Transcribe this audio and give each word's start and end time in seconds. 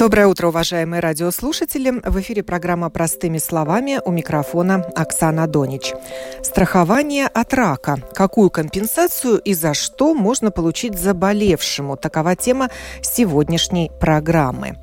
Доброе 0.00 0.28
утро, 0.28 0.48
уважаемые 0.48 1.00
радиослушатели. 1.00 1.90
В 1.90 2.20
эфире 2.22 2.42
программа 2.42 2.88
«Простыми 2.88 3.36
словами» 3.36 4.00
у 4.02 4.10
микрофона 4.10 4.76
Оксана 4.96 5.46
Донич. 5.46 5.92
Страхование 6.42 7.26
от 7.26 7.52
рака. 7.52 7.98
Какую 8.14 8.48
компенсацию 8.48 9.38
и 9.40 9.52
за 9.52 9.74
что 9.74 10.14
можно 10.14 10.50
получить 10.50 10.98
заболевшему? 10.98 11.98
Такова 11.98 12.34
тема 12.34 12.70
сегодняшней 13.02 13.90
программы. 14.00 14.78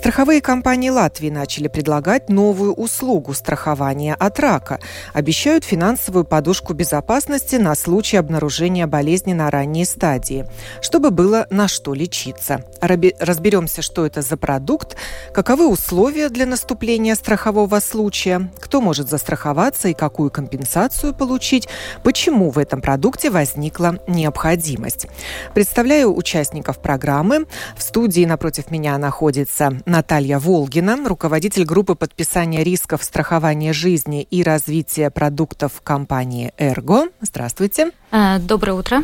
Страховые 0.00 0.40
компании 0.40 0.88
Латвии 0.88 1.28
начали 1.28 1.68
предлагать 1.68 2.30
новую 2.30 2.72
услугу 2.72 3.34
страхования 3.34 4.14
от 4.14 4.40
рака. 4.40 4.80
Обещают 5.12 5.62
финансовую 5.62 6.24
подушку 6.24 6.72
безопасности 6.72 7.56
на 7.56 7.74
случай 7.74 8.16
обнаружения 8.16 8.86
болезни 8.86 9.34
на 9.34 9.50
ранней 9.50 9.84
стадии, 9.84 10.46
чтобы 10.80 11.10
было 11.10 11.46
на 11.50 11.68
что 11.68 11.92
лечиться. 11.92 12.64
Разберемся, 12.80 13.82
что 13.82 14.06
это 14.06 14.22
за 14.22 14.38
продукт, 14.38 14.96
каковы 15.34 15.68
условия 15.68 16.30
для 16.30 16.46
наступления 16.46 17.14
страхового 17.14 17.78
случая, 17.80 18.50
кто 18.58 18.80
может 18.80 19.10
застраховаться 19.10 19.88
и 19.88 19.94
какую 19.94 20.30
компенсацию 20.30 21.14
получить, 21.14 21.68
почему 22.02 22.48
в 22.48 22.58
этом 22.58 22.80
продукте 22.80 23.28
возникла 23.28 23.98
необходимость. 24.08 25.08
Представляю 25.52 26.16
участников 26.16 26.78
программы. 26.78 27.44
В 27.76 27.82
студии 27.82 28.24
напротив 28.24 28.70
меня 28.70 28.96
находится 28.96 29.78
Наталья 29.90 30.38
Волгина, 30.38 30.96
руководитель 31.04 31.64
группы 31.64 31.96
подписания 31.96 32.62
рисков 32.62 33.02
страхования 33.02 33.72
жизни 33.72 34.22
и 34.22 34.44
развития 34.44 35.10
продуктов 35.10 35.80
компании 35.82 36.52
«Эрго». 36.58 37.08
Здравствуйте. 37.20 37.90
А, 38.12 38.38
доброе 38.38 38.74
утро. 38.74 39.02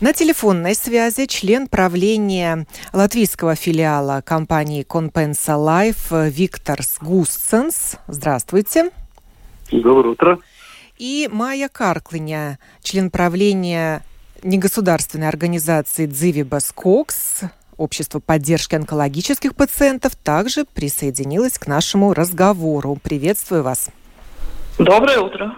На 0.00 0.12
телефонной 0.12 0.76
связи 0.76 1.26
член 1.26 1.66
правления 1.66 2.68
латвийского 2.92 3.56
филиала 3.56 4.22
компании 4.24 4.84
Компенса 4.84 5.56
Лайф 5.56 6.12
Виктор 6.12 6.78
Густсенс. 7.00 7.96
Здравствуйте. 8.06 8.92
Доброе 9.72 10.10
утро. 10.12 10.38
И 10.98 11.28
Майя 11.32 11.68
Карклиня, 11.68 12.60
член 12.80 13.10
правления 13.10 14.04
негосударственной 14.44 15.26
организации 15.26 16.06
Дзивибас 16.06 16.70
Кокс 16.70 17.40
Общество 17.76 18.20
поддержки 18.20 18.74
онкологических 18.74 19.54
пациентов 19.54 20.14
также 20.16 20.64
присоединилось 20.64 21.58
к 21.58 21.66
нашему 21.66 22.14
разговору. 22.14 22.98
Приветствую 23.02 23.62
вас. 23.62 23.88
Доброе 24.78 25.20
утро. 25.20 25.54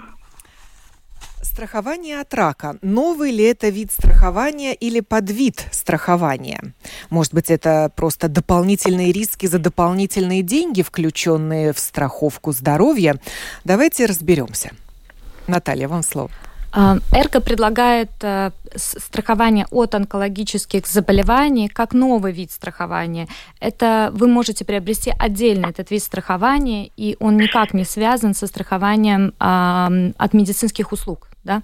Страхование 1.42 2.20
от 2.20 2.34
рака. 2.34 2.76
Новый 2.82 3.30
ли 3.30 3.44
это 3.44 3.68
вид 3.68 3.90
страхования 3.92 4.74
или 4.74 5.00
подвид 5.00 5.66
страхования? 5.70 6.74
Может 7.08 7.32
быть, 7.32 7.50
это 7.50 7.90
просто 7.94 8.28
дополнительные 8.28 9.12
риски 9.12 9.46
за 9.46 9.58
дополнительные 9.58 10.42
деньги, 10.42 10.82
включенные 10.82 11.72
в 11.72 11.78
страховку 11.78 12.52
здоровья? 12.52 13.18
Давайте 13.64 14.06
разберемся. 14.06 14.72
Наталья, 15.46 15.88
вам 15.88 16.02
слово. 16.02 16.30
А, 16.78 16.98
Эрго 17.10 17.40
предлагает 17.40 18.10
э, 18.20 18.50
страхование 18.74 19.66
от 19.70 19.94
онкологических 19.94 20.86
заболеваний 20.86 21.68
как 21.68 21.94
новый 21.94 22.32
вид 22.32 22.52
страхования. 22.52 23.28
Это 23.60 24.10
вы 24.12 24.28
можете 24.28 24.66
приобрести 24.66 25.10
отдельно 25.18 25.68
этот 25.68 25.90
вид 25.90 26.02
страхования, 26.02 26.90
и 26.98 27.16
он 27.18 27.38
никак 27.38 27.72
не 27.72 27.84
связан 27.84 28.34
со 28.34 28.46
страхованием 28.46 29.32
от 29.38 30.34
медицинских 30.34 30.92
услуг. 30.92 31.28
Да? 31.44 31.62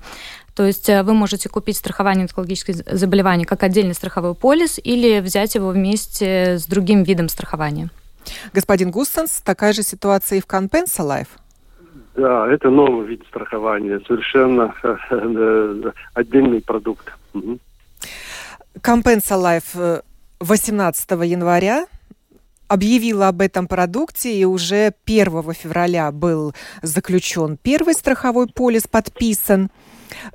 То 0.54 0.64
есть 0.64 0.88
э, 0.88 1.02
вы 1.02 1.12
можете 1.12 1.50
купить 1.50 1.76
страхование 1.76 2.22
онкологических 2.22 2.76
заболеваний 2.90 3.44
как 3.44 3.62
отдельный 3.64 3.94
страховой 3.94 4.34
полис 4.34 4.80
или 4.82 5.20
взять 5.20 5.54
его 5.54 5.68
вместе 5.68 6.58
с 6.58 6.64
другим 6.64 7.02
видом 7.02 7.28
страхования. 7.28 7.90
Господин 8.54 8.90
Густенс, 8.90 9.42
такая 9.44 9.74
же 9.74 9.82
ситуация 9.82 10.38
и 10.38 10.40
в 10.40 10.46
Компенса 10.46 11.02
Life? 11.02 11.28
Да, 12.14 12.46
это 12.52 12.68
новый 12.68 13.06
вид 13.06 13.24
страхования, 13.28 14.00
совершенно 14.06 14.74
э, 14.82 15.92
отдельный 16.12 16.60
продукт. 16.60 17.10
Компенса 18.82 19.34
Life 19.34 20.02
18 20.40 21.10
января 21.24 21.86
объявила 22.68 23.28
об 23.28 23.40
этом 23.40 23.66
продукте, 23.66 24.34
и 24.34 24.44
уже 24.44 24.92
1 25.06 25.52
февраля 25.54 26.10
был 26.12 26.54
заключен 26.82 27.58
первый 27.62 27.94
страховой 27.94 28.46
полис, 28.46 28.82
подписан. 28.82 29.70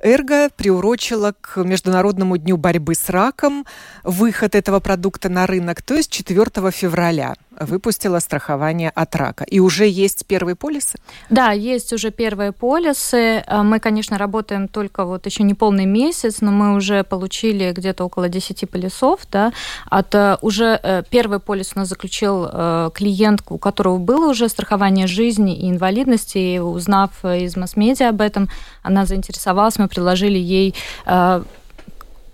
Эрго 0.02 0.48
приурочила 0.56 1.34
к 1.40 1.62
Международному 1.62 2.36
дню 2.36 2.56
борьбы 2.56 2.94
с 2.94 3.08
раком 3.08 3.64
выход 4.02 4.54
этого 4.54 4.80
продукта 4.80 5.28
на 5.28 5.46
рынок, 5.46 5.82
то 5.82 5.94
есть 5.94 6.10
4 6.10 6.70
февраля 6.72 7.34
выпустила 7.60 8.18
страхование 8.20 8.90
от 8.90 9.14
рака. 9.16 9.44
И 9.44 9.60
уже 9.60 9.86
есть 9.86 10.26
первые 10.26 10.56
полисы? 10.56 10.98
Да, 11.30 11.52
есть 11.52 11.92
уже 11.92 12.10
первые 12.10 12.52
полисы. 12.52 13.44
Э, 13.46 13.62
мы, 13.62 13.80
конечно, 13.80 14.18
работаем 14.18 14.68
только 14.68 15.04
вот 15.04 15.26
еще 15.26 15.42
не 15.42 15.54
полный 15.54 15.86
месяц, 15.86 16.40
но 16.40 16.50
мы 16.50 16.74
уже 16.74 17.04
получили 17.04 17.72
где-то 17.72 18.04
около 18.04 18.28
10 18.28 18.68
полисов. 18.70 19.20
Да, 19.30 19.52
от 19.90 20.14
э, 20.14 20.36
уже 20.42 20.78
э, 20.82 21.02
первый 21.10 21.40
полис 21.40 21.72
у 21.74 21.78
нас 21.78 21.88
заключил 21.88 22.48
клиент, 22.94 23.42
у 23.48 23.58
которого 23.58 23.98
было 23.98 24.30
уже 24.30 24.48
страхование 24.48 25.06
жизни 25.06 25.56
и 25.56 25.70
инвалидности. 25.70 26.38
И 26.38 26.58
узнав 26.58 27.24
из 27.24 27.56
масс-медиа 27.56 28.10
об 28.10 28.20
этом, 28.20 28.48
она 28.82 29.06
заинтересовалась, 29.06 29.78
мы 29.78 29.88
предложили 29.88 30.38
ей 30.38 30.74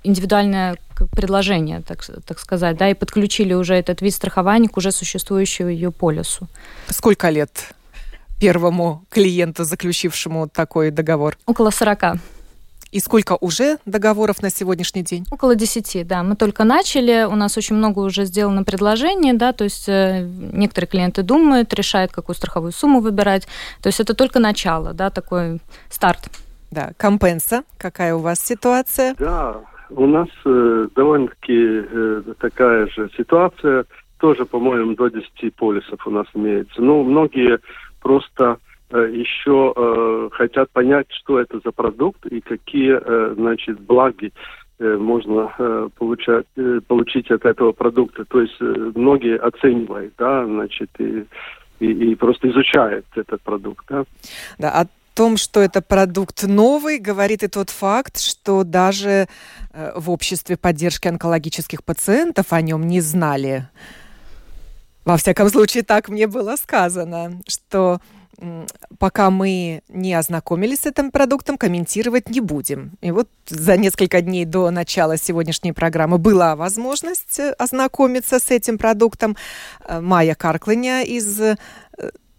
индивидуальное 0.05 0.77
предложение, 1.13 1.83
так, 1.83 2.05
так 2.27 2.39
сказать, 2.39 2.77
да, 2.77 2.91
и 2.91 2.95
подключили 2.95 3.55
уже 3.55 3.75
этот 3.75 4.03
вид 4.03 4.15
страхования 4.15 4.69
к 4.69 4.77
уже 4.77 4.93
существующему 4.93 5.71
ее 5.71 5.91
полису. 5.91 6.49
Сколько 6.89 7.31
лет 7.31 7.75
первому 8.39 9.05
клиенту, 9.09 9.65
заключившему 9.65 10.49
такой 10.49 10.91
договор? 10.91 11.37
Около 11.47 11.71
40. 11.71 12.21
И 12.93 13.01
сколько 13.01 13.37
уже 13.41 13.79
договоров 13.87 14.41
на 14.41 14.51
сегодняшний 14.51 15.03
день? 15.03 15.27
Около 15.33 15.57
10, 15.57 16.07
да. 16.07 16.23
Мы 16.23 16.37
только 16.37 16.63
начали, 16.63 17.25
у 17.25 17.35
нас 17.35 17.57
очень 17.57 17.75
много 17.75 17.99
уже 17.99 18.25
сделано 18.25 18.63
предложений, 18.63 19.33
да, 19.33 19.53
то 19.53 19.65
есть 19.65 19.89
э, 19.89 20.25
некоторые 20.53 20.89
клиенты 20.89 21.23
думают, 21.23 21.75
решают, 21.75 22.13
какую 22.13 22.37
страховую 22.37 22.71
сумму 22.71 23.01
выбирать. 23.01 23.49
То 23.83 23.89
есть 23.89 23.99
это 23.99 24.15
только 24.15 24.39
начало, 24.39 24.93
да, 24.93 25.11
такой 25.11 25.61
старт. 25.91 26.31
Да, 26.71 26.93
компенса, 26.97 27.65
какая 27.79 28.15
у 28.15 28.21
вас 28.21 28.39
ситуация? 28.41 29.17
Да, 29.19 29.63
у 29.97 30.07
нас 30.07 30.29
э, 30.45 30.89
довольно-таки 30.95 31.59
э, 31.59 32.23
такая 32.39 32.87
же 32.89 33.11
ситуация. 33.17 33.85
Тоже, 34.19 34.45
по-моему, 34.45 34.95
до 34.95 35.09
10 35.09 35.55
полисов 35.55 36.07
у 36.07 36.11
нас 36.11 36.27
имеется. 36.35 36.81
Ну, 36.81 37.03
многие 37.03 37.59
просто 38.01 38.59
э, 38.91 39.11
еще 39.13 39.73
э, 39.77 40.29
хотят 40.33 40.71
понять, 40.71 41.07
что 41.11 41.39
это 41.39 41.61
за 41.65 41.73
продукт 41.73 42.27
и 42.27 42.41
какие, 42.41 42.99
э, 43.01 43.35
значит, 43.35 43.81
благи 43.81 44.33
э, 44.79 44.97
можно 44.97 45.53
э, 45.59 45.89
получать, 45.97 46.47
э, 46.57 46.81
получить 46.87 47.31
от 47.31 47.45
этого 47.45 47.73
продукта. 47.73 48.25
То 48.25 48.41
есть 48.41 48.57
э, 48.61 48.93
многие 48.95 49.37
оценивают, 49.37 50.15
да, 50.19 50.45
значит, 50.47 50.91
и, 50.99 51.25
и, 51.81 52.13
и 52.13 52.15
просто 52.15 52.49
изучают 52.51 53.07
этот 53.15 53.41
продукт, 53.43 53.85
да. 53.89 54.05
Да, 54.59 54.71
а 54.71 54.87
том, 55.15 55.37
что 55.37 55.61
это 55.61 55.81
продукт 55.81 56.43
новый, 56.43 56.99
говорит 56.99 57.43
и 57.43 57.49
тот 57.49 57.71
факт, 57.71 58.21
что 58.21 58.65
даже 58.65 59.29
э, 59.73 59.93
в 59.97 60.11
обществе 60.11 60.57
поддержки 60.57 61.09
онкологических 61.09 61.85
пациентов 61.85 62.53
о 62.53 62.61
нем 62.61 62.87
не 62.87 63.01
знали. 63.01 63.69
Во 65.05 65.17
всяком 65.17 65.49
случае, 65.51 65.83
так 65.83 66.09
мне 66.09 66.27
было 66.27 66.57
сказано, 66.57 67.41
что 67.47 68.01
пока 68.99 69.31
мы 69.31 69.83
не 69.89 70.15
ознакомились 70.15 70.81
с 70.81 70.87
этим 70.87 71.11
продуктом, 71.11 71.57
комментировать 71.57 72.29
не 72.31 72.41
будем. 72.41 72.93
И 73.01 73.11
вот 73.11 73.29
за 73.47 73.77
несколько 73.77 74.21
дней 74.21 74.45
до 74.45 74.71
начала 74.71 75.17
сегодняшней 75.17 75.73
программы 75.73 76.19
была 76.19 76.57
возможность 76.57 77.39
э, 77.39 77.53
ознакомиться 77.53 78.41
с 78.41 78.51
этим 78.51 78.79
продуктом. 78.79 79.37
Э, 79.87 80.01
Майя 80.01 80.35
Карклыня 80.35 81.03
из 81.03 81.41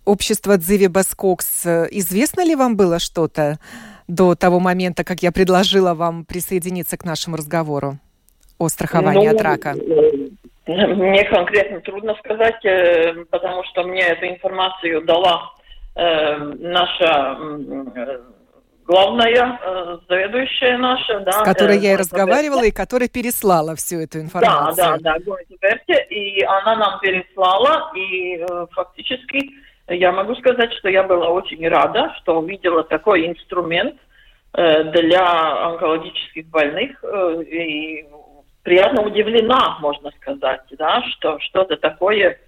общество 0.05 0.57
Дзиви 0.57 0.87
Баскокс. 0.87 1.65
Известно 1.91 2.45
ли 2.45 2.55
вам 2.55 2.77
было 2.77 2.99
что-то 2.99 3.59
до 4.07 4.35
того 4.35 4.59
момента, 4.59 5.03
как 5.03 5.23
я 5.23 5.31
предложила 5.31 5.93
вам 5.93 6.25
присоединиться 6.25 6.97
к 6.97 7.05
нашему 7.05 7.37
разговору 7.37 7.97
о 8.57 8.69
страховании 8.69 9.27
ну, 9.27 9.35
от 9.35 9.41
рака? 9.41 9.75
Э, 10.67 10.87
мне 10.87 11.23
конкретно 11.25 11.81
трудно 11.81 12.15
сказать, 12.23 12.63
э, 12.65 13.25
потому 13.29 13.63
что 13.65 13.83
мне 13.83 14.01
эту 14.01 14.27
информацию 14.27 15.03
дала 15.05 15.51
э, 15.95 16.37
наша 16.59 17.37
главная 18.85 19.59
э, 19.61 19.97
заведующая 20.07 20.77
наша, 20.77 21.19
да. 21.21 21.31
С 21.31 21.43
которой 21.43 21.77
э, 21.77 21.81
я 21.81 21.93
и 21.93 21.95
разговаривала, 21.95 22.63
и 22.63 22.71
которая 22.71 23.09
переслала 23.09 23.75
всю 23.75 23.99
эту 23.99 24.19
информацию. 24.19 24.75
Да, 24.75 24.97
да, 24.97 25.17
да, 25.17 25.19
Гойнтверте, 25.25 26.05
и 26.09 26.43
она 26.43 26.75
нам 26.75 26.99
переслала, 26.99 27.91
и 27.95 28.37
э, 28.37 28.67
фактически 28.71 29.51
я 29.87 30.11
могу 30.11 30.35
сказать, 30.35 30.73
что 30.73 30.89
я 30.89 31.03
была 31.03 31.29
очень 31.29 31.67
рада, 31.67 32.13
что 32.17 32.39
увидела 32.39 32.83
такой 32.83 33.27
инструмент 33.27 33.95
э, 34.53 34.83
для 34.85 35.65
онкологических 35.67 36.47
больных, 36.47 37.03
э, 37.03 37.43
и 37.43 38.05
приятно 38.63 39.03
удивлена, 39.03 39.77
можно 39.79 40.11
сказать, 40.19 40.61
да, 40.71 41.03
что 41.11 41.39
что-то 41.39 41.77
такое 41.77 42.39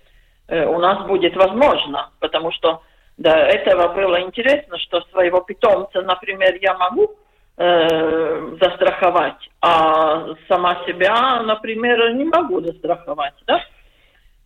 э, 0.48 0.66
у 0.66 0.80
нас 0.80 1.06
будет 1.06 1.36
возможно, 1.36 2.10
потому 2.20 2.52
что 2.52 2.82
до 3.18 3.30
этого 3.30 3.94
было 3.94 4.22
интересно, 4.22 4.78
что 4.80 5.02
своего 5.12 5.42
питомца, 5.42 6.02
например, 6.02 6.58
я 6.60 6.76
могу 6.76 7.16
э, 7.58 8.58
застраховать, 8.60 9.50
а 9.62 10.34
сама 10.48 10.84
себя, 10.88 11.42
например, 11.44 12.14
не 12.16 12.26
могу 12.26 12.62
застраховать, 12.62 13.36
да? 13.46 13.62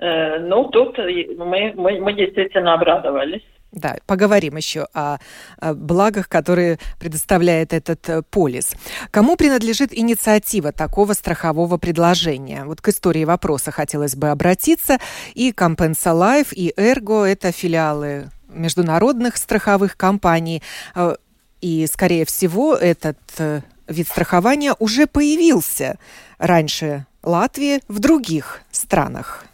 Э, 0.01 0.39
ну, 0.39 0.68
тут 0.69 0.98
мы, 0.98 1.74
мы, 1.75 2.00
мы 2.01 2.13
действительно 2.13 2.74
обрадовались. 2.74 3.44
Да, 3.71 3.95
поговорим 4.06 4.57
еще 4.57 4.88
о, 4.94 5.19
о 5.59 5.74
благах, 5.74 6.27
которые 6.27 6.77
предоставляет 7.00 7.71
этот 7.71 8.09
э, 8.09 8.21
полис. 8.21 8.74
Кому 9.12 9.38
принадлежит 9.38 9.98
инициатива 9.98 10.74
такого 10.74 11.13
страхового 11.13 11.77
предложения? 11.77 12.65
Вот 12.65 12.81
к 12.81 12.89
истории 12.89 13.24
вопроса 13.24 13.71
хотелось 13.71 14.15
бы 14.15 14.30
обратиться. 14.30 14.98
И 15.36 15.53
Компенса 15.53 16.13
Лайф, 16.13 16.51
и 16.51 16.74
Эрго– 16.75 17.24
это 17.25 17.54
филиалы 17.54 18.30
международных 18.50 19.38
страховых 19.38 19.95
компаний. 19.95 20.62
Э, 20.95 21.15
и, 21.62 21.88
скорее 21.88 22.25
всего, 22.25 22.75
этот 22.75 23.19
э, 23.38 23.62
вид 23.88 24.07
страхования 24.07 24.75
уже 24.80 25.07
появился 25.07 25.97
раньше 26.39 27.06
Латвии 27.24 27.81
в 27.88 28.00
других 28.00 28.62
странах. 28.71 29.45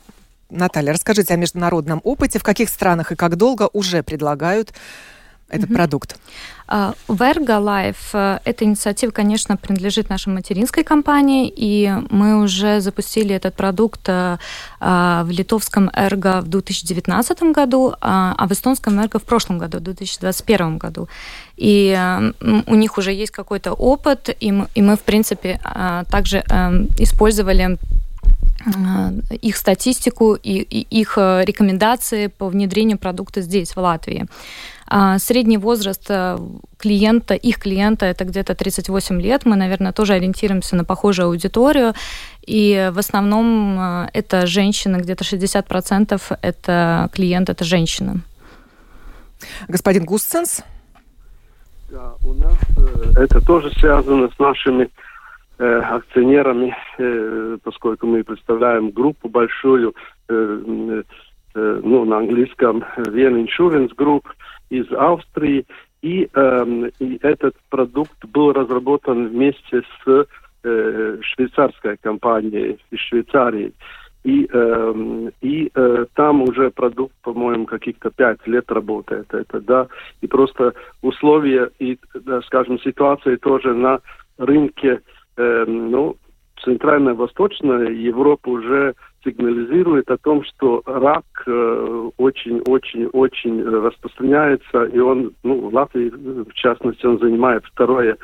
Наталья, 0.49 0.93
расскажите 0.93 1.33
о 1.33 1.37
международном 1.37 1.99
опыте, 2.03 2.39
в 2.39 2.43
каких 2.43 2.69
странах 2.69 3.11
и 3.11 3.15
как 3.15 3.35
долго 3.35 3.69
уже 3.73 4.01
предлагают 4.01 4.73
этот 5.49 5.69
mm-hmm. 5.69 5.75
продукт? 5.75 6.17
Verga 6.67 7.61
Life 7.61 8.13
uh, 8.13 8.41
эта 8.43 8.65
инициатива, 8.65 9.11
конечно, 9.11 9.55
принадлежит 9.55 10.09
нашей 10.09 10.33
материнской 10.33 10.83
компании, 10.83 11.51
и 11.55 11.93
мы 12.09 12.41
уже 12.41 12.81
запустили 12.81 13.33
этот 13.33 13.55
продукт 13.55 14.09
uh, 14.09 14.37
в 14.79 15.29
литовском 15.29 15.89
Эрго 15.93 16.41
в 16.41 16.47
2019 16.49 17.43
году, 17.53 17.93
а 18.01 18.45
в 18.47 18.51
эстонском 18.51 18.99
Эрго 18.99 19.19
в 19.19 19.23
прошлом 19.23 19.57
году, 19.57 19.77
в 19.77 19.81
2021 19.81 20.77
году. 20.77 21.07
И 21.55 21.97
у 22.41 22.75
них 22.75 22.97
уже 22.97 23.13
есть 23.13 23.31
какой-то 23.31 23.71
опыт, 23.71 24.29
и 24.39 24.51
мы, 24.51 24.67
и 24.75 24.81
мы 24.81 24.97
в 24.97 25.01
принципе, 25.01 25.59
также 26.09 26.39
использовали 26.97 27.77
их 29.41 29.57
статистику 29.57 30.35
и, 30.35 30.59
и 30.59 30.99
их 30.99 31.17
рекомендации 31.17 32.27
по 32.27 32.47
внедрению 32.47 32.97
продукта 32.97 33.41
здесь, 33.41 33.75
в 33.75 33.79
Латвии. 33.79 34.27
А 34.89 35.19
средний 35.19 35.57
возраст 35.57 36.05
э, 36.07 36.37
клиента, 36.77 37.33
их 37.33 37.59
клиента, 37.59 38.05
это 38.05 38.23
где-то 38.23 38.55
38 38.55 39.21
лет. 39.21 39.45
Мы, 39.45 39.57
наверное, 39.57 39.91
тоже 39.91 40.13
ориентируемся 40.13 40.77
на 40.77 40.85
похожую 40.85 41.27
аудиторию. 41.27 41.93
И 42.45 42.89
в 42.93 42.99
основном 42.99 43.77
э, 43.77 44.09
это 44.13 44.47
женщины, 44.47 44.97
где-то 44.97 45.25
60% 45.25 46.37
это 46.41 47.09
клиент, 47.11 47.49
это 47.49 47.65
женщины. 47.65 48.21
Господин 49.67 50.05
Густенс? 50.05 50.61
Да, 51.91 52.13
у 52.23 52.33
нас 52.33 52.55
э, 52.77 53.23
это 53.23 53.41
тоже 53.41 53.71
связано 53.71 54.29
с 54.33 54.39
нашими 54.39 54.83
э, 54.83 54.87
акционерами, 55.59 56.75
э, 56.97 57.57
поскольку 57.63 58.07
мы 58.07 58.23
представляем 58.23 58.91
группу 58.91 59.27
большую, 59.29 59.95
э, 60.29 60.33
э, 61.55 61.81
ну, 61.83 62.05
на 62.05 62.17
английском 62.17 62.83
Vienna 62.97 63.45
Insurance 63.47 63.95
Group, 63.95 64.23
из 64.69 64.91
Австрии, 64.91 65.65
и, 66.01 66.29
э, 66.33 66.89
и 66.99 67.19
этот 67.21 67.55
продукт 67.69 68.23
был 68.25 68.53
разработан 68.53 69.29
вместе 69.29 69.81
с 69.81 70.27
э, 70.63 71.17
швейцарской 71.21 71.97
компанией 71.97 72.77
из 72.91 72.99
Швейцарии. 72.99 73.73
И, 74.23 74.47
э, 74.51 75.29
и 75.41 75.71
э, 75.73 76.05
там 76.15 76.41
уже 76.41 76.69
продукт, 76.69 77.13
по-моему, 77.23 77.65
каких-то 77.65 78.09
пять 78.09 78.45
лет 78.45 78.69
работает. 78.69 79.33
Это, 79.33 79.61
да, 79.61 79.87
и 80.21 80.27
просто 80.27 80.73
условия 81.01 81.71
и, 81.79 81.97
да, 82.13 82.41
скажем, 82.41 82.79
ситуации 82.79 83.37
тоже 83.37 83.73
на 83.73 84.01
рынке, 84.37 84.89
э, 84.89 85.16
ну, 85.37 86.15
Центральная 86.63 87.13
Восточная 87.13 87.89
Европа 87.89 88.49
уже 88.49 88.95
сигнализирует 89.23 90.09
о 90.09 90.17
том, 90.17 90.43
что 90.43 90.81
рак 90.85 91.23
очень-очень-очень 92.17 93.59
э, 93.59 93.63
распространяется, 93.63 94.83
и 94.85 94.99
он, 94.99 95.33
ну, 95.43 95.69
в 95.69 95.73
Латвии, 95.73 96.09
в 96.09 96.53
частности, 96.53 97.05
он 97.05 97.19
занимает 97.19 97.63
второе 97.65 98.17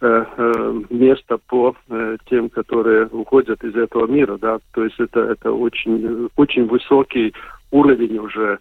э, 0.00 0.24
э, 0.36 0.82
место 0.90 1.38
по 1.48 1.74
э, 1.88 2.16
тем, 2.28 2.50
которые 2.50 3.06
уходят 3.06 3.62
из 3.64 3.74
этого 3.74 4.06
мира, 4.06 4.38
да, 4.38 4.58
то 4.72 4.84
есть 4.84 4.98
это, 4.98 5.20
это 5.20 5.52
очень, 5.52 6.28
очень 6.36 6.66
высокий 6.66 7.34
уровень 7.70 8.18
уже 8.18 8.58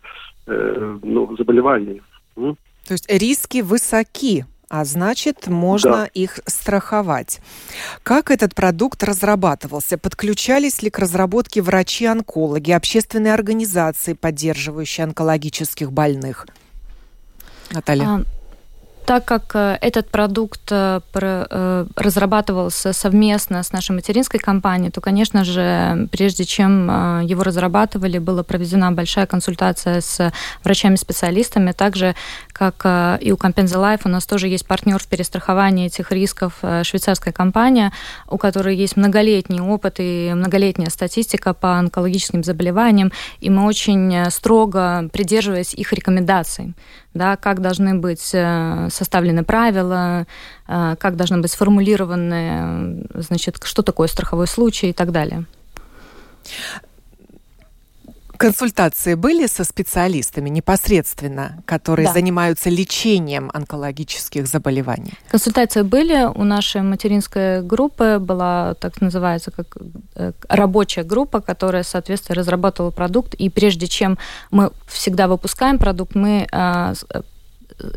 э, 0.48 0.98
ну, 1.04 1.36
заболеваний. 1.38 2.02
То 2.36 2.56
есть 2.90 3.10
риски 3.12 3.62
высоки 3.62 4.46
а 4.72 4.86
значит, 4.86 5.48
можно 5.48 5.92
да. 5.92 6.06
их 6.14 6.40
страховать. 6.46 7.42
Как 8.04 8.32
этот 8.32 8.56
продукт 8.56 9.04
разрабатывался? 9.04 9.98
Подключались 9.98 10.82
ли 10.82 10.90
к 10.90 10.98
разработке 10.98 11.62
врачи-онкологи, 11.62 12.72
общественные 12.72 13.34
организации, 13.34 14.14
поддерживающие 14.14 15.04
онкологических 15.04 15.92
больных? 15.92 16.48
Наталья. 17.72 18.06
А, 18.06 18.24
так 19.12 19.26
как 19.26 19.52
э, 19.56 19.78
этот 19.82 20.10
продукт 20.10 20.72
э, 20.72 21.02
э, 21.14 21.86
разрабатывался 21.98 22.94
совместно 22.94 23.62
с 23.62 23.74
нашей 23.74 23.92
материнской 23.92 24.40
компанией, 24.40 24.90
то, 24.90 25.02
конечно 25.02 25.44
же, 25.44 26.08
прежде 26.14 26.46
чем 26.46 26.88
его 27.22 27.44
разрабатывали, 27.44 28.20
была 28.20 28.44
проведена 28.44 28.94
большая 28.94 29.26
консультация 29.26 30.00
с 30.00 30.32
врачами-специалистами. 30.64 31.74
Также, 31.74 32.16
как 32.54 32.86
и 33.22 33.34
у 33.34 33.36
Compensa 33.36 33.76
Life, 33.76 34.02
у 34.06 34.10
нас 34.10 34.26
тоже 34.26 34.48
есть 34.48 34.66
партнер 34.66 35.00
в 35.00 35.08
перестраховании 35.08 35.88
этих 35.88 36.14
рисков, 36.14 36.54
швейцарская 36.84 37.34
компания, 37.34 37.92
у 38.30 38.38
которой 38.38 38.78
есть 38.78 38.96
многолетний 38.96 39.60
опыт 39.60 39.96
и 39.98 40.32
многолетняя 40.34 40.90
статистика 40.90 41.54
по 41.54 41.74
онкологическим 41.74 42.46
заболеваниям, 42.46 43.12
и 43.42 43.50
мы 43.50 43.66
очень 43.66 44.32
строго 44.32 45.10
придерживаясь 45.12 45.74
их 45.74 45.92
рекомендаций 45.92 46.74
да, 47.14 47.36
как 47.36 47.62
должны 47.62 47.96
быть 47.96 48.32
э, 48.34 48.88
составлены 48.92 49.44
правила, 49.44 50.26
э, 50.68 50.96
как 51.00 51.16
должны 51.16 51.40
быть 51.40 51.52
сформулированы, 51.52 53.06
значит, 53.14 53.58
что 53.64 53.82
такое 53.82 54.08
страховой 54.08 54.48
случай 54.48 54.90
и 54.90 54.94
так 54.94 55.12
далее. 55.12 55.46
Консультации 58.42 59.16
были 59.16 59.48
со 59.48 59.64
специалистами 59.64 60.50
непосредственно, 60.50 61.62
которые 61.66 62.08
да. 62.08 62.14
занимаются 62.14 62.70
лечением 62.70 63.50
онкологических 63.54 64.48
заболеваний? 64.48 65.14
Консультации 65.30 65.84
были. 65.84 66.26
У 66.34 66.44
нашей 66.44 66.82
материнской 66.82 67.62
группы 67.62 68.18
была, 68.20 68.74
так 68.76 69.02
называется, 69.02 69.52
как 69.52 69.78
э, 70.16 70.32
рабочая 70.50 71.04
группа, 71.04 71.42
которая, 71.42 71.84
соответственно, 71.84 72.36
разработала 72.36 72.92
продукт. 72.92 73.34
И 73.36 73.50
прежде 73.50 73.88
чем 73.88 74.18
мы 74.52 74.72
всегда 74.88 75.28
выпускаем 75.28 75.78
продукт, 75.78 76.16
мы 76.16 76.48
э, 76.52 76.94
э, 77.10 77.22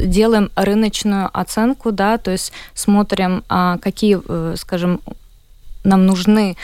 делаем 0.07 0.51
рыночную 0.57 1.31
оценку, 1.33 1.93
да, 1.93 2.19
то 2.19 2.31
есть 2.31 2.53
смотрим, 2.75 3.45
а, 3.49 3.79
какие, 3.79 4.19
скажем, 4.57 5.01
нам 5.85 6.07
нужны 6.07 6.57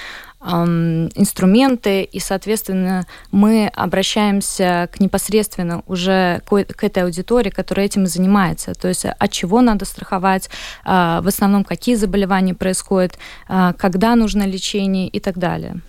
инструменты, 0.43 2.03
и, 2.03 2.19
соответственно, 2.19 3.07
мы 3.31 3.71
обращаемся 3.75 4.89
к 4.91 4.99
непосредственно 4.99 5.83
уже 5.87 6.41
к 6.47 6.83
этой 6.83 7.03
аудитории, 7.03 7.51
которая 7.51 7.87
этим 7.87 8.07
занимается. 8.07 8.75
То 8.75 8.89
есть 8.89 9.05
от 9.05 9.31
чего 9.31 9.61
надо 9.61 9.85
страховать, 9.85 10.49
а, 10.85 11.21
в 11.21 11.29
основном 11.29 11.63
какие 11.65 11.95
заболевания 11.95 12.55
происходят, 12.55 13.19
а, 13.49 13.75
когда 13.75 14.17
нужно 14.17 14.47
лечение 14.47 15.09
и 15.09 15.21
так 15.21 15.37
далее. 15.37 15.81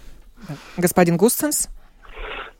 Господин 0.76 1.16
Густенс? 1.16 1.70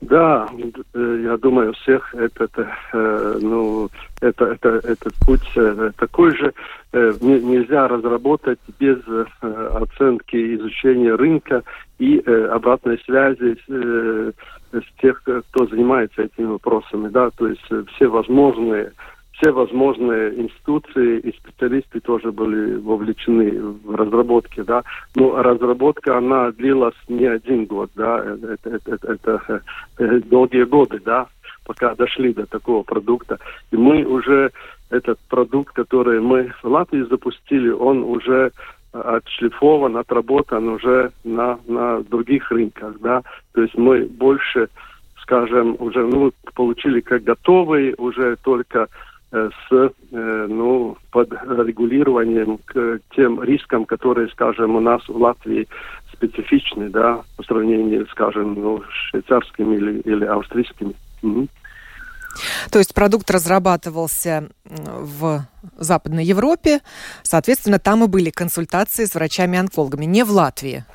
Да, 0.02 0.50
э, 0.94 1.22
я 1.24 1.38
думаю, 1.38 1.74
всех 1.74 2.16
этот, 2.16 2.52
э, 2.58 3.38
ну, 3.40 3.88
это, 4.20 4.46
это, 4.46 4.70
этот 4.84 5.14
путь 5.24 5.48
э, 5.56 5.92
такой 5.96 6.36
же. 6.36 6.54
Нельзя 6.92 7.88
разработать 7.88 8.60
без 8.78 8.98
оценки 9.42 10.56
изучения 10.56 11.16
рынка 11.16 11.64
и 12.00 12.20
обратной 12.20 13.00
связи 13.06 13.56
с, 13.66 14.34
с 14.74 15.02
тех, 15.02 15.22
кто 15.24 15.68
занимается 15.68 16.24
этими 16.24 16.48
вопросами. 16.48 17.08
Да? 17.08 17.30
То 17.30 17.48
есть 17.48 17.64
все 17.96 18.08
возможные 18.08 18.92
все 19.42 19.52
возможные 19.52 20.40
институции 20.40 21.20
и 21.20 21.36
специалисты 21.36 22.00
тоже 22.00 22.32
были 22.32 22.76
вовлечены 22.76 23.60
в 23.84 23.96
разработке, 23.96 24.64
да. 24.64 24.84
Но 25.16 25.42
разработка, 25.42 26.18
она 26.18 26.52
длилась 26.52 26.96
не 27.08 27.26
один 27.26 27.66
год, 27.66 27.90
да, 27.96 28.24
это, 28.24 28.70
это, 28.70 28.92
это, 28.94 29.14
это, 29.14 29.64
это 29.98 30.30
долгие 30.30 30.64
годы, 30.64 31.02
да, 31.04 31.28
пока 31.66 31.96
дошли 31.96 32.34
до 32.34 32.46
такого 32.46 32.84
продукта. 32.84 33.40
И 33.72 33.78
мы 33.78 34.04
уже 34.04 34.52
этот 34.92 35.20
продукт, 35.28 35.74
который 35.74 36.22
мы 36.22 36.54
в 36.62 36.68
Латвии 36.68 37.02
запустили, 37.10 37.70
он 37.70 38.04
уже 38.04 38.52
отшлифован, 38.92 39.98
отработан 39.98 40.68
уже 40.68 41.12
на, 41.24 41.58
на 41.68 42.02
других 42.04 42.52
рынках, 42.52 43.00
да. 43.00 43.24
То 43.54 43.64
есть 43.64 43.76
мы 43.76 44.06
больше, 44.06 44.70
скажем, 45.22 45.78
уже 45.80 46.06
ну, 46.06 46.32
получили 46.54 47.00
как 47.00 47.24
готовый, 47.24 47.96
уже 47.98 48.36
только 48.44 48.82
э, 48.82 48.88
с 49.32 49.72
э, 49.72 49.90
ну, 50.50 50.98
под 51.12 51.32
регулированием 51.32 52.60
к 52.66 53.00
тем 53.16 53.42
рискам, 53.42 53.86
которые, 53.86 54.28
скажем, 54.30 54.76
у 54.76 54.82
нас 54.82 55.02
в 55.08 55.16
Латвии 55.16 55.68
специфичны, 56.12 56.90
да, 56.90 57.24
по 57.38 57.44
сравнению, 57.44 58.08
скажем, 58.08 58.56
ну, 58.56 58.84
швейцарскими 58.90 59.76
или, 59.76 60.00
или 60.02 60.26
австрийскими. 60.26 60.94
Угу. 61.24 61.48
То 62.72 62.80
есть 62.80 62.94
продукт 62.94 63.30
разрабатывался 63.32 64.50
в 64.66 65.46
Западной 65.78 66.24
Европе, 66.24 66.80
соответственно, 67.24 67.80
там 67.80 68.04
и 68.04 68.08
были 68.08 68.30
консультации 68.30 69.06
с 69.06 69.16
врачами-онкологами, 69.16 70.06
не 70.06 70.24
в 70.24 70.32
Латвии. 70.32 70.86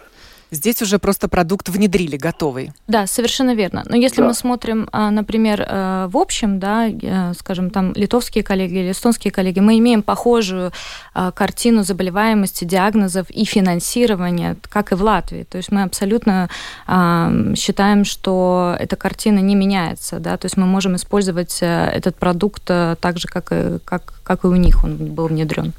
Здесь 0.50 0.80
уже 0.80 0.98
просто 0.98 1.28
продукт 1.28 1.68
внедрили 1.68 2.16
готовый. 2.16 2.72
Да, 2.86 3.06
совершенно 3.06 3.54
верно. 3.54 3.82
Но 3.88 3.96
если 3.96 4.20
да. 4.20 4.28
мы 4.28 4.34
смотрим, 4.34 4.88
а, 4.92 5.10
например, 5.10 5.60
э, 5.60 6.08
в 6.08 6.16
общем, 6.16 6.60
да, 6.60 6.88
э, 6.88 7.34
скажем, 7.38 7.70
там 7.70 7.92
литовские 7.94 8.44
коллеги 8.44 8.74
или 8.74 8.92
эстонские 8.92 9.32
коллеги, 9.32 9.58
мы 9.58 9.78
имеем 9.78 10.02
похожую 10.02 10.72
а, 11.14 11.32
картину 11.32 11.82
заболеваемости, 11.82 12.64
диагнозов 12.64 13.28
и 13.30 13.44
финансирования, 13.44 14.56
как 14.68 14.92
и 14.92 14.94
в 14.94 15.02
Латвии. 15.02 15.42
То 15.42 15.56
есть 15.56 15.72
мы 15.72 15.82
абсолютно 15.82 16.48
а, 16.86 17.32
считаем, 17.56 18.04
что 18.04 18.76
эта 18.78 18.94
картина 18.94 19.40
не 19.40 19.56
меняется, 19.56 20.20
да, 20.20 20.36
то 20.36 20.46
есть 20.46 20.56
мы 20.56 20.66
можем 20.66 20.94
использовать 20.94 21.58
э, 21.60 21.90
этот 21.92 22.16
продукт 22.16 22.64
так 22.64 23.18
же, 23.18 23.26
как 23.26 23.50
и, 23.50 23.78
как, 23.84 24.14
как 24.22 24.44
и 24.44 24.46
у 24.46 24.56
них 24.56 24.84
он 24.84 24.96
был 24.96 25.26
внедрен. 25.26 25.72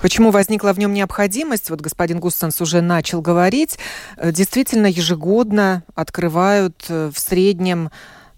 Почему 0.00 0.30
возникла 0.30 0.72
в 0.72 0.78
нем 0.78 0.92
необходимость? 0.92 1.70
Вот 1.70 1.80
господин 1.80 2.20
Густенс 2.20 2.60
уже 2.60 2.80
начал 2.80 3.20
говорить. 3.20 3.78
Э, 4.16 4.32
действительно 4.32 4.86
ежегодно 4.86 5.84
открывают 5.94 6.84
э, 6.88 7.10
в 7.12 7.18
среднем 7.18 7.90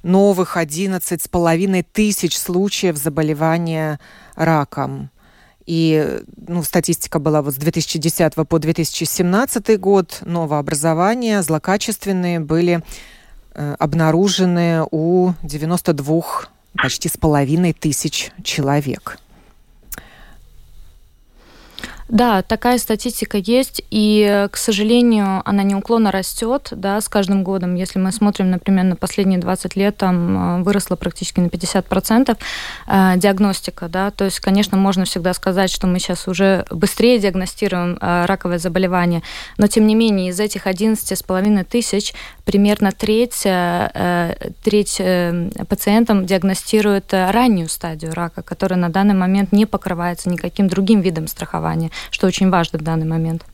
новых 0.03 0.57
11 0.57 1.23
с 1.23 1.29
половиной 1.29 1.83
тысяч 1.83 2.37
случаев 2.39 2.97
заболевания 2.97 3.99
раком. 4.37 5.11
И 5.67 6.21
ну, 6.47 6.63
статистика 6.63 7.19
была 7.19 7.41
вот 7.41 7.55
с 7.55 7.57
2010 7.57 8.35
по 8.35 8.59
2017 8.59 9.81
год. 9.81 10.19
Новообразования 10.23 11.43
злокачественные 11.43 12.41
были 12.41 12.83
э, 13.55 13.77
обнаружены 13.79 14.87
у 14.91 15.33
92 15.43 16.23
почти 16.77 17.09
с 17.09 17.17
половиной 17.17 17.73
тысяч 17.73 18.31
человек. 18.43 19.19
Да, 22.09 22.43
такая 22.43 22.77
статистика 22.77 23.39
есть, 23.39 23.83
и, 23.91 24.47
к 24.51 24.57
сожалению, 24.59 25.41
она 25.47 25.63
неуклонно 25.63 26.13
растет, 26.13 26.69
да, 26.73 27.01
с 27.01 27.09
каждым 27.09 27.43
годом. 27.43 27.77
Если 27.77 27.99
мы 27.99 28.13
смотрим, 28.13 28.51
например, 28.51 28.85
на 28.85 28.97
последние 28.97 29.39
20 29.39 29.75
лет, 29.77 29.97
там 29.97 30.61
э, 30.61 30.63
выросла 30.63 30.97
практически 30.97 31.41
на 31.41 31.47
50% 31.47 32.37
э, 32.87 33.13
диагностика, 33.17 33.89
да, 33.89 34.11
то 34.11 34.27
есть, 34.27 34.41
конечно, 34.41 34.77
можно 34.77 35.07
всегда 35.07 35.33
сказать, 35.33 35.71
что 35.71 35.87
мы 35.87 35.99
сейчас 35.99 36.29
уже 36.29 36.67
быстрее 36.71 37.19
диагностируем 37.19 37.97
э, 37.99 38.27
раковое 38.27 38.59
заболевание, 38.59 39.23
но, 39.57 39.67
тем 39.67 39.87
не 39.87 39.95
менее, 39.95 40.29
из 40.29 40.39
этих 40.39 40.67
11,5 40.67 41.65
тысяч 41.65 42.13
примерно 42.45 42.93
треть, 42.93 43.43
треть 44.63 45.01
пациентам 45.69 46.27
диагностируют 46.27 47.13
раннюю 47.13 47.69
стадию 47.69 48.15
рака, 48.15 48.43
которая 48.43 48.79
на 48.79 48.89
данный 48.89 49.15
момент 49.15 49.53
не 49.53 49.67
покрывается 49.67 50.29
никаким 50.29 50.69
другим 50.69 51.01
видом 51.01 51.27
страхования 51.27 51.91
что 52.11 52.27
очень 52.27 52.51
важно 52.51 52.79
в 52.79 52.83
данный 52.83 53.07
момент. 53.07 53.45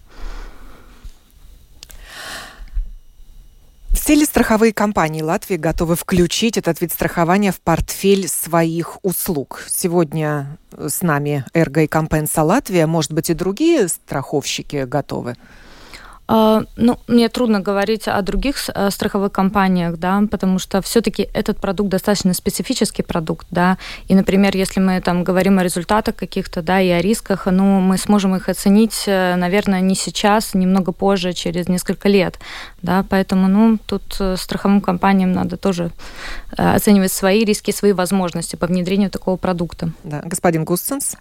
Все 3.93 4.15
ли 4.15 4.25
страховые 4.25 4.73
компании 4.73 5.23
Латвии 5.23 5.57
готовы 5.57 5.95
включить 5.95 6.57
этот 6.57 6.81
вид 6.81 6.93
страхования 6.93 7.53
в 7.53 7.61
портфель 7.61 8.29
своих 8.29 8.99
услуг? 9.03 9.65
Сегодня 9.69 10.59
с 10.77 11.03
нами 11.03 11.45
Эрго 11.55 11.83
и 11.83 11.87
Компенса 11.87 12.43
Латвия. 12.43 12.87
Может 12.87 13.13
быть, 13.13 13.31
и 13.31 13.35
другие 13.35 13.89
страховщики 13.89 14.85
готовы? 14.85 15.37
А, 16.33 16.63
ну, 16.77 16.97
мне 17.09 17.29
трудно 17.29 17.59
говорить 17.59 18.07
о 18.07 18.23
других 18.23 18.57
э, 18.73 18.91
страховых 18.91 19.33
компаниях, 19.33 19.97
да, 19.99 20.23
потому 20.31 20.61
что 20.61 20.81
все-таки 20.81 21.29
этот 21.35 21.59
продукт 21.61 21.91
достаточно 21.91 22.35
специфический 22.35 23.03
продукт, 23.03 23.49
да, 23.51 23.79
и, 24.07 24.15
например, 24.15 24.57
если 24.57 24.79
мы 24.79 25.01
там 25.01 25.25
говорим 25.25 25.59
о 25.59 25.65
результатах 25.65 26.15
каких-то, 26.15 26.63
да, 26.63 26.81
и 26.81 26.89
о 26.89 27.01
рисках, 27.01 27.47
ну, 27.47 27.81
мы 27.81 27.99
сможем 27.99 28.37
их 28.37 28.49
оценить, 28.49 29.03
э, 29.09 29.35
наверное, 29.35 29.81
не 29.81 29.97
сейчас, 29.97 30.55
немного 30.55 30.93
позже, 30.93 31.33
через 31.33 31.69
несколько 31.69 32.09
лет, 32.09 32.39
да, 32.81 33.05
поэтому, 33.09 33.49
ну, 33.49 33.79
тут 33.85 34.17
э, 34.21 34.37
страховым 34.37 34.81
компаниям 34.81 35.33
надо 35.33 35.57
тоже 35.57 35.91
оценивать 36.57 37.11
свои 37.11 37.45
риски, 37.45 37.73
свои 37.73 37.93
возможности 37.93 38.55
по 38.55 38.69
внедрению 38.69 39.11
такого 39.11 39.37
продукта. 39.37 39.91
Да, 40.05 40.23
господин 40.25 40.65
Густенс. 40.65 41.17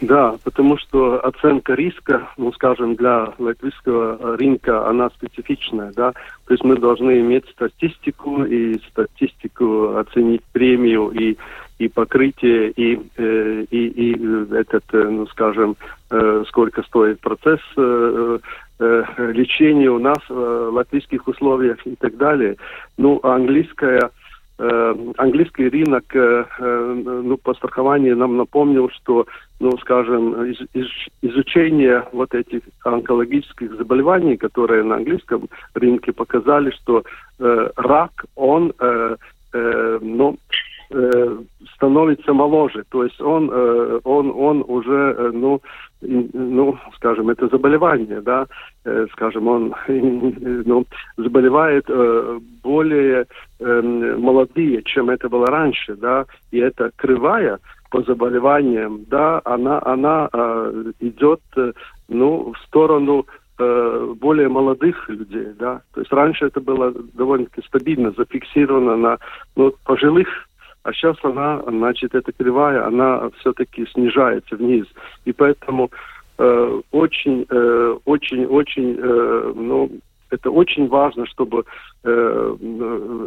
Да, 0.00 0.34
потому 0.42 0.78
что 0.78 1.24
оценка 1.24 1.74
риска, 1.74 2.28
ну, 2.36 2.52
скажем, 2.52 2.96
для 2.96 3.32
латвийского 3.38 4.36
рынка, 4.36 4.88
она 4.88 5.10
специфичная, 5.10 5.92
да. 5.94 6.12
То 6.46 6.54
есть 6.54 6.64
мы 6.64 6.76
должны 6.76 7.20
иметь 7.20 7.48
статистику 7.50 8.44
и 8.44 8.80
статистику 8.88 9.96
оценить 9.96 10.42
премию 10.52 11.10
и 11.10 11.36
и 11.78 11.88
покрытие, 11.88 12.70
и, 12.70 13.00
э, 13.16 13.64
и, 13.70 13.86
и 13.88 14.54
этот, 14.54 14.84
э, 14.92 15.02
ну, 15.02 15.26
скажем, 15.26 15.76
э, 16.10 16.44
сколько 16.46 16.82
стоит 16.82 17.20
процесс 17.20 17.60
лечения 19.18 19.90
у 19.90 20.00
нас 20.00 20.18
в 20.28 20.70
латвийских 20.70 21.28
условиях 21.28 21.78
и 21.86 21.94
так 21.94 22.16
далее. 22.16 22.56
Ну, 22.98 23.20
английская 23.22 23.98
Э, 23.98 24.21
английский 24.58 25.68
рынок 25.68 26.04
э, 26.14 26.44
э, 26.58 27.02
ну, 27.04 27.36
по 27.36 27.54
страхованию 27.54 28.16
нам 28.16 28.36
напомнил, 28.36 28.90
что, 28.90 29.26
ну, 29.60 29.76
скажем, 29.78 30.44
из, 30.44 30.60
из, 30.74 30.86
изучение 31.22 32.04
вот 32.12 32.34
этих 32.34 32.62
онкологических 32.84 33.76
заболеваний, 33.76 34.36
которые 34.36 34.84
на 34.84 34.96
английском 34.96 35.48
рынке 35.74 36.12
показали, 36.12 36.70
что 36.70 37.02
э, 37.38 37.70
рак, 37.76 38.24
он, 38.36 38.72
э, 38.78 39.16
э, 39.52 39.98
ну, 40.00 40.36
э, 40.92 41.38
становится 41.74 42.32
моложе, 42.32 42.84
то 42.90 43.04
есть 43.04 43.20
он, 43.20 43.50
э, 43.52 44.00
он, 44.04 44.30
он 44.30 44.64
уже, 44.66 45.14
э, 45.18 45.30
ну, 45.32 45.60
ну, 46.00 46.78
скажем, 46.96 47.30
это 47.30 47.48
заболевание, 47.48 48.20
да, 48.20 48.46
э, 48.84 49.06
скажем, 49.12 49.48
он 49.48 49.74
ну, 49.88 50.84
заболевает 51.16 51.84
э, 51.88 52.38
более 52.62 53.26
э, 53.58 53.82
молодые, 54.18 54.82
чем 54.82 55.10
это 55.10 55.28
было 55.28 55.46
раньше, 55.46 55.96
да, 55.96 56.24
и 56.50 56.58
эта 56.58 56.90
кривая 56.96 57.58
по 57.90 58.02
заболеваниям, 58.02 59.04
да, 59.08 59.40
она, 59.44 59.80
она 59.84 60.28
э, 60.32 60.92
идет, 61.00 61.40
ну, 62.08 62.52
в 62.52 62.58
сторону 62.66 63.26
более 63.58 64.48
молодых 64.48 65.08
людей, 65.08 65.48
да, 65.56 65.82
то 65.94 66.00
есть 66.00 66.12
раньше 66.12 66.46
это 66.46 66.60
было 66.60 66.92
довольно-таки 67.14 67.64
стабильно 67.68 68.10
зафиксировано 68.10 68.96
на 68.96 69.18
ну, 69.54 69.72
пожилых 69.84 70.26
а 70.82 70.92
сейчас 70.92 71.16
она, 71.22 71.62
значит, 71.66 72.14
эта 72.14 72.32
кривая, 72.32 72.86
она 72.86 73.30
все-таки 73.38 73.86
снижается 73.86 74.56
вниз. 74.56 74.86
И 75.24 75.32
поэтому 75.32 75.90
э, 76.38 76.80
очень, 76.90 77.46
э, 77.48 77.96
очень, 78.04 78.46
очень, 78.46 78.96
э, 78.98 79.52
ну, 79.54 79.90
это 80.30 80.50
очень 80.50 80.88
важно, 80.88 81.26
чтобы 81.26 81.64
э, 82.04 82.56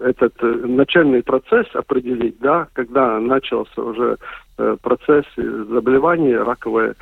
этот 0.04 0.34
начальный 0.42 1.24
процесс 1.24 1.68
определить, 1.76 2.40
да, 2.40 2.68
когда 2.74 3.20
начался 3.20 3.82
уже 3.82 4.18
э, 4.58 4.78
процесс 4.82 5.26
заболевания 5.36 6.42
раковое, 6.42 6.90
Э, 6.92 6.96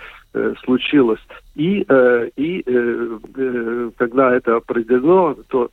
случилось. 0.63 1.20
И, 1.56 1.86
э, 1.88 2.30
и 2.36 2.63
э, 2.66 3.92
когда 3.98 4.36
это 4.36 4.56
определено, 4.56 5.36
то, 5.48 5.70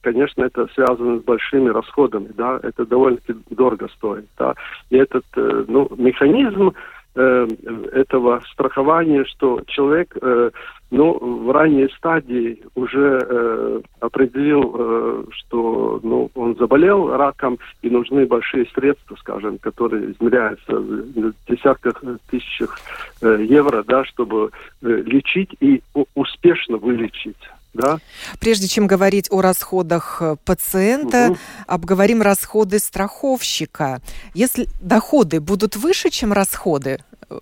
конечно, 0.00 0.44
это 0.44 0.66
связано 0.74 1.18
с 1.20 1.24
большими 1.24 1.68
расходами, 1.68 2.30
да, 2.36 2.58
это 2.62 2.86
довольно-таки 2.86 3.38
дорого 3.50 3.88
стоит, 3.96 4.26
да. 4.38 4.54
И 4.90 4.96
этот, 4.96 5.24
ну, 5.36 5.88
механизм 5.96 6.72
э, 7.18 7.48
этого 7.92 8.42
страхования, 8.52 9.24
что 9.24 9.60
человек 9.66 10.16
э, 10.20 10.50
ну, 10.90 11.18
в 11.18 11.50
ранней 11.50 11.88
стадии 11.96 12.62
уже 12.74 13.20
э, 13.20 13.80
определил, 14.00 14.74
э, 14.78 15.24
что 15.30 16.00
ну, 16.02 16.30
он 16.34 16.56
заболел 16.56 17.14
раком 17.14 17.58
и 17.82 17.90
нужны 17.90 18.24
большие 18.26 18.66
средства, 18.74 19.16
скажем, 19.16 19.58
которые 19.58 20.12
измеряются 20.12 20.76
в 20.76 21.34
десятках 21.48 22.02
тысячах 22.30 22.78
э, 23.20 23.44
евро, 23.48 23.82
да, 23.86 24.04
чтобы 24.04 24.50
э, 24.82 24.86
лечить 24.86 25.54
и 25.60 25.82
успешно 26.14 26.78
вылечить. 26.78 27.36
Да? 27.78 28.00
Прежде 28.40 28.66
чем 28.66 28.88
говорить 28.88 29.28
о 29.30 29.40
расходах 29.40 30.18
э, 30.20 30.36
пациента, 30.44 31.28
угу. 31.30 31.38
обговорим 31.68 32.22
расходы 32.22 32.80
страховщика. 32.80 34.00
Если 34.34 34.68
доходы 34.80 35.40
будут 35.40 35.76
выше, 35.76 36.10
чем 36.10 36.32
расходы, 36.32 36.98
э, 37.30 37.38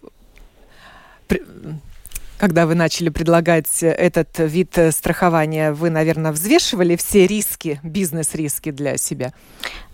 когда 2.38 2.66
вы 2.66 2.74
начали 2.74 3.08
предлагать 3.08 3.82
этот 3.82 4.38
вид 4.38 4.78
страхования, 4.90 5.72
вы, 5.72 5.90
наверное, 5.90 6.32
взвешивали 6.32 6.96
все 6.96 7.26
риски, 7.26 7.80
бизнес-риски 7.82 8.70
для 8.70 8.96
себя? 8.96 9.32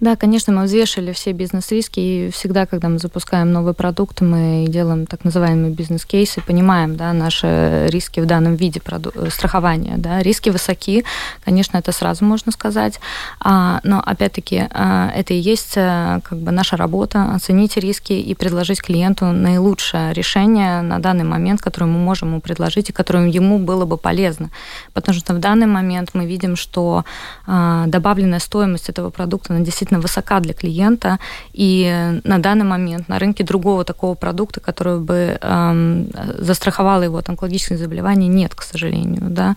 Да, 0.01 0.17
конечно, 0.17 0.53
мы 0.53 0.65
взвешивали 0.65 1.13
все 1.13 1.33
бизнес-риски, 1.33 2.01
и 2.01 2.31
всегда, 2.33 2.67
когда 2.67 2.89
мы 2.89 2.99
запускаем 2.99 3.53
новый 3.53 3.73
продукт, 3.73 4.21
мы 4.21 4.67
делаем 4.69 5.07
так 5.07 5.25
называемые 5.25 5.73
бизнес-кейсы, 5.73 6.41
понимаем 6.41 6.97
да, 6.97 7.13
наши 7.13 7.87
риски 7.89 8.21
в 8.21 8.27
данном 8.27 8.57
виде 8.57 8.81
проду- 8.81 9.31
страхования. 9.31 9.95
Да. 9.97 10.21
Риски 10.23 10.51
высоки, 10.51 11.05
конечно, 11.45 11.79
это 11.79 11.93
сразу 11.93 12.25
можно 12.25 12.51
сказать, 12.51 12.99
а, 13.41 13.81
но, 13.85 14.01
опять-таки, 14.01 14.57
это 14.57 15.35
и 15.35 15.39
есть 15.39 15.75
как 15.75 16.33
бы 16.33 16.51
наша 16.51 16.77
работа, 16.77 17.35
оценить 17.35 17.77
риски 17.77 18.13
и 18.13 18.35
предложить 18.35 18.83
клиенту 18.83 19.27
наилучшее 19.27 20.13
решение 20.13 20.83
на 20.83 20.99
данный 20.99 21.25
момент, 21.25 21.61
которое 21.61 21.87
мы 21.87 21.99
можем 21.99 22.32
ему 22.41 22.91
и 22.91 22.93
которым 22.93 23.27
ему 23.27 23.59
было 23.59 23.85
бы 23.85 23.97
полезно. 23.97 24.51
Потому 24.93 25.19
что 25.19 25.35
в 25.35 25.39
данный 25.39 25.67
момент 25.67 26.11
мы 26.15 26.27
видим, 26.27 26.57
что 26.57 27.05
э, 27.47 27.85
добавленная 27.87 28.41
стоимость 28.41 28.89
этого 28.89 29.11
продукта 29.11 29.55
она 29.55 29.65
действительно 29.65 30.01
высока 30.01 30.41
для 30.41 30.55
клиента, 30.55 31.19
и 31.53 32.21
на 32.25 32.39
данный 32.39 32.65
момент 32.65 33.09
на 33.09 33.19
рынке 33.19 33.45
другого 33.45 33.85
такого 33.85 34.15
продукта, 34.15 34.61
который 34.61 34.99
бы 34.99 35.39
э, 35.41 36.05
застраховал 36.39 37.03
его 37.03 37.19
от 37.19 37.29
онкологических 37.29 37.79
заболеваний, 37.79 38.29
нет, 38.29 38.55
к 38.55 38.63
сожалению. 38.63 39.23
Да. 39.31 39.57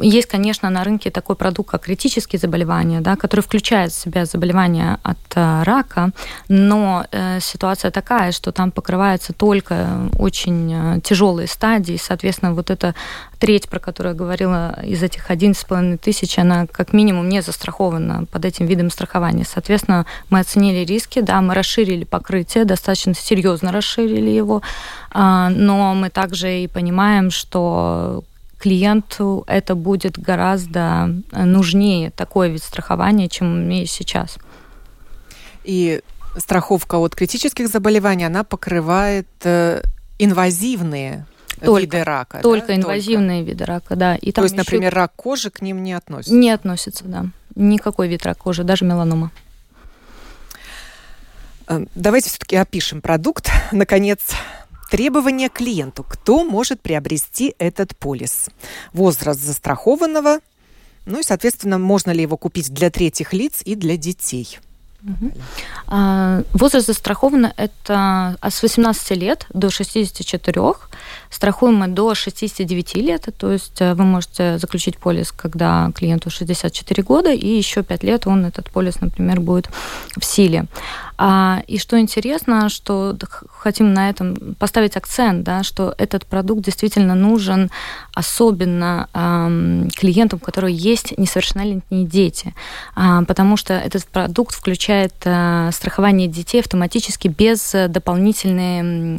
Есть, 0.00 0.28
конечно, 0.28 0.68
на 0.68 0.82
рынке 0.82 1.10
такой 1.10 1.36
продукт, 1.36 1.70
как 1.70 1.82
критические 1.82 2.40
заболевания, 2.40 3.00
да, 3.00 3.16
который 3.16 3.40
включает 3.40 3.92
в 3.92 3.98
себя 3.98 4.24
заболевания 4.24 4.98
от 5.04 5.18
э, 5.36 5.62
рака, 5.62 6.10
но 6.48 7.06
э, 7.12 7.38
ситуация 7.40 7.92
такая, 7.92 8.32
что 8.32 8.50
там 8.50 8.72
покрывается 8.72 9.32
только 9.32 10.10
очень 10.18 10.72
э, 10.72 11.00
тяжелые 11.02 11.46
стадии, 11.46 11.96
соответственно, 12.02 12.52
вот 12.52 12.70
эта 12.70 12.96
треть, 13.38 13.68
про 13.68 13.78
которую 13.78 14.14
я 14.14 14.18
говорила, 14.18 14.76
из 14.82 15.02
этих 15.04 15.30
11,5 15.30 15.98
тысяч, 15.98 16.38
она 16.38 16.66
как 16.66 16.92
минимум 16.92 17.28
не 17.28 17.40
застрахована 17.40 18.26
под 18.26 18.44
этим 18.44 18.66
видом 18.66 18.90
страхования. 18.90 19.44
Соответственно, 19.44 20.04
мы 20.30 20.40
оценили 20.40 20.84
риски, 20.84 21.20
да, 21.20 21.40
мы 21.40 21.54
расширили 21.54 22.04
покрытие, 22.04 22.64
достаточно 22.64 23.14
серьезно 23.14 23.70
расширили 23.70 24.30
его, 24.30 24.62
а, 25.12 25.48
но 25.48 25.94
мы 25.94 26.10
также 26.10 26.60
и 26.60 26.66
понимаем, 26.66 27.30
что 27.30 28.24
клиенту 28.60 29.44
это 29.46 29.74
будет 29.74 30.18
гораздо 30.18 31.10
нужнее, 31.32 32.10
такой 32.10 32.50
вид 32.50 32.62
страхования, 32.62 33.28
чем 33.28 33.68
есть 33.68 33.92
сейчас. 33.92 34.38
И 35.64 36.02
страховка 36.36 36.96
от 36.96 37.14
критических 37.14 37.68
заболеваний, 37.68 38.24
она 38.24 38.44
покрывает 38.44 39.26
э, 39.42 39.82
инвазивные 40.18 41.26
только, 41.60 41.80
виды 41.82 42.04
рака. 42.04 42.40
Только 42.40 42.68
да? 42.68 42.76
инвазивные 42.76 43.40
только. 43.40 43.50
виды 43.50 43.64
рака, 43.64 43.96
да. 43.96 44.16
И 44.16 44.32
То 44.32 44.42
есть, 44.42 44.54
еще... 44.54 44.62
например, 44.62 44.94
рак 44.94 45.12
кожи 45.16 45.50
к 45.50 45.60
ним 45.62 45.82
не 45.82 45.92
относится? 45.92 46.34
Не 46.34 46.50
относится, 46.50 47.04
да. 47.04 47.26
Никакой 47.54 48.08
вид 48.08 48.24
рака 48.24 48.40
кожи, 48.40 48.64
даже 48.64 48.84
меланома. 48.84 49.30
Э, 51.68 51.84
давайте 51.94 52.28
все-таки 52.28 52.56
опишем 52.56 53.00
продукт. 53.00 53.50
Наконец, 53.72 54.20
Требования 54.90 55.48
к 55.48 55.54
клиенту. 55.54 56.04
Кто 56.06 56.44
может 56.44 56.80
приобрести 56.80 57.54
этот 57.58 57.96
полис? 57.96 58.50
Возраст 58.92 59.40
застрахованного, 59.40 60.40
ну 61.06 61.20
и, 61.20 61.22
соответственно, 61.22 61.78
можно 61.78 62.10
ли 62.10 62.22
его 62.22 62.36
купить 62.36 62.72
для 62.72 62.90
третьих 62.90 63.32
лиц 63.32 63.62
и 63.64 63.74
для 63.74 63.96
детей? 63.96 64.58
Угу. 65.02 65.32
Возраст 66.52 66.86
застрахован 66.86 67.52
это 67.56 68.36
с 68.42 68.62
18 68.62 69.10
лет 69.16 69.46
до 69.54 69.70
64, 69.70 70.62
страхуемо 71.30 71.88
до 71.88 72.14
69 72.14 72.96
лет, 72.96 73.28
то 73.38 73.50
есть 73.50 73.80
э, 73.80 73.94
вы 73.94 74.04
можете 74.04 74.58
заключить 74.58 74.98
полис, 74.98 75.32
когда 75.32 75.90
клиенту 75.94 76.28
64 76.28 77.02
года, 77.02 77.32
и 77.32 77.48
еще 77.48 77.82
5 77.82 78.02
лет 78.02 78.26
он, 78.26 78.44
этот 78.44 78.70
полис, 78.70 79.00
например, 79.00 79.40
будет 79.40 79.70
в 80.18 80.24
силе. 80.24 80.66
А, 81.22 81.62
и 81.66 81.78
что 81.78 82.00
интересно, 82.00 82.70
что 82.70 83.14
хотим 83.50 83.92
на 83.92 84.08
этом 84.08 84.54
поставить 84.58 84.96
акцент, 84.96 85.44
да, 85.44 85.62
что 85.62 85.94
этот 85.98 86.24
продукт 86.24 86.64
действительно 86.64 87.14
нужен 87.14 87.70
особенно 88.14 89.06
клиентам, 89.96 90.40
у 90.42 90.44
которых 90.44 90.70
есть 90.70 91.18
несовершеннолетние 91.18 92.06
дети, 92.06 92.54
э, 92.96 93.22
потому 93.28 93.58
что 93.58 93.74
этот 93.74 94.06
продукт 94.06 94.54
включает 94.54 95.12
э, 95.24 95.70
страхование 95.72 96.26
детей 96.26 96.60
автоматически 96.60 97.28
без 97.28 97.74
дополнительной 97.88 99.18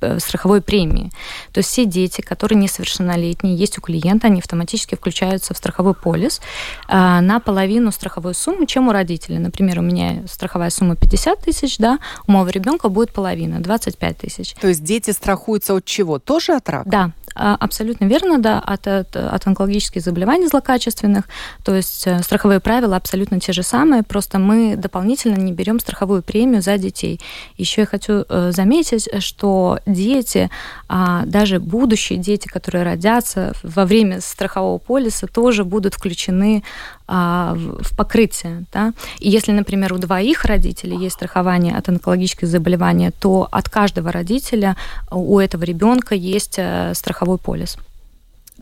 э, 0.00 0.18
страховой 0.20 0.62
премии. 0.62 1.10
То 1.52 1.58
есть 1.58 1.70
все 1.70 1.84
дети, 1.84 2.20
которые 2.20 2.60
несовершеннолетние, 2.60 3.56
есть 3.56 3.76
у 3.78 3.80
клиента, 3.80 4.28
они 4.28 4.38
автоматически 4.38 4.94
включаются 4.94 5.52
в 5.52 5.56
страховой 5.56 5.94
полис 5.94 6.40
э, 6.88 7.20
на 7.20 7.40
половину 7.40 7.90
страховой 7.90 8.34
суммы, 8.34 8.66
чем 8.66 8.86
у 8.88 8.92
родителей. 8.92 9.38
Например, 9.38 9.80
у 9.80 9.82
меня 9.82 10.22
страховая 10.28 10.70
сумма 10.70 10.94
50 10.94 11.07
тысяч, 11.40 11.78
да, 11.78 11.98
у 12.26 12.32
моего 12.32 12.50
ребенка 12.50 12.88
будет 12.88 13.12
половина, 13.12 13.60
25 13.60 14.18
тысяч. 14.18 14.54
То 14.60 14.68
есть 14.68 14.82
дети 14.84 15.10
страхуются 15.10 15.74
от 15.74 15.84
чего? 15.84 16.18
Тоже 16.18 16.52
от 16.52 16.68
рака? 16.68 16.88
Да, 16.88 17.12
а, 17.40 17.54
абсолютно 17.54 18.06
верно, 18.06 18.38
да, 18.38 18.58
от, 18.58 18.86
от, 18.88 19.14
от 19.14 19.46
онкологических 19.46 20.02
заболеваний 20.02 20.48
злокачественных. 20.48 21.28
То 21.64 21.74
есть 21.74 22.06
э, 22.06 22.20
страховые 22.22 22.58
правила 22.58 22.96
абсолютно 22.96 23.38
те 23.38 23.52
же 23.52 23.62
самые, 23.62 24.02
просто 24.02 24.40
мы 24.40 24.74
дополнительно 24.76 25.36
не 25.36 25.52
берем 25.52 25.78
страховую 25.78 26.22
премию 26.22 26.62
за 26.62 26.78
детей. 26.78 27.20
Еще 27.56 27.82
я 27.82 27.86
хочу 27.86 28.24
э, 28.28 28.50
заметить, 28.52 29.08
что 29.22 29.78
дети, 29.86 30.50
а, 30.88 31.24
даже 31.26 31.60
будущие 31.60 32.18
дети, 32.18 32.48
которые 32.48 32.82
родятся 32.84 33.52
во 33.62 33.84
время 33.84 34.20
страхового 34.20 34.78
полиса, 34.78 35.28
тоже 35.28 35.64
будут 35.64 35.94
включены 35.94 36.64
а, 37.10 37.54
в 37.56 37.96
покрытие. 37.96 38.64
Да? 38.70 38.92
И 39.18 39.30
если, 39.30 39.52
например, 39.52 39.94
у 39.94 39.98
двоих 39.98 40.44
родителей 40.44 40.98
есть 40.98 41.14
страхование 41.14 41.74
от 41.74 41.88
онкологических 41.88 42.46
заболеваний, 42.46 43.10
то 43.18 43.48
от 43.50 43.70
каждого 43.70 44.12
родителя 44.12 44.76
у 45.10 45.38
этого 45.38 45.64
ребенка 45.64 46.14
есть 46.14 46.56
э, 46.58 46.92
страховой 46.94 47.38
полис. 47.38 47.78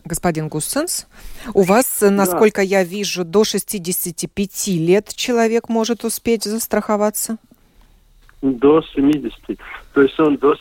Господин 0.05 0.47
Гуссенс, 0.47 1.07
у 1.53 1.63
вас, 1.63 1.99
насколько 2.01 2.61
да. 2.61 2.67
я 2.67 2.83
вижу, 2.85 3.25
до 3.25 3.43
65 3.43 4.67
лет 4.67 5.13
человек 5.13 5.67
может 5.67 6.05
успеть 6.05 6.45
застраховаться? 6.45 7.37
До 8.41 8.81
70. 8.81 9.59
То 9.93 10.01
есть 10.03 10.17
он 10.19 10.37
до 10.37 10.55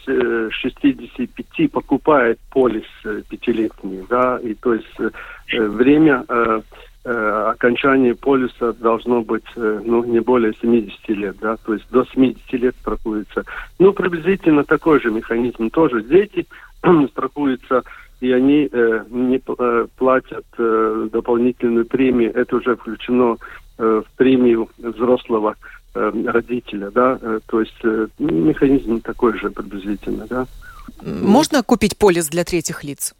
65 0.51 1.71
покупает 1.71 2.41
полис 2.51 2.87
э, 3.05 3.23
пятилетний, 3.29 4.05
да, 4.09 4.41
и 4.43 4.55
то 4.55 4.75
есть 4.75 4.87
э, 4.99 5.61
время 5.61 6.25
э, 6.29 6.63
окончание 7.07 8.15
полиса 8.15 8.73
должно 8.73 9.23
быть 9.23 9.45
э, 9.55 9.81
ну, 9.85 10.05
не 10.05 10.21
более 10.21 10.53
70 10.61 11.09
лет, 11.11 11.37
да, 11.41 11.57
то 11.57 11.75
есть 11.75 11.87
до 11.91 12.05
70 12.05 12.53
лет 12.55 12.75
страхуется. 12.81 13.45
Ну, 13.79 13.93
приблизительно 13.93 14.65
такой 14.65 15.01
же 15.01 15.11
механизм 15.11 15.71
тоже. 15.71 16.03
Дети 16.03 16.47
страхуются, 17.11 17.85
и 18.21 18.33
они 18.33 18.69
э, 18.71 19.05
не 19.11 19.41
э, 19.47 19.87
платят 19.97 20.47
э, 20.59 21.09
дополнительную 21.13 21.87
премию, 21.87 22.35
это 22.35 22.57
уже 22.57 22.75
включено 22.77 23.37
э, 23.79 24.03
в 24.05 24.17
премию 24.17 24.69
взрослого 24.79 25.55
э, 25.95 26.13
родителя, 26.27 26.91
да, 26.91 27.19
э, 27.21 27.41
то 27.47 27.61
есть 27.61 27.79
э, 27.85 28.09
механизм 28.19 29.01
такой 29.01 29.39
же 29.39 29.51
приблизительно, 29.51 30.27
да. 30.29 30.47
Можно 31.05 31.63
купить 31.63 31.97
полис 31.97 32.29
для 32.29 32.45
третьих 32.45 32.83
лиц? 32.83 33.15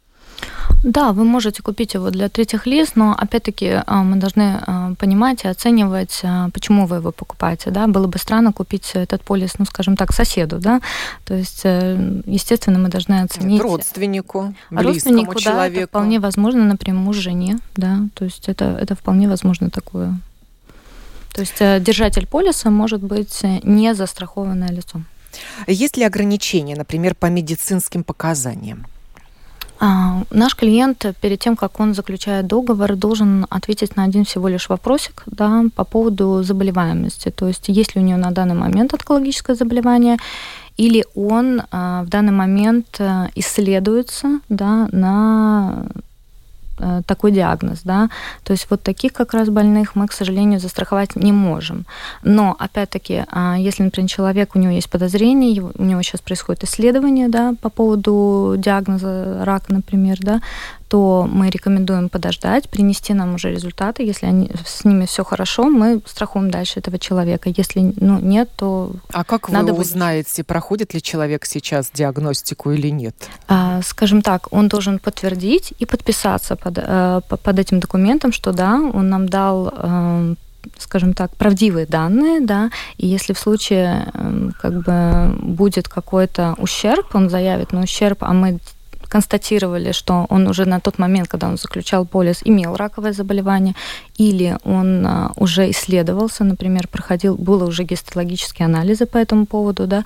Да, 0.83 1.11
вы 1.11 1.23
можете 1.23 1.63
купить 1.63 1.95
его 1.95 2.11
для 2.11 2.29
третьих 2.29 2.67
лиц, 2.67 2.91
но 2.95 3.15
опять-таки 3.17 3.81
а, 3.85 4.03
мы 4.03 4.17
должны 4.17 4.59
а, 4.61 4.93
понимать 4.95 5.43
и 5.43 5.47
оценивать, 5.47 6.21
а, 6.23 6.49
почему 6.51 6.85
вы 6.85 6.97
его 6.97 7.11
покупаете. 7.11 7.71
Да? 7.71 7.87
Было 7.87 8.07
бы 8.07 8.19
странно 8.19 8.53
купить 8.53 8.91
этот 8.93 9.23
полис, 9.23 9.55
ну, 9.57 9.65
скажем 9.65 9.97
так, 9.97 10.13
соседу. 10.13 10.59
Да? 10.59 10.81
То 11.25 11.33
есть, 11.33 11.61
э, 11.63 12.21
естественно, 12.25 12.77
мы 12.79 12.89
должны 12.89 13.21
оценить... 13.21 13.61
Родственнику, 13.61 14.53
родственнику, 14.69 15.33
да, 15.33 15.39
человеку. 15.39 15.79
Это 15.79 15.87
вполне 15.87 16.19
возможно, 16.19 16.63
например, 16.63 17.01
муж 17.01 17.17
жене. 17.17 17.57
Да? 17.75 18.07
То 18.13 18.25
есть 18.25 18.47
это, 18.47 18.77
это 18.79 18.95
вполне 18.95 19.27
возможно 19.27 19.69
такое. 19.69 20.19
То 21.33 21.41
есть 21.41 21.55
э, 21.59 21.79
держатель 21.79 22.27
полиса 22.27 22.69
может 22.69 23.01
быть 23.01 23.41
не 23.63 23.95
застрахованное 23.95 24.69
лицо. 24.69 25.01
Есть 25.67 25.97
ли 25.97 26.03
ограничения, 26.03 26.75
например, 26.75 27.15
по 27.15 27.25
медицинским 27.25 28.03
показаниям? 28.03 28.85
А, 29.79 30.23
наш 30.31 30.55
клиент 30.55 31.05
перед 31.21 31.39
тем, 31.39 31.55
как 31.55 31.79
он 31.79 31.93
заключает 31.93 32.47
договор, 32.47 32.95
должен 32.95 33.45
ответить 33.49 33.95
на 33.95 34.03
один 34.03 34.25
всего 34.25 34.47
лишь 34.47 34.69
вопросик 34.69 35.23
да, 35.27 35.63
по 35.75 35.83
поводу 35.83 36.43
заболеваемости. 36.43 37.29
То 37.29 37.47
есть, 37.47 37.65
есть 37.67 37.95
ли 37.95 38.01
у 38.01 38.03
него 38.03 38.17
на 38.17 38.31
данный 38.31 38.55
момент 38.55 38.93
онкологическое 38.93 39.55
заболевание, 39.55 40.17
или 40.77 41.05
он 41.15 41.63
а, 41.71 42.03
в 42.03 42.09
данный 42.09 42.31
момент 42.31 42.97
э, 42.99 43.29
исследуется 43.33 44.41
да, 44.47 44.87
на 44.91 45.87
такой 47.05 47.31
диагноз, 47.31 47.81
да, 47.83 48.09
то 48.43 48.53
есть 48.53 48.67
вот 48.69 48.83
таких 48.83 49.13
как 49.13 49.33
раз 49.33 49.49
больных 49.49 49.95
мы, 49.95 50.07
к 50.07 50.13
сожалению, 50.13 50.59
застраховать 50.59 51.15
не 51.15 51.31
можем. 51.31 51.85
Но, 52.23 52.55
опять-таки, 52.57 53.23
а, 53.31 53.55
если, 53.57 53.83
например, 53.83 54.09
человек, 54.09 54.55
у 54.55 54.59
него 54.59 54.71
есть 54.71 54.89
подозрение, 54.89 55.61
у 55.61 55.83
него 55.83 56.01
сейчас 56.01 56.21
происходит 56.21 56.63
исследование, 56.63 57.29
да, 57.29 57.53
по 57.61 57.69
поводу 57.69 58.55
диагноза 58.57 59.43
рака, 59.43 59.73
например, 59.73 60.17
да, 60.21 60.41
то 60.87 61.27
мы 61.29 61.49
рекомендуем 61.49 62.09
подождать, 62.09 62.69
принести 62.69 63.13
нам 63.13 63.35
уже 63.35 63.51
результаты. 63.51 64.03
Если 64.03 64.25
они, 64.25 64.49
с 64.65 64.85
ними 64.85 65.05
все 65.05 65.23
хорошо, 65.23 65.65
мы 65.69 66.01
страхуем 66.05 66.49
дальше 66.49 66.79
этого 66.79 66.97
человека. 66.97 67.49
Если 67.55 67.93
ну, 67.97 68.19
нет, 68.19 68.49
то... 68.55 68.91
А 69.11 69.23
как 69.23 69.49
надо 69.49 69.73
вы 69.73 69.81
узнаете, 69.81 70.29
будет... 70.37 70.47
проходит 70.47 70.93
ли 70.93 71.01
человек 71.01 71.45
сейчас 71.45 71.91
диагностику 71.93 72.71
или 72.71 72.89
нет? 72.89 73.15
А, 73.47 73.81
скажем 73.81 74.21
так, 74.21 74.47
он 74.51 74.67
должен 74.67 74.99
подтвердить 74.99 75.73
и 75.79 75.85
подписаться 75.85 76.55
под, 76.55 76.77
э, 76.77 77.21
под 77.27 77.59
этим 77.59 77.79
документом, 77.79 78.31
что 78.31 78.53
да, 78.53 78.75
он 78.75 79.09
нам 79.09 79.27
дал 79.27 79.73
э, 79.75 80.35
скажем 80.77 81.13
так, 81.13 81.35
правдивые 81.35 81.85
данные, 81.85 82.41
да, 82.41 82.69
и 82.97 83.07
если 83.07 83.33
в 83.33 83.39
случае 83.39 84.11
эм, 84.13 84.53
как 84.59 84.83
бы 84.83 85.35
будет 85.41 85.87
какой-то 85.87 86.55
ущерб, 86.57 87.15
он 87.15 87.29
заявит 87.29 87.71
на 87.71 87.81
ущерб, 87.81 88.17
а 88.21 88.33
мы 88.33 88.59
констатировали, 89.07 89.91
что 89.91 90.25
он 90.29 90.47
уже 90.47 90.65
на 90.65 90.79
тот 90.79 90.99
момент, 90.99 91.27
когда 91.27 91.47
он 91.47 91.57
заключал 91.57 92.05
полис, 92.05 92.41
имел 92.43 92.75
раковое 92.75 93.13
заболевание, 93.13 93.75
или 94.17 94.57
он 94.63 95.05
а, 95.05 95.31
уже 95.35 95.69
исследовался, 95.69 96.43
например, 96.43 96.87
проходил, 96.87 97.35
было 97.35 97.65
уже 97.65 97.83
гистологические 97.83 98.65
анализы 98.65 99.05
по 99.05 99.17
этому 99.17 99.45
поводу, 99.45 99.87
да, 99.87 100.03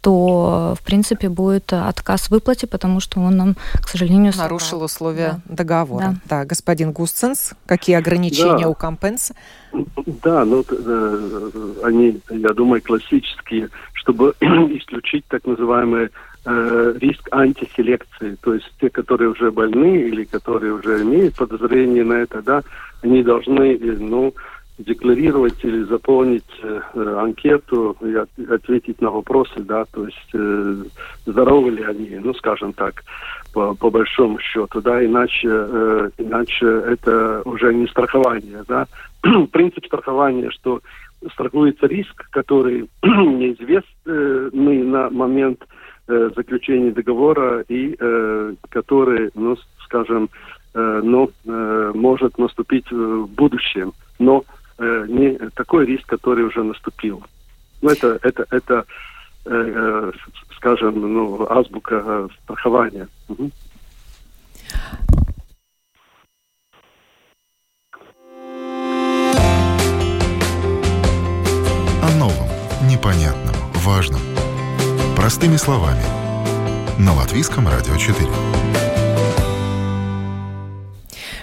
то, 0.00 0.74
в 0.80 0.84
принципе, 0.84 1.28
будет 1.28 1.72
отказ 1.72 2.22
в 2.22 2.30
выплате, 2.30 2.66
потому 2.66 3.00
что 3.00 3.20
он 3.20 3.36
нам, 3.36 3.56
к 3.74 3.88
сожалению, 3.88 4.32
соврал. 4.32 4.48
Нарушил 4.48 4.82
условия 4.82 5.42
да. 5.44 5.56
договора. 5.56 6.16
Да. 6.24 6.38
да, 6.38 6.44
господин 6.44 6.92
Густенс, 6.92 7.52
какие 7.66 7.96
ограничения 7.96 8.64
да. 8.64 8.68
у 8.68 8.74
компенса? 8.74 9.34
Да, 10.22 10.44
ну, 10.44 10.64
э, 10.68 11.74
они, 11.84 12.20
я 12.30 12.52
думаю, 12.54 12.82
классические, 12.82 13.68
чтобы 13.92 14.34
исключить 14.40 15.24
так 15.28 15.44
называемые 15.44 16.10
э, 16.44 16.94
риск 17.00 17.28
антиселекции, 17.32 18.36
то 18.42 18.54
есть 18.54 18.70
те, 18.80 18.90
которые 18.90 19.30
уже 19.30 19.50
больны 19.50 20.02
или 20.02 20.24
которые 20.24 20.74
уже 20.74 21.02
имеют 21.02 21.36
подозрение 21.36 22.04
на 22.04 22.14
это, 22.14 22.42
да, 22.42 22.62
они 23.02 23.22
должны, 23.22 23.74
э, 23.74 23.96
ну, 23.98 24.34
декларировать 24.78 25.62
или 25.62 25.82
заполнить 25.82 26.44
э, 26.62 26.80
анкету 26.94 27.96
и 28.00 28.14
от, 28.14 28.30
ответить 28.50 29.00
на 29.00 29.10
вопросы, 29.10 29.60
да, 29.60 29.84
то 29.92 30.06
есть 30.06 30.30
э, 30.32 30.84
здоровы 31.26 31.70
ли 31.70 31.82
они, 31.82 32.18
ну, 32.22 32.32
скажем 32.34 32.72
так, 32.72 33.04
по, 33.52 33.74
по 33.74 33.90
большому 33.90 34.38
счету, 34.38 34.80
да, 34.80 35.04
иначе, 35.04 35.48
э, 35.50 36.10
иначе 36.18 36.66
это 36.66 37.42
уже 37.44 37.74
не 37.74 37.86
страхование, 37.88 38.64
да. 38.66 38.86
Принцип 39.52 39.84
страхования, 39.86 40.50
что 40.50 40.80
страхуется 41.32 41.86
риск, 41.86 42.30
который 42.30 42.88
неизвестный 43.02 44.82
на 44.84 45.10
момент 45.10 45.62
э, 45.62 45.66
заключения 46.34 46.90
договора 46.90 47.64
и 47.68 47.96
э, 47.98 48.54
который, 48.68 49.30
ну, 49.34 49.56
скажем, 49.84 50.28
э, 50.74 51.00
ну, 51.02 51.30
э, 51.44 51.92
может 51.94 52.38
наступить 52.38 52.90
в 52.90 53.26
будущем, 53.26 53.92
но 54.18 54.44
э, 54.78 55.06
не 55.08 55.38
такой 55.54 55.86
риск, 55.86 56.06
который 56.06 56.44
уже 56.44 56.62
наступил. 56.62 57.22
Ну, 57.82 57.90
это, 57.90 58.18
это, 58.22 58.46
это 58.50 58.84
э, 59.46 59.50
э, 59.50 60.12
скажем, 60.56 61.00
ну, 61.00 61.46
азбука 61.48 62.02
э, 62.04 62.28
страхования. 62.44 63.08
Угу. 63.28 63.50
О 72.02 72.18
новом, 72.18 72.48
непонятном, 72.88 73.54
важном. 73.84 74.29
Простыми 75.30 75.58
словами. 75.58 76.02
На 76.98 77.14
Латвийском 77.14 77.68
радио 77.68 77.96
4. 77.96 78.28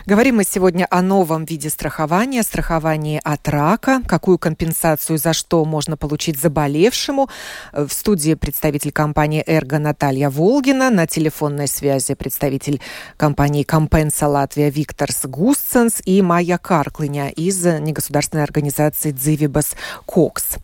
Говорим 0.05 0.35
мы 0.35 0.43
сегодня 0.43 0.85
о 0.89 1.01
новом 1.01 1.45
виде 1.45 1.69
страхования, 1.69 2.43
страховании 2.43 3.21
от 3.23 3.47
рака, 3.47 4.01
какую 4.05 4.39
компенсацию 4.39 5.17
за 5.17 5.31
что 5.31 5.63
можно 5.63 5.95
получить 5.95 6.37
заболевшему. 6.37 7.29
В 7.71 7.87
студии 7.89 8.33
представитель 8.33 8.91
компании 8.91 9.41
«Эрго» 9.47 9.79
Наталья 9.79 10.29
Волгина, 10.29 10.89
на 10.89 11.07
телефонной 11.07 11.69
связи 11.69 12.13
представитель 12.13 12.81
компании 13.15 13.63
«Компенса 13.63 14.27
Латвия» 14.27 14.69
Виктор 14.69 15.11
Гусценс 15.23 16.01
и 16.03 16.21
Майя 16.21 16.57
Карклыня 16.57 17.29
из 17.29 17.63
негосударственной 17.63 18.43
организации 18.43 19.11
«Дзивибас 19.11 19.75
Кокс». 20.05 20.57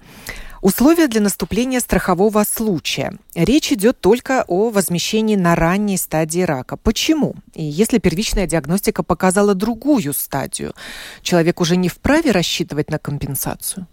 Условия 0.63 1.09
для 1.09 1.19
наступления 1.19 1.81
страхового 1.81 2.45
случая. 2.45 3.17
Речь 3.35 3.73
идет 3.73 3.99
только 3.99 4.45
о 4.47 4.69
возмещении 4.69 5.35
на 5.35 5.55
ранней 5.55 5.97
стадии 5.97 6.39
рака. 6.39 6.77
Почему? 6.77 7.35
И 7.53 7.65
если 7.65 7.97
первичная 7.97 8.47
диагностика 8.47 9.03
показала 9.03 9.55
другую 9.55 10.13
стадию, 10.13 10.73
человек 11.21 11.59
уже 11.59 11.75
не 11.75 11.89
вправе 11.89 12.31
рассчитывать 12.31 12.89
на 12.89 12.97
компенсацию? 12.97 13.87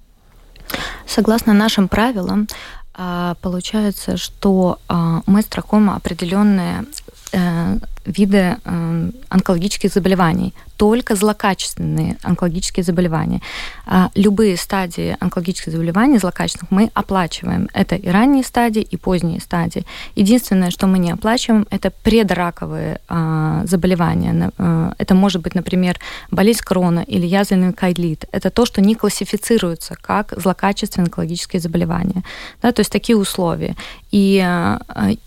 Согласно 1.09 1.55
нашим 1.55 1.89
правилам, 1.89 2.47
а, 2.95 3.35
получается, 3.43 4.17
что 4.17 4.79
а, 4.87 5.23
мы 5.27 5.43
страхуем 5.43 5.91
определенные 5.91 6.85
э, 7.33 7.79
виды 8.05 8.57
э, 8.65 9.11
онкологических 9.29 9.93
заболеваний, 9.93 10.55
только 10.77 11.15
злокачественные 11.15 12.17
онкологические 12.23 12.85
заболевания. 12.85 13.43
А 13.87 14.11
любые 14.15 14.57
стадии 14.57 15.15
онкологических 15.21 15.73
заболеваний 15.73 16.19
злокачественных 16.19 16.71
мы 16.71 16.91
оплачиваем. 16.95 17.69
Это 17.75 17.97
и 17.97 18.09
ранние 18.09 18.43
стадии, 18.43 18.81
и 18.81 18.97
поздние 18.97 19.41
стадии. 19.41 19.85
Единственное, 20.15 20.71
что 20.71 20.87
мы 20.87 20.99
не 20.99 21.11
оплачиваем, 21.11 21.67
это 21.71 21.91
предраковые 21.91 22.99
э, 23.11 23.63
заболевания. 23.67 24.51
Э, 24.57 24.93
это 24.97 25.15
может 25.15 25.43
быть, 25.43 25.55
например, 25.55 25.99
болезнь 26.31 26.63
крона 26.65 27.01
или 27.01 27.27
язвенный 27.27 27.75
кайлит. 27.75 28.25
Это 28.33 28.49
то, 28.51 28.65
что 28.65 28.81
не 28.81 28.95
классифицируется 28.95 29.97
как 30.01 30.33
злокачественные 30.35 31.07
онкологические 31.07 31.61
заболевания. 31.61 32.23
Да, 32.63 32.73
то 32.73 32.81
есть 32.81 32.91
такие 32.91 33.19
условия. 33.19 33.77
И 34.13 34.43
э, 34.43 34.79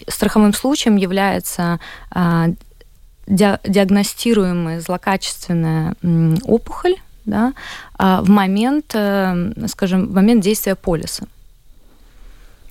страховым 0.08 0.54
случаем 0.54 0.96
является 0.96 1.80
э, 2.16 2.54
диагностируемая 3.28 4.82
злокачественная 4.82 5.96
опухоль 6.44 6.96
да, 7.26 7.54
а, 7.98 8.22
в 8.22 8.30
момент, 8.30 8.92
э, 8.94 9.68
скажем, 9.68 10.08
в 10.08 10.14
момент 10.14 10.44
действия 10.44 10.76
полиса. 10.76 11.26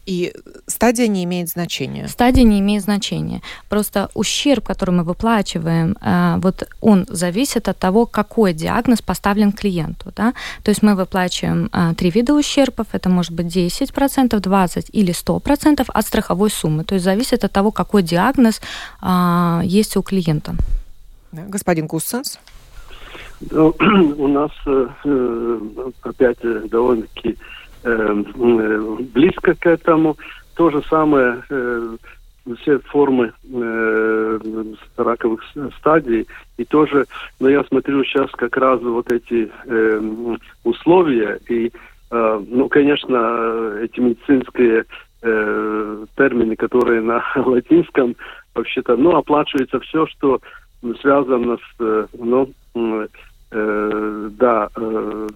И 0.05 0.33
стадия 0.67 1.07
не 1.07 1.23
имеет 1.25 1.49
значения. 1.49 2.09
Стадия 2.09 2.45
не 2.45 2.59
имеет 2.59 2.83
значения. 2.83 3.41
Просто 3.69 4.11
ущерб, 4.15 4.67
который 4.67 4.91
мы 4.91 5.05
выплачиваем, 5.05 5.97
э, 6.01 6.41
вот 6.43 6.69
он 6.81 7.07
зависит 7.09 7.69
от 7.69 7.79
того, 7.79 8.07
какой 8.07 8.53
диагноз 8.53 9.01
поставлен 9.01 9.53
клиенту. 9.53 10.13
Да? 10.17 10.35
То 10.65 10.71
есть 10.71 10.83
мы 10.83 10.97
выплачиваем 10.97 11.71
э, 11.73 11.95
три 11.95 12.11
вида 12.11 12.35
ущербов. 12.35 12.87
Это 12.93 13.09
может 13.09 13.33
быть 13.33 13.47
10%, 13.47 14.29
20% 14.29 14.91
или 14.93 15.15
100% 15.15 15.85
от 15.87 16.07
страховой 16.07 16.51
суммы. 16.51 16.85
То 16.85 16.95
есть 16.95 17.05
зависит 17.05 17.45
от 17.45 17.53
того, 17.53 17.71
какой 17.71 18.03
диагноз 18.03 18.61
э, 19.03 19.61
есть 19.65 19.97
у 19.97 20.03
клиента. 20.03 20.55
Господин 21.33 21.87
Гуссенс? 21.87 22.39
Ну, 23.51 23.75
у 24.19 24.29
нас 24.29 24.51
опять 26.03 26.39
довольно-таки 26.71 27.37
э, 27.85 28.15
близко 29.15 29.55
к 29.55 29.67
этому. 29.67 30.17
То 30.57 30.71
же 30.71 30.83
самое 30.89 31.43
э, 31.49 31.97
все 32.61 32.79
формы 32.81 33.33
э, 33.53 34.39
раковых 34.97 35.43
стадий. 35.79 36.27
И 36.59 36.65
тоже, 36.65 37.07
но 37.41 37.49
я 37.49 37.65
смотрю 37.65 38.05
сейчас 38.05 38.31
как 38.33 38.57
раз 38.57 38.81
вот 38.81 39.11
эти 39.13 39.51
э, 39.67 40.37
условия. 40.65 41.39
И, 41.49 41.73
э, 42.11 42.43
ну, 42.49 42.69
конечно, 42.69 43.79
эти 43.81 44.01
медицинские 44.01 44.85
э, 45.23 46.07
термины, 46.17 46.57
которые 46.57 47.01
на 47.01 47.25
латинском, 47.37 48.17
вообще-то, 48.55 48.97
ну, 48.97 49.17
оплачивается 49.17 49.81
все, 49.81 50.07
что 50.07 50.41
связано 51.01 51.57
с, 51.57 51.81
э, 51.81 52.07
ну, 52.19 52.51
э, 53.53 54.29
да, 54.33 54.69
э, 54.75 55.29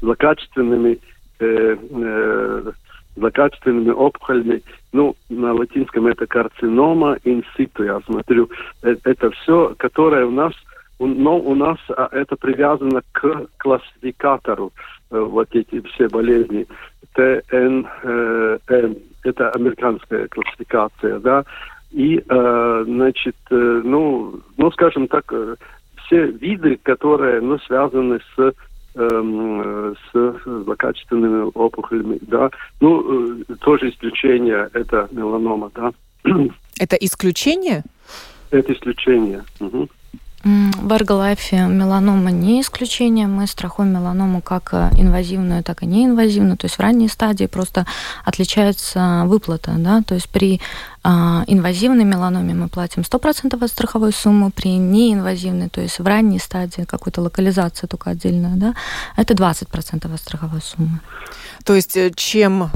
злокачественными 0.00 0.98
Э, 1.42 1.76
э, 1.76 2.72
злокачественными 3.16 3.90
опухолями. 3.90 4.62
Ну, 4.92 5.14
на 5.28 5.52
латинском 5.52 6.06
это 6.06 6.26
карцинома 6.26 7.18
инситу, 7.24 7.84
я 7.84 8.00
смотрю. 8.06 8.48
Это, 8.80 9.10
это 9.10 9.30
все, 9.32 9.74
которое 9.78 10.24
у 10.24 10.30
нас, 10.30 10.54
но 10.98 11.38
у 11.38 11.54
нас 11.54 11.76
а, 11.90 12.08
это 12.12 12.36
привязано 12.36 13.02
к 13.12 13.48
классификатору 13.58 14.72
э, 15.10 15.18
вот 15.18 15.48
эти 15.52 15.82
все 15.88 16.08
болезни. 16.08 16.66
ТНМ, 17.14 17.86
э, 18.02 18.58
это 19.24 19.50
американская 19.50 20.28
классификация, 20.28 21.18
да, 21.18 21.44
и, 21.90 22.22
э, 22.26 22.84
значит, 22.86 23.36
э, 23.50 23.82
ну, 23.84 24.40
ну, 24.56 24.70
скажем 24.70 25.08
так, 25.08 25.30
э, 25.32 25.56
все 26.06 26.26
виды, 26.28 26.78
которые, 26.82 27.42
ну, 27.42 27.58
связаны 27.58 28.20
с 28.36 28.54
эм, 28.94 29.96
с 30.12 30.34
злокачественными 30.44 31.50
опухолями, 31.54 32.18
да. 32.22 32.50
Ну, 32.80 33.40
э, 33.40 33.44
тоже 33.60 33.90
исключение 33.90 34.68
это 34.72 35.08
меланома, 35.10 35.70
да. 35.74 35.92
Это 36.78 36.96
исключение? 36.96 37.84
Это 38.50 38.72
исключение. 38.72 39.44
Угу. 39.60 39.88
В 40.44 40.92
Эрголайфе 40.92 41.66
меланома 41.66 42.30
не 42.30 42.60
исключение. 42.60 43.26
Мы 43.26 43.46
страхуем 43.46 43.92
меланому 43.92 44.42
как 44.42 44.70
э, 44.72 44.90
инвазивную, 44.96 45.62
так 45.62 45.82
и 45.82 45.86
неинвазивную. 45.86 46.56
То 46.56 46.64
есть 46.64 46.78
в 46.78 46.80
ранней 46.80 47.08
стадии 47.08 47.46
просто 47.46 47.86
отличается 48.24 49.22
выплата. 49.26 49.74
Да? 49.76 50.02
То 50.02 50.14
есть 50.14 50.28
при 50.28 50.60
а, 51.04 51.42
инвазивной 51.48 52.04
меланоме 52.04 52.54
мы 52.54 52.68
платим 52.68 53.02
100% 53.02 53.62
от 53.62 53.70
страховой 53.70 54.12
суммы, 54.12 54.50
при 54.50 54.76
неинвазивной, 54.76 55.68
то 55.68 55.80
есть 55.80 55.98
в 55.98 56.06
ранней 56.06 56.38
стадии 56.38 56.82
какой-то 56.82 57.22
локализация 57.22 57.88
только 57.88 58.10
отдельная, 58.10 58.54
да, 58.54 58.74
это 59.16 59.34
20% 59.34 60.14
от 60.14 60.20
страховой 60.20 60.60
суммы. 60.62 61.00
То 61.64 61.74
есть 61.74 61.96
э, 61.96 62.12
чем 62.14 62.70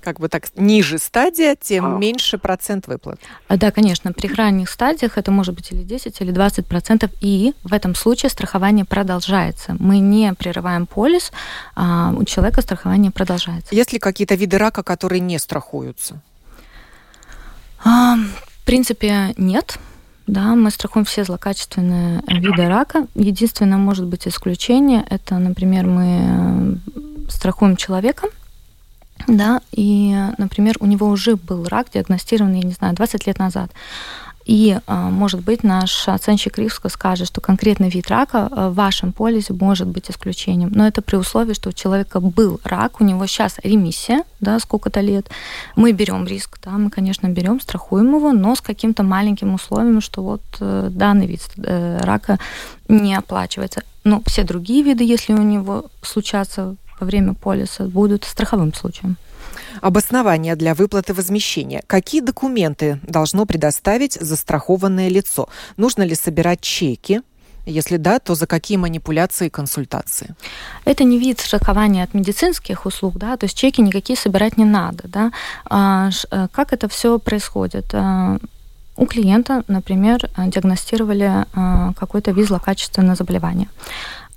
как 0.00 0.20
бы 0.20 0.28
так 0.28 0.48
ниже 0.56 0.98
стадия, 0.98 1.56
тем 1.60 1.96
а. 1.96 1.98
меньше 1.98 2.38
процент 2.38 2.86
выплат. 2.86 3.20
А, 3.48 3.56
да, 3.56 3.70
конечно, 3.70 4.12
при 4.12 4.32
ранних 4.32 4.70
стадиях 4.70 5.18
это 5.18 5.30
может 5.30 5.54
быть 5.54 5.70
или 5.72 5.82
10, 5.82 6.20
или 6.20 6.30
20 6.30 6.66
процентов, 6.66 7.10
и 7.20 7.54
в 7.62 7.72
этом 7.72 7.94
случае 7.94 8.30
страхование 8.30 8.84
продолжается. 8.84 9.76
Мы 9.78 9.98
не 9.98 10.32
прерываем 10.34 10.86
полис, 10.86 11.32
а 11.74 12.12
у 12.16 12.24
человека 12.24 12.62
страхование 12.62 13.10
продолжается. 13.10 13.74
Есть 13.74 13.92
ли 13.92 13.98
какие-то 13.98 14.34
виды 14.34 14.58
рака, 14.58 14.82
которые 14.82 15.20
не 15.20 15.38
страхуются? 15.38 16.20
А, 17.84 18.16
в 18.16 18.64
принципе, 18.64 19.34
нет. 19.36 19.78
Да, 20.26 20.54
мы 20.54 20.70
страхуем 20.70 21.04
все 21.04 21.24
злокачественные 21.24 22.22
виды 22.28 22.68
рака. 22.68 23.06
Единственное, 23.14 23.78
может 23.78 24.06
быть, 24.06 24.28
исключение, 24.28 25.04
это, 25.10 25.38
например, 25.38 25.86
мы 25.86 26.78
страхуем 27.28 27.76
человека, 27.76 28.28
да, 29.26 29.60
и, 29.72 30.16
например, 30.38 30.76
у 30.80 30.86
него 30.86 31.08
уже 31.08 31.36
был 31.36 31.64
рак 31.64 31.88
диагностированный, 31.92 32.60
я 32.60 32.66
не 32.66 32.72
знаю, 32.72 32.94
20 32.94 33.26
лет 33.26 33.38
назад. 33.38 33.70
И, 34.46 34.78
а, 34.86 35.10
может 35.10 35.42
быть, 35.42 35.62
наш 35.62 36.08
оценщик 36.08 36.58
риска 36.58 36.88
скажет, 36.88 37.28
что 37.28 37.40
конкретный 37.40 37.88
вид 37.88 38.08
рака 38.08 38.48
а, 38.50 38.70
в 38.70 38.74
вашем 38.74 39.12
полисе 39.12 39.52
может 39.52 39.86
быть 39.86 40.10
исключением. 40.10 40.72
Но 40.74 40.86
это 40.86 41.02
при 41.02 41.16
условии, 41.16 41.52
что 41.52 41.68
у 41.68 41.72
человека 41.72 42.20
был 42.20 42.58
рак, 42.64 43.00
у 43.00 43.04
него 43.04 43.26
сейчас 43.26 43.58
ремиссия, 43.62 44.24
да, 44.40 44.58
сколько-то 44.58 45.00
лет. 45.00 45.30
Мы 45.76 45.92
берем 45.92 46.26
риск, 46.26 46.58
да, 46.64 46.72
мы, 46.72 46.90
конечно, 46.90 47.28
берем, 47.28 47.60
страхуем 47.60 48.16
его, 48.16 48.32
но 48.32 48.56
с 48.56 48.60
каким-то 48.60 49.02
маленьким 49.02 49.54
условием, 49.54 50.00
что 50.00 50.22
вот 50.22 50.42
э, 50.58 50.88
данный 50.90 51.26
вид 51.26 51.42
э, 51.58 52.00
рака 52.02 52.38
не 52.88 53.14
оплачивается. 53.14 53.82
Но 54.02 54.22
все 54.26 54.44
другие 54.44 54.82
виды, 54.82 55.04
если 55.04 55.34
у 55.34 55.42
него 55.42 55.84
случатся 56.02 56.74
во 57.00 57.06
время 57.06 57.34
полиса 57.34 57.84
будут 57.84 58.24
страховым 58.24 58.74
случаем. 58.74 59.16
Обоснование 59.80 60.56
для 60.56 60.74
выплаты 60.74 61.14
возмещения. 61.14 61.82
Какие 61.86 62.20
документы 62.20 63.00
должно 63.02 63.46
предоставить 63.46 64.18
застрахованное 64.20 65.08
лицо? 65.08 65.48
Нужно 65.76 66.02
ли 66.02 66.14
собирать 66.14 66.60
чеки? 66.60 67.22
Если 67.66 67.98
да, 67.98 68.18
то 68.18 68.34
за 68.34 68.46
какие 68.46 68.78
манипуляции 68.78 69.46
и 69.46 69.50
консультации? 69.50 70.34
Это 70.84 71.04
не 71.04 71.18
вид 71.18 71.40
страхования 71.40 72.02
от 72.02 72.14
медицинских 72.14 72.86
услуг, 72.86 73.16
да, 73.16 73.36
то 73.36 73.44
есть 73.44 73.56
чеки 73.56 73.82
никакие 73.82 74.16
собирать 74.16 74.56
не 74.56 74.64
надо, 74.64 75.04
да. 75.08 75.30
А, 75.66 76.10
э, 76.30 76.48
как 76.52 76.72
это 76.72 76.88
все 76.88 77.18
происходит? 77.18 77.86
А, 77.92 78.38
у 78.96 79.06
клиента, 79.06 79.62
например, 79.68 80.28
диагностировали 80.36 81.46
а, 81.54 81.92
какой-то 81.94 82.32
вид 82.32 82.46
злокачественного 82.46 83.14
заболевания 83.14 83.68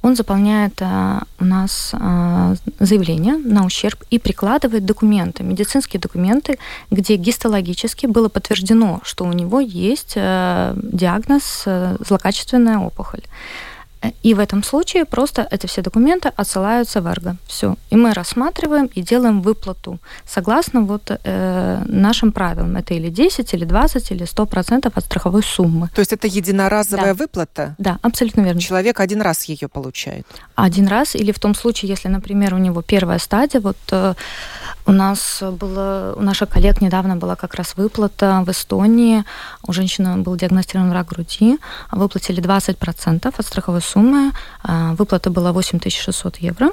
он 0.04 0.16
заполняет 0.16 0.82
а, 0.82 1.24
у 1.40 1.46
нас 1.46 1.92
а, 1.94 2.56
заявление 2.80 3.38
на 3.38 3.66
ущерб 3.66 4.04
и 4.12 4.20
прикладывает 4.20 4.86
документы, 4.86 5.44
медицинские 5.44 6.00
документы, 6.00 6.60
где 6.92 7.16
гистологически 7.16 8.06
было 8.06 8.28
подтверждено, 8.28 9.00
что 9.04 9.24
у 9.24 9.32
него 9.32 9.62
есть 9.62 10.14
а, 10.18 10.76
диагноз 10.76 11.64
а, 11.66 11.96
злокачественная 12.06 12.80
опухоль. 12.80 13.22
И 14.24 14.34
в 14.34 14.40
этом 14.40 14.64
случае 14.64 15.06
просто 15.06 15.48
эти 15.52 15.68
все 15.68 15.82
документы 15.82 16.32
отсылаются 16.36 17.02
в 17.02 17.08
Эрго. 17.08 17.36
Все. 17.48 17.76
И 17.90 17.96
мы 17.96 18.14
рассматриваем 18.14 18.90
и 18.98 19.02
делаем 19.02 19.42
выплату 19.42 20.00
согласно 20.26 20.82
вот 20.82 21.12
э, 21.12 21.84
нашим 21.86 22.32
правилам. 22.32 22.76
Это 22.76 22.94
или 22.94 23.10
10, 23.10 23.54
или 23.54 23.66
20, 23.66 24.12
или 24.12 24.26
100 24.26 24.46
процентов 24.46 24.98
от 24.98 25.06
страховой 25.06 25.44
суммы. 25.44 25.90
То 25.96 26.02
есть 26.02 26.14
это 26.14 26.28
единоразовая 26.28 27.14
да. 27.14 27.24
выплата? 27.24 27.76
Да, 27.78 28.00
абсолютно 28.02 28.42
верно. 28.42 28.62
Человек 28.62 29.00
один 29.00 29.22
раз 29.22 29.46
ее 29.46 29.68
получает? 29.68 30.26
Один 30.56 30.88
раз, 30.88 31.16
или 31.16 31.32
в 31.32 31.40
том 31.40 31.56
случае, 31.56 31.90
если, 31.90 32.10
например, 32.10 32.54
у 32.54 32.58
него 32.58 32.82
первая 32.82 33.20
стадия, 33.20 33.62
вот 33.62 33.78
э, 33.92 34.14
у 34.86 34.92
нас 34.92 35.42
было, 35.42 36.14
у 36.16 36.22
наших 36.22 36.50
коллег 36.50 36.82
недавно 36.82 37.16
была 37.16 37.36
как 37.36 37.56
раз 37.56 37.76
выплата 37.78 38.44
в 38.46 38.52
Эстонии. 38.52 39.24
У 39.66 39.74
женщины 39.74 40.18
был 40.18 40.36
диагностирован 40.36 40.92
рак 40.92 41.08
груди. 41.08 41.58
Выплатили 41.92 42.42
20% 42.42 43.34
от 43.38 43.46
страховой 43.46 43.82
суммы. 43.82 44.32
А, 44.64 44.94
выплата 44.96 45.30
была 45.30 45.52
8600 45.52 46.38
евро. 46.38 46.72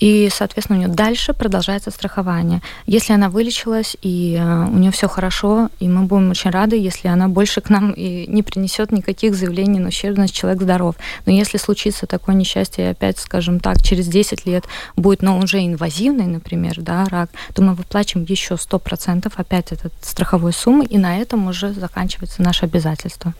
И, 0.00 0.28
соответственно, 0.32 0.78
у 0.78 0.82
нее 0.82 0.94
дальше 0.94 1.32
продолжается 1.32 1.90
страхование. 1.90 2.60
Если 2.86 3.12
она 3.12 3.28
вылечилась, 3.28 3.96
и 4.02 4.36
э, 4.38 4.66
у 4.66 4.76
нее 4.76 4.90
все 4.90 5.08
хорошо, 5.08 5.70
и 5.78 5.88
мы 5.88 6.02
будем 6.02 6.30
очень 6.30 6.50
рады, 6.50 6.76
если 6.76 7.08
она 7.08 7.28
больше 7.28 7.60
к 7.60 7.70
нам 7.70 7.92
и 7.92 8.26
не 8.26 8.42
принесет 8.42 8.92
никаких 8.92 9.34
заявлений 9.34 9.78
на 9.78 9.88
ущербность, 9.88 10.34
человек 10.34 10.62
здоров. 10.62 10.96
Но 11.26 11.32
если 11.32 11.58
случится 11.58 12.06
такое 12.06 12.34
несчастье, 12.34 12.90
опять, 12.90 13.18
скажем 13.18 13.60
так, 13.60 13.82
через 13.82 14.08
10 14.08 14.46
лет 14.46 14.64
будет, 14.96 15.22
но 15.22 15.38
уже 15.38 15.64
инвазивный, 15.64 16.26
например, 16.26 16.74
да, 16.78 17.04
рак, 17.06 17.30
то 17.54 17.62
мы 17.62 17.74
выплачиваем 17.74 18.26
еще 18.28 18.54
100% 18.54 19.32
опять 19.36 19.72
этот 19.72 19.92
страховой 20.02 20.52
суммы, 20.52 20.84
и 20.84 20.98
на 20.98 21.18
этом 21.18 21.46
уже 21.46 21.72
заканчивается 21.72 22.42
наше 22.42 22.64
обязательство. 22.64 23.32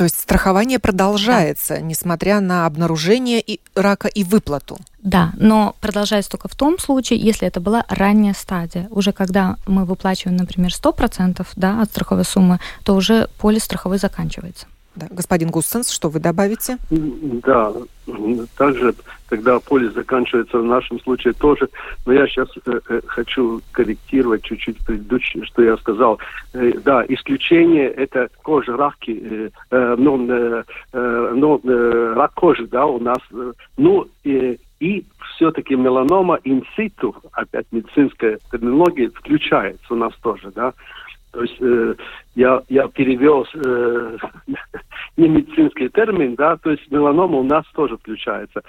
То 0.00 0.04
есть 0.04 0.18
страхование 0.18 0.78
продолжается, 0.78 1.74
да. 1.74 1.82
несмотря 1.82 2.40
на 2.40 2.64
обнаружение 2.64 3.38
и 3.38 3.60
рака 3.74 4.08
и 4.08 4.24
выплату. 4.24 4.78
Да, 5.02 5.32
но 5.36 5.76
продолжается 5.82 6.30
только 6.30 6.48
в 6.48 6.54
том 6.54 6.78
случае, 6.78 7.18
если 7.18 7.46
это 7.46 7.60
была 7.60 7.84
ранняя 7.86 8.32
стадия. 8.32 8.88
Уже 8.88 9.12
когда 9.12 9.56
мы 9.66 9.84
выплачиваем, 9.84 10.38
например, 10.38 10.70
100% 10.70 11.46
да, 11.56 11.82
от 11.82 11.90
страховой 11.90 12.24
суммы, 12.24 12.60
то 12.82 12.94
уже 12.94 13.28
полис 13.38 13.64
страховой 13.64 13.98
заканчивается. 13.98 14.68
Да. 14.96 15.06
Господин 15.10 15.50
Гуссенс, 15.50 15.90
что 15.90 16.08
вы 16.08 16.18
добавите? 16.18 16.78
Да, 16.90 17.72
также, 18.56 18.92
когда 19.28 19.60
полис 19.60 19.92
заканчивается 19.94 20.58
в 20.58 20.64
нашем 20.64 21.00
случае 21.00 21.32
тоже, 21.34 21.68
но 22.06 22.12
я 22.12 22.26
сейчас 22.26 22.48
э, 22.66 22.80
э, 22.88 23.00
хочу 23.06 23.60
корректировать 23.70 24.42
чуть-чуть 24.42 24.84
предыдущее, 24.84 25.44
что 25.44 25.62
я 25.62 25.76
сказал. 25.76 26.18
Э, 26.54 26.72
да, 26.84 27.04
исключение 27.08 27.88
это 27.88 28.28
кожа 28.42 28.76
раки, 28.76 29.22
э, 29.22 29.50
э, 29.70 29.94
ну, 29.96 30.26
э, 30.28 30.64
э, 30.92 31.58
э, 31.64 32.12
рак 32.16 32.34
кожи, 32.34 32.66
да, 32.66 32.86
у 32.86 32.98
нас, 32.98 33.20
э, 33.32 33.52
ну, 33.76 34.08
э, 34.24 34.56
и 34.80 35.04
все-таки 35.34 35.76
меланома 35.76 36.38
инситу, 36.42 37.14
опять 37.32 37.66
медицинская 37.70 38.38
терминология, 38.50 39.10
включается 39.10 39.94
у 39.94 39.96
нас 39.96 40.12
тоже, 40.22 40.50
да. 40.54 40.72
То 41.32 41.42
есть 41.42 41.56
э, 41.60 41.94
я, 42.34 42.62
я 42.68 42.88
перевел 42.88 43.46
э, 43.54 44.16
не 45.16 45.28
медицинский 45.28 45.88
термин, 45.88 46.34
да, 46.34 46.56
то 46.56 46.70
есть 46.70 46.90
меланома 46.90 47.38
у 47.38 47.44
нас 47.44 47.64
тоже 47.74 47.96
включается. 47.96 48.62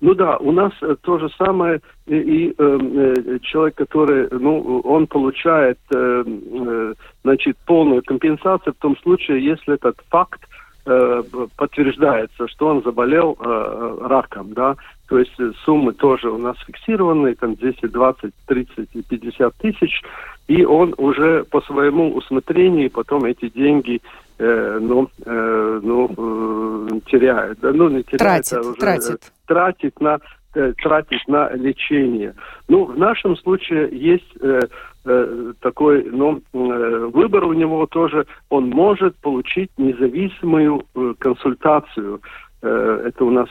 Ну 0.00 0.14
да, 0.14 0.36
у 0.38 0.52
нас 0.52 0.72
э, 0.82 0.96
то 1.02 1.18
же 1.18 1.28
самое, 1.36 1.80
и, 2.06 2.16
и 2.16 2.48
э, 2.50 2.54
э, 2.58 3.38
человек, 3.42 3.76
который, 3.76 4.28
ну, 4.30 4.80
он 4.80 5.06
получает, 5.06 5.78
э, 5.94 6.24
э, 6.26 6.94
значит, 7.22 7.56
полную 7.66 8.02
компенсацию 8.02 8.74
в 8.74 8.82
том 8.82 8.96
случае, 8.98 9.44
если 9.44 9.74
этот 9.74 9.96
факт 10.10 10.40
э, 10.88 11.22
подтверждается, 11.56 12.48
что 12.48 12.68
он 12.68 12.82
заболел 12.82 13.36
э, 13.38 13.98
раком, 14.02 14.52
да, 14.54 14.76
то 15.08 15.18
есть 15.18 15.34
суммы 15.64 15.92
тоже 15.92 16.30
у 16.30 16.38
нас 16.38 16.56
фиксированные, 16.66 17.34
там 17.34 17.54
10, 17.54 17.90
20, 17.90 18.32
30 18.46 18.88
и 18.94 19.02
50 19.02 19.54
тысяч, 19.56 20.02
и 20.48 20.64
он 20.64 20.94
уже 20.96 21.44
по 21.44 21.60
своему 21.60 22.14
усмотрению 22.14 22.90
потом 22.90 23.24
эти 23.24 23.48
деньги 23.50 24.00
э, 24.38 24.78
ну, 24.80 25.08
э, 25.24 25.80
ну, 25.82 26.06
э, 26.08 27.00
теряет. 27.10 27.58
Ну, 27.62 27.88
не 27.88 28.02
теряет, 28.02 28.18
тратит, 28.18 28.52
а 28.54 28.60
уже, 28.60 28.74
тратит. 28.74 29.32
тратит 29.46 30.00
на 30.00 30.18
э, 30.54 30.72
тратить 30.82 31.28
на 31.28 31.52
лечение. 31.52 32.34
Ну, 32.68 32.86
в 32.86 32.98
нашем 32.98 33.36
случае 33.36 33.88
есть 33.92 34.36
э, 34.40 34.60
э, 35.08 35.52
такой, 35.60 36.04
ну, 36.04 36.40
э, 36.52 37.10
выбор 37.12 37.44
у 37.44 37.52
него 37.52 37.86
тоже, 37.86 38.26
он 38.50 38.68
может 38.70 39.16
получить 39.16 39.70
независимую 39.78 40.82
э, 40.94 41.14
консультацию. 41.18 42.20
Это 42.60 43.24
у 43.24 43.30
нас 43.30 43.48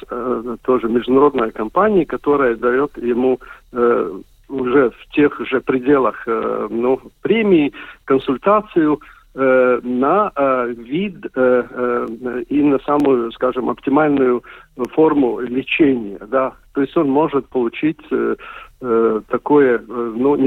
тоже 0.63 0.89
международная 0.89 1.51
компания, 1.51 2.05
которая 2.05 2.57
дает 2.57 2.97
ему 2.97 3.39
уже 4.49 4.89
в 4.89 5.13
тех 5.13 5.39
же 5.47 5.61
пределах 5.61 6.23
э, 6.27 6.67
ну, 6.69 6.99
премии 7.21 7.73
консультацию 8.05 8.99
на 9.33 10.31
вид 10.69 11.27
э, 11.35 12.07
и 12.49 12.63
на 12.63 12.79
самую, 12.79 13.31
скажем, 13.33 13.69
оптимальную 13.69 14.43
форму 14.95 15.41
лечения, 15.41 16.17
да. 16.27 16.53
То 16.73 16.81
есть 16.81 16.97
он 16.97 17.09
может 17.09 17.47
получить 17.47 18.01
такое, 18.79 19.83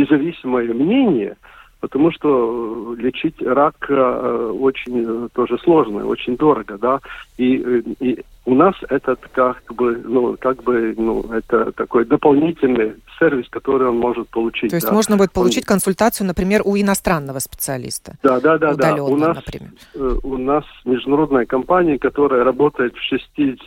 независимое 0.01 0.73
мнение, 0.73 1.37
потому 1.81 2.13
что 2.13 2.95
лечить 2.99 3.41
рак 3.43 3.75
э, 3.89 4.53
очень 4.61 5.05
э, 5.07 5.29
тоже 5.33 5.59
сложно, 5.59 6.07
очень 6.07 6.37
дорого, 6.37 6.79
да. 6.79 7.01
И, 7.39 7.57
э, 7.57 7.83
и 8.01 8.25
у 8.45 8.55
нас 8.55 8.75
это 8.89 9.17
как 9.33 9.63
бы, 9.75 10.01
ну, 10.05 10.37
как 10.39 10.63
бы, 10.63 10.95
ну, 10.97 11.23
это 11.33 11.73
такой 11.73 12.05
дополнительный 12.05 12.95
сервис, 13.19 13.47
который 13.51 13.89
он 13.89 13.99
может 13.99 14.29
получить. 14.29 14.71
То 14.71 14.77
есть 14.77 14.89
да. 14.89 14.93
можно 14.93 15.17
будет 15.17 15.33
получить 15.33 15.65
он... 15.65 15.75
консультацию, 15.75 16.27
например, 16.27 16.63
у 16.65 16.77
иностранного 16.77 17.39
специалиста? 17.39 18.15
Да, 18.23 18.41
да, 18.41 18.59
да, 18.59 18.75
да. 18.75 18.95
У 19.03 19.17
нас, 19.17 19.37
например. 19.37 19.71
Э, 19.95 20.17
у 20.23 20.37
нас 20.37 20.65
международная 20.85 21.47
компания, 21.47 21.99
которая 21.99 22.45
работает 22.45 22.95
в 22.95 23.03
60 23.03 23.59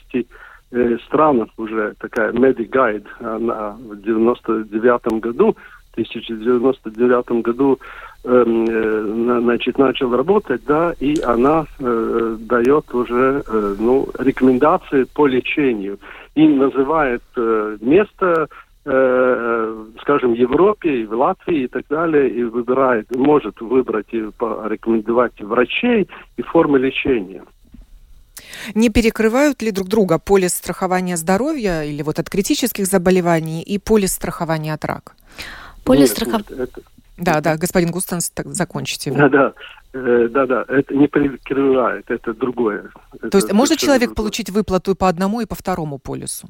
э, 0.71 0.97
странах 1.05 1.49
уже, 1.57 1.93
такая 1.99 2.31
MediGuide, 2.31 3.07
она 3.19 3.77
в 3.79 4.01
99 4.01 5.21
году, 5.21 5.55
1999 5.93 7.41
году 7.41 7.79
Эм, 8.25 8.65
э, 8.69 9.41
значит, 9.41 9.77
начал 9.77 10.15
работать, 10.15 10.63
да, 10.65 10.93
и 10.97 11.19
она 11.19 11.65
э, 11.79 12.37
дает 12.39 12.93
уже, 12.93 13.43
э, 13.45 13.75
ну, 13.77 14.07
рекомендации 14.17 15.03
по 15.03 15.27
лечению 15.27 15.99
и 16.33 16.47
называет 16.47 17.21
э, 17.35 17.77
место, 17.81 18.47
э, 18.85 19.85
скажем, 19.99 20.31
в 20.31 20.37
Европе, 20.37 21.05
в 21.05 21.13
Латвии 21.13 21.63
и 21.63 21.67
так 21.67 21.83
далее, 21.89 22.29
и 22.29 22.43
выбирает, 22.45 23.13
может 23.13 23.59
выбрать 23.59 24.13
и 24.13 24.29
порекомендовать 24.37 25.41
врачей 25.41 26.07
и 26.37 26.41
формы 26.43 26.79
лечения. 26.79 27.43
Не 28.73 28.89
перекрывают 28.89 29.61
ли 29.61 29.71
друг 29.71 29.89
друга 29.89 30.17
полис 30.17 30.53
страхования 30.53 31.17
здоровья 31.17 31.83
или 31.83 32.01
вот 32.03 32.19
от 32.19 32.29
критических 32.29 32.85
заболеваний 32.85 33.61
и 33.61 33.79
полис 33.79 34.13
страхования 34.13 34.73
от 34.73 34.85
рака? 34.85 35.11
Полис 35.83 36.11
страхования... 36.11 36.67
Да, 37.17 37.41
да, 37.41 37.57
господин 37.57 37.91
Густанс, 37.91 38.29
так 38.29 38.47
закончите. 38.47 39.11
Да, 39.11 39.29
да, 39.29 39.53
э, 39.93 40.27
да, 40.31 40.47
да, 40.47 40.65
это 40.67 40.95
не 40.95 41.07
прикрывает, 41.07 42.09
это 42.09 42.33
другое. 42.33 42.89
То 43.21 43.27
это 43.27 43.37
есть 43.37 43.53
может 43.53 43.77
человек 43.77 44.09
другое. 44.09 44.15
получить 44.15 44.49
выплату 44.49 44.95
по 44.95 45.07
одному 45.07 45.41
и 45.41 45.45
по 45.45 45.53
второму 45.53 45.99
полису? 45.99 46.47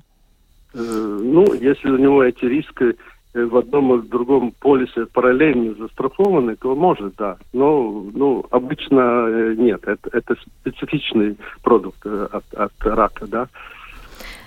Э, 0.74 0.80
ну, 0.80 1.54
если 1.54 1.90
у 1.90 1.98
него 1.98 2.24
эти 2.24 2.46
риски 2.46 2.96
э, 3.34 3.44
в 3.44 3.58
одном 3.58 3.96
и 3.96 3.98
в 4.04 4.08
другом 4.08 4.54
полисе 4.58 5.06
параллельно 5.08 5.76
застрахованы, 5.76 6.56
то 6.56 6.76
может, 6.76 7.16
да. 7.18 7.36
Но 7.52 8.06
ну, 8.14 8.46
обычно 8.50 9.54
нет. 9.56 9.84
Это, 9.86 10.10
это 10.14 10.36
специфичный 10.62 11.38
продукт 11.62 12.06
от, 12.06 12.54
от 12.54 12.74
рака, 12.80 13.28
да. 13.28 13.50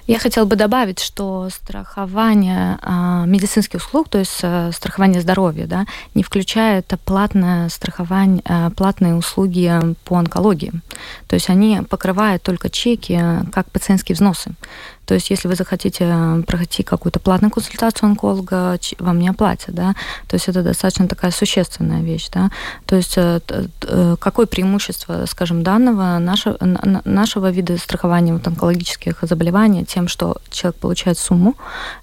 Я 0.06 0.20
хотела 0.20 0.44
бы 0.44 0.54
добавить, 0.54 1.00
что 1.00 1.48
страхование 1.50 2.78
э, 2.80 3.24
медицинских 3.26 3.80
услуг, 3.80 4.08
то 4.08 4.18
есть 4.18 4.38
э, 4.42 4.70
страхование 4.72 5.20
здоровья, 5.20 5.66
да, 5.66 5.84
не 6.14 6.22
включает 6.22 6.92
платное 7.04 7.68
страхование, 7.68 8.40
э, 8.44 8.70
платные 8.76 9.16
услуги 9.16 9.72
по 10.04 10.16
онкологии. 10.16 10.72
То 11.26 11.34
есть 11.34 11.50
они 11.50 11.80
покрывают 11.88 12.42
только 12.42 12.70
чеки 12.70 13.20
как 13.52 13.68
пациентские 13.72 14.14
взносы. 14.14 14.52
То 15.06 15.14
есть, 15.14 15.30
если 15.30 15.48
вы 15.48 15.54
захотите 15.54 16.04
э, 16.04 16.42
пройти 16.46 16.82
какую-то 16.82 17.20
платную 17.20 17.50
консультацию 17.50 18.08
онколога, 18.08 18.78
вам 18.98 19.18
не 19.20 19.28
оплатят, 19.28 19.74
да. 19.74 19.94
То 20.26 20.34
есть 20.34 20.48
это 20.48 20.62
достаточно 20.62 21.06
такая 21.08 21.30
существенная 21.30 22.02
вещь, 22.02 22.28
да. 22.32 22.50
То 22.86 22.96
есть 22.96 23.16
э, 23.16 23.40
э, 23.48 24.16
какое 24.18 24.46
преимущество, 24.46 25.24
скажем, 25.26 25.62
данного 25.62 26.18
нашего, 26.18 26.58
нашего 27.04 27.50
вида 27.50 27.78
страхования 27.78 28.32
вот, 28.32 28.46
онкологических 28.46 29.18
заболеваний 29.22 29.84
тем, 29.84 30.08
что 30.08 30.38
человек 30.50 30.80
получает 30.80 31.18
сумму, 31.18 31.54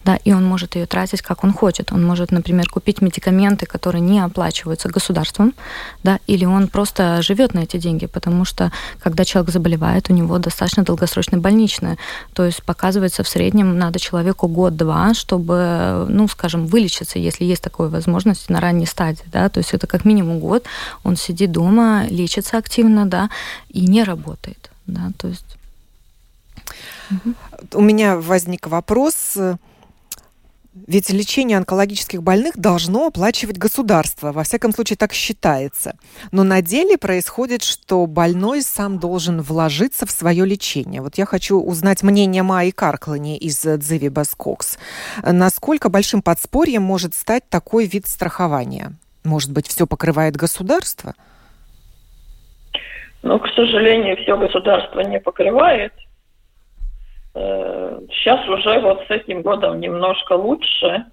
да, 0.05 0.15
и 0.23 0.31
он 0.31 0.45
может 0.45 0.75
ее 0.75 0.85
тратить 0.85 1.21
как 1.21 1.43
он 1.43 1.53
хочет. 1.53 1.91
Он 1.91 2.05
может, 2.05 2.31
например, 2.31 2.69
купить 2.69 3.01
медикаменты, 3.01 3.65
которые 3.65 4.01
не 4.01 4.19
оплачиваются 4.19 4.87
государством, 4.87 5.53
да, 6.03 6.19
или 6.25 6.45
он 6.45 6.69
просто 6.69 7.21
живет 7.21 7.53
на 7.53 7.59
эти 7.59 7.77
деньги, 7.77 8.05
потому 8.05 8.45
что 8.45 8.71
когда 8.99 9.25
человек 9.25 9.51
заболевает, 9.51 10.09
у 10.09 10.13
него 10.13 10.37
достаточно 10.37 10.83
долгосрочное 10.83 11.39
больничное, 11.39 11.97
то 12.33 12.45
есть 12.45 12.63
пока 12.63 12.92
оказывается, 12.93 13.23
в 13.23 13.27
среднем 13.27 13.77
надо 13.77 13.99
человеку 13.99 14.47
год-два, 14.47 15.13
чтобы, 15.15 16.06
ну, 16.10 16.27
скажем, 16.27 16.67
вылечиться, 16.67 17.17
если 17.17 17.43
есть 17.43 17.63
такая 17.63 17.88
возможность 17.88 18.49
на 18.49 18.60
ранней 18.60 18.86
стадии, 18.86 19.23
да, 19.32 19.49
то 19.49 19.60
есть 19.60 19.73
это 19.73 19.88
как 19.88 20.06
минимум 20.06 20.39
год, 20.39 20.65
он 21.03 21.15
сидит 21.15 21.51
дома, 21.51 22.06
лечится 22.10 22.58
активно, 22.58 23.06
да, 23.06 23.29
и 23.69 23.88
не 23.88 24.03
работает, 24.03 24.69
да, 24.88 25.12
то 25.17 25.27
есть... 25.27 25.58
У 27.73 27.82
меня 27.82 28.17
возник 28.17 28.67
вопрос, 28.67 29.38
ведь 30.75 31.12
лечение 31.12 31.57
онкологических 31.57 32.23
больных 32.23 32.57
должно 32.57 33.07
оплачивать 33.07 33.57
государство. 33.57 34.31
Во 34.31 34.43
всяком 34.43 34.71
случае, 34.71 34.97
так 34.97 35.13
считается. 35.13 35.95
Но 36.31 36.43
на 36.43 36.62
деле 36.63 36.97
происходит, 36.97 37.62
что 37.62 38.05
больной 38.07 38.63
сам 38.63 38.97
должен 38.97 39.41
вложиться 39.41 40.07
в 40.07 40.12
свое 40.12 40.45
лечение. 40.45 41.01
Вот 41.01 41.17
я 41.17 41.25
хочу 41.25 41.59
узнать 41.59 42.01
мнение 42.01 42.41
Майи 42.41 42.71
Карклани 42.71 43.38
из 43.38 43.62
Дзиви 43.62 44.09
Баскокс. 44.09 44.79
Насколько 45.21 45.89
большим 45.89 46.23
подспорьем 46.23 46.81
может 46.81 47.13
стать 47.13 47.47
такой 47.49 47.86
вид 47.86 48.07
страхования? 48.07 48.93
Может 49.23 49.51
быть, 49.51 49.67
все 49.67 49.86
покрывает 49.86 50.36
государство? 50.36 51.13
Ну, 53.21 53.39
к 53.39 53.47
сожалению, 53.55 54.17
все 54.17 54.36
государство 54.38 55.01
не 55.01 55.19
покрывает. 55.19 55.93
Э, 57.36 58.00
сейчас 58.12 58.48
уже 58.48 58.80
вот 58.80 59.04
с 59.08 59.12
этим 59.12 59.41
годом 59.41 59.80
немножко 59.80 60.34
лучше 60.34 61.06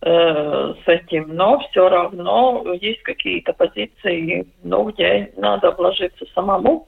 э, 0.00 0.74
с 0.84 0.88
этим, 0.88 1.34
но 1.34 1.58
все 1.70 1.88
равно 1.88 2.64
есть 2.80 3.02
какие-то 3.02 3.52
позиции, 3.52 4.46
ну, 4.62 4.84
где 4.84 5.32
надо 5.36 5.72
вложиться 5.72 6.24
самому. 6.34 6.86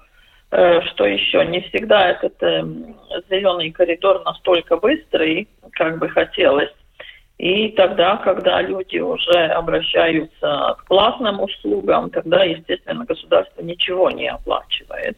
Э, 0.50 0.80
что 0.82 1.04
еще? 1.04 1.44
Не 1.44 1.60
всегда 1.60 2.10
этот 2.10 2.40
зеленый 3.28 3.70
коридор 3.70 4.22
настолько 4.24 4.76
быстрый, 4.76 5.48
как 5.72 5.98
бы 5.98 6.08
хотелось. 6.08 6.70
И 7.36 7.68
тогда, 7.70 8.18
когда 8.18 8.60
люди 8.60 8.98
уже 8.98 9.46
обращаются 9.46 10.76
к 10.78 10.84
платным 10.86 11.40
услугам, 11.40 12.10
тогда, 12.10 12.44
естественно, 12.44 13.04
государство 13.06 13.62
ничего 13.62 14.10
не 14.10 14.28
оплачивает. 14.28 15.16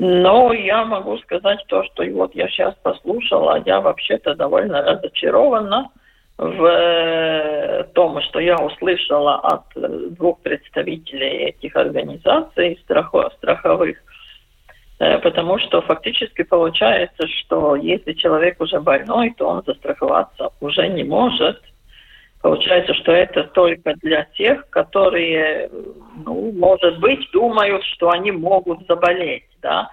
Но 0.00 0.52
я 0.52 0.84
могу 0.84 1.18
сказать 1.18 1.58
то, 1.66 1.82
что 1.82 2.04
вот 2.12 2.32
я 2.32 2.46
сейчас 2.48 2.72
послушала, 2.84 3.60
я 3.66 3.80
вообще-то 3.80 4.36
довольно 4.36 4.80
разочарована 4.80 5.90
в 6.36 6.64
э, 6.64 7.84
том, 7.94 8.20
что 8.22 8.38
я 8.38 8.58
услышала 8.58 9.40
от 9.40 9.64
э, 9.74 9.88
двух 10.10 10.38
представителей 10.42 11.48
этих 11.48 11.74
организаций 11.74 12.78
страховых, 12.84 13.96
э, 15.00 15.18
потому 15.18 15.58
что 15.58 15.82
фактически 15.82 16.44
получается, 16.44 17.26
что 17.26 17.74
если 17.74 18.12
человек 18.12 18.60
уже 18.60 18.78
больной, 18.78 19.34
то 19.36 19.48
он 19.48 19.64
застраховаться 19.66 20.50
уже 20.60 20.86
не 20.86 21.02
может. 21.02 21.60
Получается, 22.40 22.94
что 22.94 23.10
это 23.10 23.42
только 23.52 23.94
для 23.94 24.28
тех, 24.36 24.70
которые, 24.70 25.68
ну, 26.24 26.52
может 26.52 27.00
быть, 27.00 27.28
думают, 27.32 27.82
что 27.82 28.10
они 28.10 28.30
могут 28.30 28.86
заболеть 28.86 29.47
да. 29.62 29.90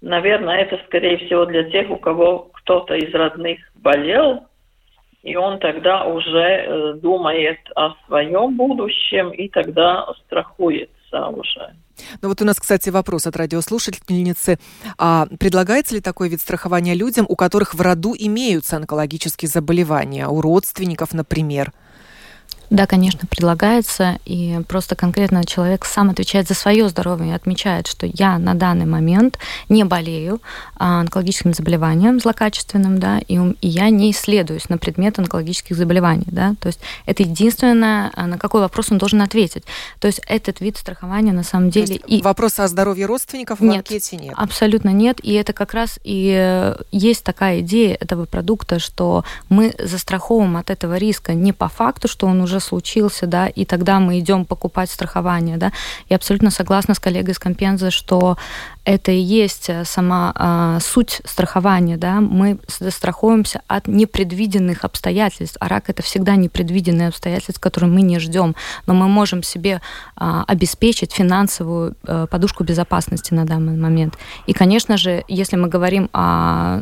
Наверное, 0.00 0.58
это, 0.58 0.80
скорее 0.86 1.18
всего, 1.18 1.44
для 1.44 1.64
тех, 1.64 1.90
у 1.90 1.96
кого 1.96 2.50
кто-то 2.54 2.94
из 2.94 3.12
родных 3.12 3.58
болел, 3.74 4.46
и 5.22 5.34
он 5.36 5.58
тогда 5.58 6.04
уже 6.04 6.38
э, 6.38 6.92
думает 6.94 7.58
о 7.74 7.94
своем 8.06 8.56
будущем 8.56 9.30
и 9.30 9.48
тогда 9.48 10.06
страхуется 10.24 11.26
уже. 11.26 11.74
Ну 12.22 12.28
вот 12.28 12.40
у 12.40 12.44
нас, 12.44 12.60
кстати, 12.60 12.90
вопрос 12.90 13.26
от 13.26 13.36
радиослушательницы. 13.36 14.58
А 14.98 15.26
предлагается 15.38 15.96
ли 15.96 16.00
такой 16.00 16.28
вид 16.28 16.40
страхования 16.40 16.94
людям, 16.94 17.26
у 17.28 17.34
которых 17.34 17.74
в 17.74 17.80
роду 17.80 18.14
имеются 18.16 18.76
онкологические 18.76 19.48
заболевания, 19.48 20.28
у 20.28 20.40
родственников, 20.40 21.12
например? 21.12 21.72
Да, 22.70 22.86
конечно, 22.86 23.26
предлагается, 23.26 24.18
и 24.26 24.60
просто 24.68 24.94
конкретно 24.94 25.44
человек 25.44 25.86
сам 25.86 26.10
отвечает 26.10 26.48
за 26.48 26.54
свое 26.54 26.88
здоровье 26.88 27.30
и 27.30 27.34
отмечает, 27.34 27.86
что 27.86 28.06
я 28.06 28.38
на 28.38 28.54
данный 28.54 28.84
момент 28.84 29.38
не 29.70 29.84
болею 29.84 30.42
а, 30.76 31.00
онкологическим 31.00 31.54
заболеванием 31.54 32.20
злокачественным, 32.20 32.98
да, 32.98 33.20
и, 33.26 33.36
и 33.36 33.68
я 33.68 33.88
не 33.88 34.10
исследуюсь 34.10 34.68
на 34.68 34.76
предмет 34.76 35.18
онкологических 35.18 35.76
заболеваний, 35.76 36.26
да, 36.26 36.54
то 36.60 36.66
есть 36.66 36.80
это 37.06 37.22
единственное, 37.22 38.10
а, 38.14 38.26
на 38.26 38.38
какой 38.38 38.60
вопрос 38.60 38.92
он 38.92 38.98
должен 38.98 39.22
ответить. 39.22 39.64
То 39.98 40.06
есть 40.06 40.20
этот 40.26 40.60
вид 40.60 40.76
страхования 40.76 41.32
на 41.32 41.44
самом 41.44 41.70
деле... 41.70 41.96
и... 41.96 42.20
Вопроса 42.22 42.64
о 42.64 42.68
здоровье 42.68 43.06
родственников 43.06 43.60
нет, 43.60 43.88
в 43.88 43.90
анкете 43.90 44.16
нет? 44.16 44.34
абсолютно 44.36 44.90
нет, 44.90 45.20
и 45.22 45.32
это 45.32 45.54
как 45.54 45.72
раз 45.72 45.98
и 46.04 46.34
э, 46.36 46.76
есть 46.92 47.24
такая 47.24 47.60
идея 47.60 47.96
этого 47.98 48.26
продукта, 48.26 48.78
что 48.78 49.24
мы 49.48 49.74
застраховываем 49.78 50.58
от 50.58 50.68
этого 50.68 50.96
риска 50.96 51.32
не 51.32 51.52
по 51.52 51.68
факту, 51.68 52.08
что 52.08 52.26
он 52.26 52.42
уже 52.42 52.57
уже 52.58 52.60
случился, 52.60 53.26
да, 53.26 53.46
и 53.46 53.64
тогда 53.64 54.00
мы 54.00 54.18
идем 54.18 54.44
покупать 54.44 54.90
страхование, 54.90 55.56
да. 55.56 55.72
Я 56.08 56.16
абсолютно 56.16 56.50
согласна 56.50 56.94
с 56.94 56.98
коллегой 56.98 57.32
из 57.32 57.38
Компенза, 57.38 57.90
что 57.90 58.36
это 58.84 59.12
и 59.12 59.20
есть 59.20 59.68
э, 59.68 59.84
сама 59.84 60.32
э, 60.34 60.78
суть 60.80 61.20
страхования, 61.24 61.96
да, 61.96 62.20
мы 62.20 62.58
застрахуемся 62.80 63.60
от 63.68 63.86
непредвиденных 63.86 64.84
обстоятельств, 64.84 65.56
а 65.60 65.68
рак 65.68 65.90
это 65.90 66.02
всегда 66.02 66.36
непредвиденные 66.36 67.08
обстоятельства, 67.08 67.60
которые 67.60 67.90
мы 67.90 68.02
не 68.02 68.18
ждем, 68.18 68.54
но 68.86 68.94
мы 68.94 69.08
можем 69.08 69.42
себе 69.42 69.80
э, 70.20 70.44
обеспечить 70.46 71.12
финансовую 71.12 71.94
э, 72.06 72.26
подушку 72.30 72.64
безопасности 72.64 73.34
на 73.34 73.44
данный 73.44 73.76
момент. 73.76 74.14
И, 74.46 74.52
конечно 74.52 74.96
же, 74.96 75.24
если 75.28 75.56
мы 75.56 75.68
говорим 75.68 76.08
о 76.12 76.80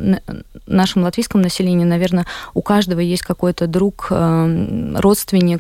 нашем 0.67 1.03
латвийском 1.03 1.43
населении, 1.43 1.85
наверное, 1.85 2.27
у 2.55 2.63
каждого 2.63 3.01
есть 3.01 3.23
какой-то 3.23 3.67
друг, 3.67 4.09
э, 4.11 4.95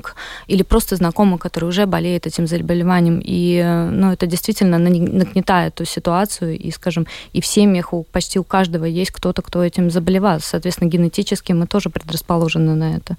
родственник 0.07 0.16
или 0.46 0.62
просто 0.62 0.96
знакомый, 0.96 1.38
который 1.38 1.68
уже 1.68 1.86
болеет 1.86 2.26
этим 2.26 2.46
заболеванием, 2.46 3.20
и, 3.24 3.61
э, 3.64 3.90
ну, 3.90 4.12
это 4.12 4.26
действительно 4.26 4.78
нагнетает 4.78 5.74
ту 5.74 5.84
ситуацию, 5.84 6.59
и, 6.59 6.70
скажем, 6.70 7.07
и 7.34 7.40
в 7.40 7.46
семьях 7.46 7.92
у, 7.92 8.04
почти 8.04 8.38
у 8.38 8.44
каждого 8.44 8.84
есть 8.84 9.11
кто-то, 9.11 9.42
кто 9.42 9.62
этим 9.62 9.90
заболевает. 9.90 10.44
Соответственно, 10.44 10.90
генетически 10.90 11.52
мы 11.52 11.66
тоже 11.66 11.90
предрасположены 11.90 12.74
на 12.74 12.96
это. 12.96 13.16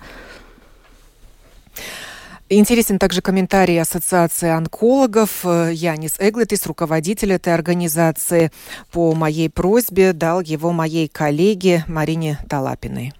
Интересен 2.50 2.98
также 2.98 3.22
комментарий 3.22 3.82
Ассоциации 3.82 4.50
онкологов. 4.50 5.44
Янис 5.44 6.14
Эглетис, 6.20 6.66
руководитель 6.66 7.34
этой 7.34 7.54
организации, 7.54 8.52
по 8.92 9.14
моей 9.14 9.50
просьбе 9.50 10.14
дал 10.14 10.42
его 10.42 10.72
моей 10.72 11.10
коллеге 11.10 11.84
Марине 11.88 12.40
Талапиной. 12.50 13.14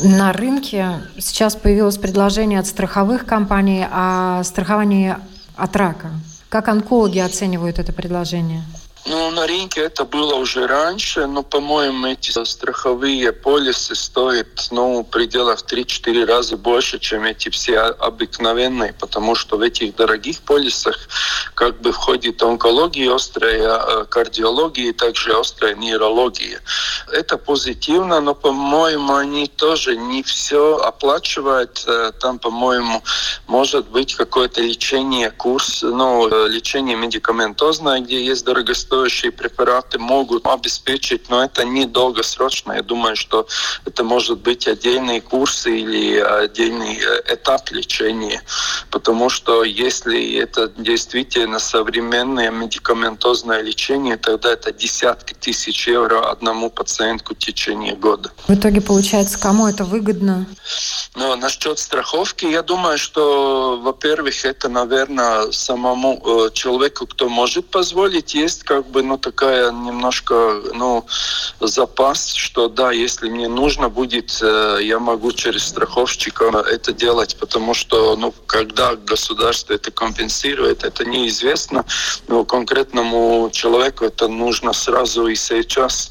На 0.00 0.32
рынке 0.32 1.00
сейчас 1.18 1.56
появилось 1.56 1.98
предложение 1.98 2.60
от 2.60 2.66
страховых 2.66 3.26
компаний 3.26 3.84
о 3.90 4.44
страховании 4.44 5.16
от 5.56 5.74
рака. 5.74 6.10
Как 6.48 6.68
онкологи 6.68 7.18
оценивают 7.18 7.80
это 7.80 7.92
предложение? 7.92 8.62
Ну, 9.10 9.30
на 9.30 9.46
рынке 9.46 9.80
это 9.80 10.04
было 10.04 10.34
уже 10.34 10.66
раньше, 10.66 11.26
но, 11.26 11.42
по-моему, 11.42 12.08
эти 12.08 12.44
страховые 12.44 13.32
полисы 13.32 13.94
стоят, 13.94 14.68
ну, 14.70 15.00
в 15.00 15.04
пределах 15.04 15.64
3-4 15.64 16.26
раза 16.26 16.58
больше, 16.58 16.98
чем 16.98 17.24
эти 17.24 17.48
все 17.48 17.78
обыкновенные, 17.78 18.92
потому 18.92 19.34
что 19.34 19.56
в 19.56 19.62
этих 19.62 19.96
дорогих 19.96 20.40
полисах 20.42 21.08
как 21.54 21.80
бы 21.80 21.92
входит 21.92 22.42
онкология, 22.42 23.14
острая 23.14 23.78
э, 23.78 24.04
кардиология 24.04 24.90
и 24.90 24.92
также 24.92 25.32
острая 25.32 25.74
нейрология. 25.74 26.60
Это 27.10 27.38
позитивно, 27.38 28.20
но, 28.20 28.34
по-моему, 28.34 29.14
они 29.14 29.46
тоже 29.46 29.96
не 29.96 30.22
все 30.22 30.76
оплачивают. 30.76 31.82
Э, 31.86 32.12
там, 32.20 32.38
по-моему, 32.38 33.02
может 33.46 33.88
быть 33.88 34.14
какое-то 34.14 34.60
лечение, 34.60 35.30
курс, 35.30 35.80
ну, 35.80 36.28
э, 36.28 36.48
лечение 36.48 36.96
медикаментозное, 36.96 38.00
где 38.00 38.22
есть 38.22 38.44
дорогостоящее 38.44 38.97
дорогостоящие 38.98 39.32
препараты 39.32 39.98
могут 39.98 40.46
обеспечить, 40.46 41.28
но 41.28 41.44
это 41.44 41.64
не 41.64 41.86
долгосрочно. 41.86 42.72
Я 42.72 42.82
думаю, 42.82 43.16
что 43.16 43.46
это 43.86 44.04
может 44.04 44.38
быть 44.38 44.66
отдельные 44.66 45.20
курсы 45.20 45.78
или 45.78 46.18
отдельный 46.18 46.98
э, 46.98 47.34
этап 47.34 47.70
лечения. 47.70 48.42
Потому 48.90 49.30
что 49.30 49.64
если 49.64 50.36
это 50.36 50.72
действительно 50.76 51.58
современное 51.58 52.50
медикаментозное 52.50 53.62
лечение, 53.62 54.16
тогда 54.16 54.52
это 54.52 54.72
десятки 54.72 55.34
тысяч 55.34 55.88
евро 55.88 56.30
одному 56.30 56.70
пациенту 56.70 57.34
в 57.34 57.38
течение 57.38 57.94
года. 57.94 58.30
В 58.46 58.54
итоге, 58.54 58.80
получается, 58.80 59.38
кому 59.38 59.68
это 59.68 59.84
выгодно? 59.84 60.46
Ну, 61.14 61.36
насчет 61.36 61.78
страховки, 61.78 62.46
я 62.46 62.62
думаю, 62.62 62.98
что, 62.98 63.78
во-первых, 63.82 64.44
это, 64.44 64.68
наверное, 64.68 65.50
самому 65.52 66.22
э, 66.24 66.50
человеку, 66.52 67.06
кто 67.06 67.28
может 67.28 67.70
позволить, 67.70 68.34
есть 68.34 68.62
как 68.62 68.87
бы, 68.88 69.02
ну, 69.02 69.18
такая 69.18 69.72
немножко, 69.72 70.60
ну, 70.74 71.06
запас, 71.60 72.32
что 72.34 72.68
да, 72.68 72.92
если 72.92 73.28
мне 73.28 73.48
нужно 73.48 73.88
будет, 73.88 74.38
э, 74.42 74.78
я 74.82 74.98
могу 74.98 75.32
через 75.32 75.66
страховщика 75.66 76.44
это 76.70 76.92
делать, 76.92 77.36
потому 77.38 77.74
что, 77.74 78.16
ну, 78.16 78.32
когда 78.46 78.94
государство 78.96 79.72
это 79.74 79.90
компенсирует, 79.90 80.84
это 80.84 81.04
неизвестно, 81.04 81.84
но 82.28 82.44
конкретному 82.44 83.50
человеку 83.52 84.04
это 84.04 84.28
нужно 84.28 84.72
сразу 84.72 85.26
и 85.26 85.34
сейчас. 85.34 86.10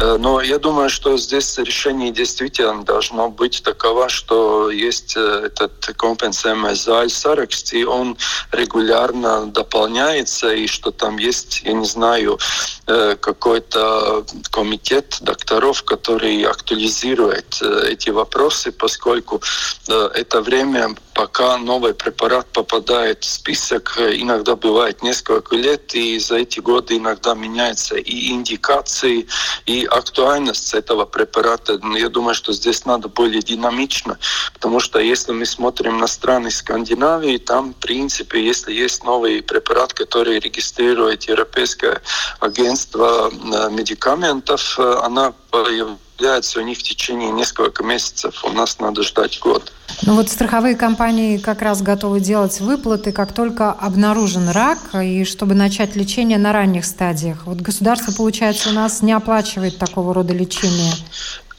Э, 0.00 0.16
но 0.18 0.40
я 0.40 0.58
думаю, 0.58 0.90
что 0.90 1.16
здесь 1.18 1.58
решение 1.58 2.10
действительно 2.10 2.84
должно 2.84 3.28
быть 3.28 3.62
таково, 3.62 4.08
что 4.08 4.70
есть 4.70 5.16
э, 5.16 5.42
этот 5.46 5.72
компенсируемый 5.96 6.76
сарекст, 7.08 7.72
и 7.72 7.84
он 7.84 8.16
регулярно 8.52 9.46
дополняется, 9.46 10.52
и 10.54 10.66
что 10.66 10.90
там 10.90 11.18
есть, 11.18 11.62
я 11.64 11.72
не 11.72 11.86
знаю, 11.86 12.05
знаю, 12.06 12.38
э, 12.86 13.16
какой-то 13.20 14.24
комитет 14.50 15.18
докторов, 15.20 15.82
который 15.82 16.42
актуализирует 16.44 17.58
э, 17.62 17.92
эти 17.92 18.10
вопросы, 18.10 18.72
поскольку 18.72 19.42
э, 19.88 20.10
это 20.14 20.40
время 20.40 20.94
пока 21.16 21.56
новый 21.56 21.94
препарат 21.94 22.46
попадает 22.52 23.24
в 23.24 23.28
список, 23.28 23.98
иногда 23.98 24.54
бывает 24.54 25.02
несколько 25.02 25.56
лет, 25.56 25.94
и 25.94 26.18
за 26.18 26.36
эти 26.36 26.60
годы 26.60 26.98
иногда 26.98 27.34
меняются 27.34 27.96
и 27.96 28.30
индикации, 28.30 29.26
и 29.64 29.86
актуальность 29.86 30.74
этого 30.74 31.06
препарата. 31.06 31.80
Я 31.96 32.10
думаю, 32.10 32.34
что 32.34 32.52
здесь 32.52 32.84
надо 32.84 33.08
более 33.08 33.40
динамично, 33.40 34.18
потому 34.52 34.78
что 34.78 34.98
если 34.98 35.32
мы 35.32 35.46
смотрим 35.46 35.98
на 35.98 36.06
страны 36.06 36.50
Скандинавии, 36.50 37.38
там, 37.38 37.72
в 37.72 37.76
принципе, 37.76 38.44
если 38.44 38.74
есть 38.74 39.02
новый 39.02 39.42
препарат, 39.42 39.94
который 39.94 40.38
регистрирует 40.38 41.22
Европейское 41.24 42.02
агентство 42.40 43.30
э, 43.30 43.70
медикаментов, 43.70 44.78
э, 44.78 44.98
она 45.02 45.32
появляется 45.50 46.05
появляется 46.16 46.60
у 46.60 46.62
них 46.62 46.78
в 46.78 46.82
течение 46.82 47.30
нескольких 47.30 47.84
месяцев. 47.84 48.44
У 48.44 48.50
нас 48.50 48.78
надо 48.78 49.02
ждать 49.02 49.38
год. 49.40 49.72
Ну 50.02 50.14
вот 50.14 50.28
страховые 50.28 50.76
компании 50.76 51.38
как 51.38 51.62
раз 51.62 51.82
готовы 51.82 52.20
делать 52.20 52.60
выплаты, 52.60 53.12
как 53.12 53.32
только 53.32 53.70
обнаружен 53.72 54.48
рак, 54.50 54.78
и 54.94 55.24
чтобы 55.24 55.54
начать 55.54 55.96
лечение 55.96 56.38
на 56.38 56.52
ранних 56.52 56.84
стадиях. 56.84 57.46
Вот 57.46 57.58
государство, 57.58 58.12
получается, 58.12 58.70
у 58.70 58.72
нас 58.72 59.02
не 59.02 59.12
оплачивает 59.12 59.78
такого 59.78 60.12
рода 60.12 60.34
лечение. 60.34 60.92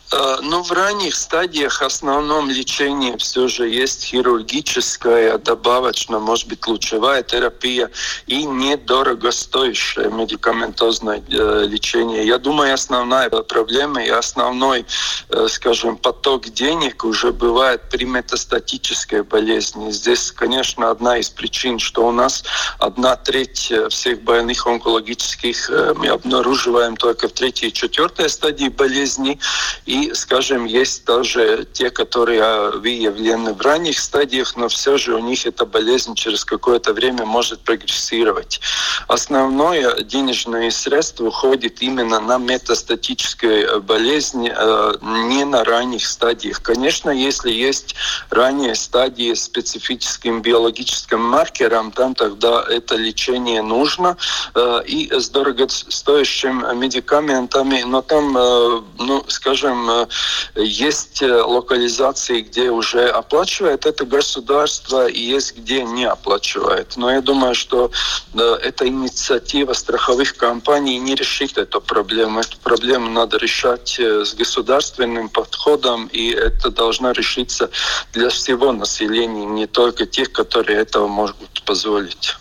Э, 0.09 0.37
ну, 0.41 0.63
в 0.63 0.71
ранних 0.71 1.15
стадиях 1.15 1.81
основном 1.81 2.49
лечение 2.49 3.17
все 3.17 3.47
же 3.47 3.67
есть 3.67 4.05
хирургическое, 4.05 5.37
добавочно, 5.37 6.19
может 6.19 6.47
быть, 6.47 6.65
лучевая 6.65 7.23
терапия 7.23 7.91
и 8.25 8.43
недорогостоящее 8.43 10.09
медикаментозное 10.09 11.21
э, 11.27 11.65
лечение. 11.67 12.25
Я 12.25 12.37
думаю, 12.37 12.73
основная 12.73 13.29
проблема 13.29 14.01
и 14.01 14.09
основной, 14.09 14.85
э, 15.29 15.47
скажем, 15.49 15.97
поток 15.97 16.45
денег 16.45 17.03
уже 17.03 17.33
бывает 17.33 17.81
при 17.89 18.05
метастатической 18.05 19.23
болезни. 19.23 19.91
Здесь, 19.91 20.31
конечно, 20.31 20.89
одна 20.89 21.17
из 21.17 21.29
причин, 21.29 21.79
что 21.79 22.07
у 22.07 22.11
нас 22.11 22.43
одна 22.79 23.17
треть 23.17 23.73
всех 23.89 24.21
больных 24.21 24.65
онкологических 24.65 25.69
мы 25.97 26.07
обнаруживаем 26.07 26.95
только 26.95 27.27
в 27.27 27.33
третьей 27.33 27.69
и 27.69 27.73
четвертой 27.73 28.29
стадии 28.29 28.69
болезни. 28.69 29.39
И 29.85 29.96
и, 29.97 30.13
скажем, 30.13 30.65
есть 30.65 31.05
тоже 31.05 31.67
те, 31.73 31.89
которые 31.89 32.71
выявлены 32.71 33.53
в 33.53 33.61
ранних 33.61 33.99
стадиях, 33.99 34.55
но 34.55 34.67
все 34.67 34.97
же 34.97 35.15
у 35.15 35.19
них 35.19 35.45
эта 35.45 35.65
болезнь 35.65 36.13
через 36.15 36.45
какое-то 36.45 36.93
время 36.93 37.25
может 37.25 37.61
прогрессировать. 37.61 38.59
Основное 39.07 40.01
денежное 40.01 40.69
средство 40.71 41.25
уходит 41.25 41.81
именно 41.81 42.19
на 42.19 42.37
метастатическую 42.37 43.81
болезнь, 43.81 44.49
э, 44.49 44.93
не 45.01 45.45
на 45.45 45.63
ранних 45.63 46.05
стадиях. 46.05 46.61
Конечно, 46.61 47.09
если 47.09 47.51
есть 47.51 47.95
ранние 48.29 48.75
стадии 48.75 49.33
с 49.33 49.45
специфическим 49.45 50.41
биологическим 50.41 51.21
маркером, 51.21 51.91
там 51.91 52.13
тогда 52.13 52.63
это 52.69 52.95
лечение 52.95 53.61
нужно 53.61 54.17
э, 54.53 54.81
и 54.85 55.11
с 55.11 55.29
дорогостоящими 55.29 56.75
медикаментами, 56.75 57.83
но 57.83 58.01
там, 58.01 58.37
э, 58.37 58.81
ну, 58.99 59.23
скажем, 59.27 59.86
скажем, 59.87 60.09
есть 60.55 61.21
локализации, 61.21 62.41
где 62.41 62.69
уже 62.69 63.09
оплачивает 63.09 63.85
это 63.85 64.05
государство, 64.05 65.07
и 65.07 65.19
есть 65.19 65.57
где 65.57 65.83
не 65.83 66.05
оплачивает. 66.05 66.97
Но 66.97 67.11
я 67.11 67.21
думаю, 67.21 67.55
что 67.55 67.91
эта 68.35 68.87
инициатива 68.87 69.73
страховых 69.73 70.35
компаний 70.37 70.99
не 70.99 71.15
решит 71.15 71.57
эту 71.57 71.81
проблему. 71.81 72.39
Эту 72.39 72.57
проблему 72.57 73.09
надо 73.09 73.37
решать 73.37 73.99
с 73.99 74.33
государственным 74.33 75.29
подходом, 75.29 76.07
и 76.07 76.29
это 76.31 76.69
должно 76.69 77.11
решиться 77.11 77.69
для 78.13 78.29
всего 78.29 78.71
населения, 78.71 79.45
не 79.45 79.67
только 79.67 80.05
тех, 80.05 80.31
которые 80.31 80.79
этого 80.79 81.07
могут 81.07 81.63
позволить. 81.65 82.35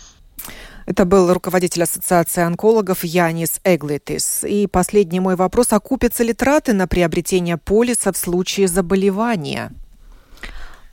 Это 0.87 1.03
был 1.03 1.33
руководитель 1.33 1.83
Ассоциации 1.83 2.41
онкологов 2.41 3.03
Янис 3.03 3.59
Эглитис. 3.65 4.45
И 4.45 4.67
последний 4.67 5.19
мой 5.19 5.35
вопрос. 5.35 5.73
Окупятся 5.73 6.23
ли 6.23 6.31
траты 6.31 6.71
на 6.71 6.87
приобретение 6.87 7.57
полиса 7.57 8.13
в 8.13 8.17
случае 8.17 8.69
заболевания? 8.69 9.73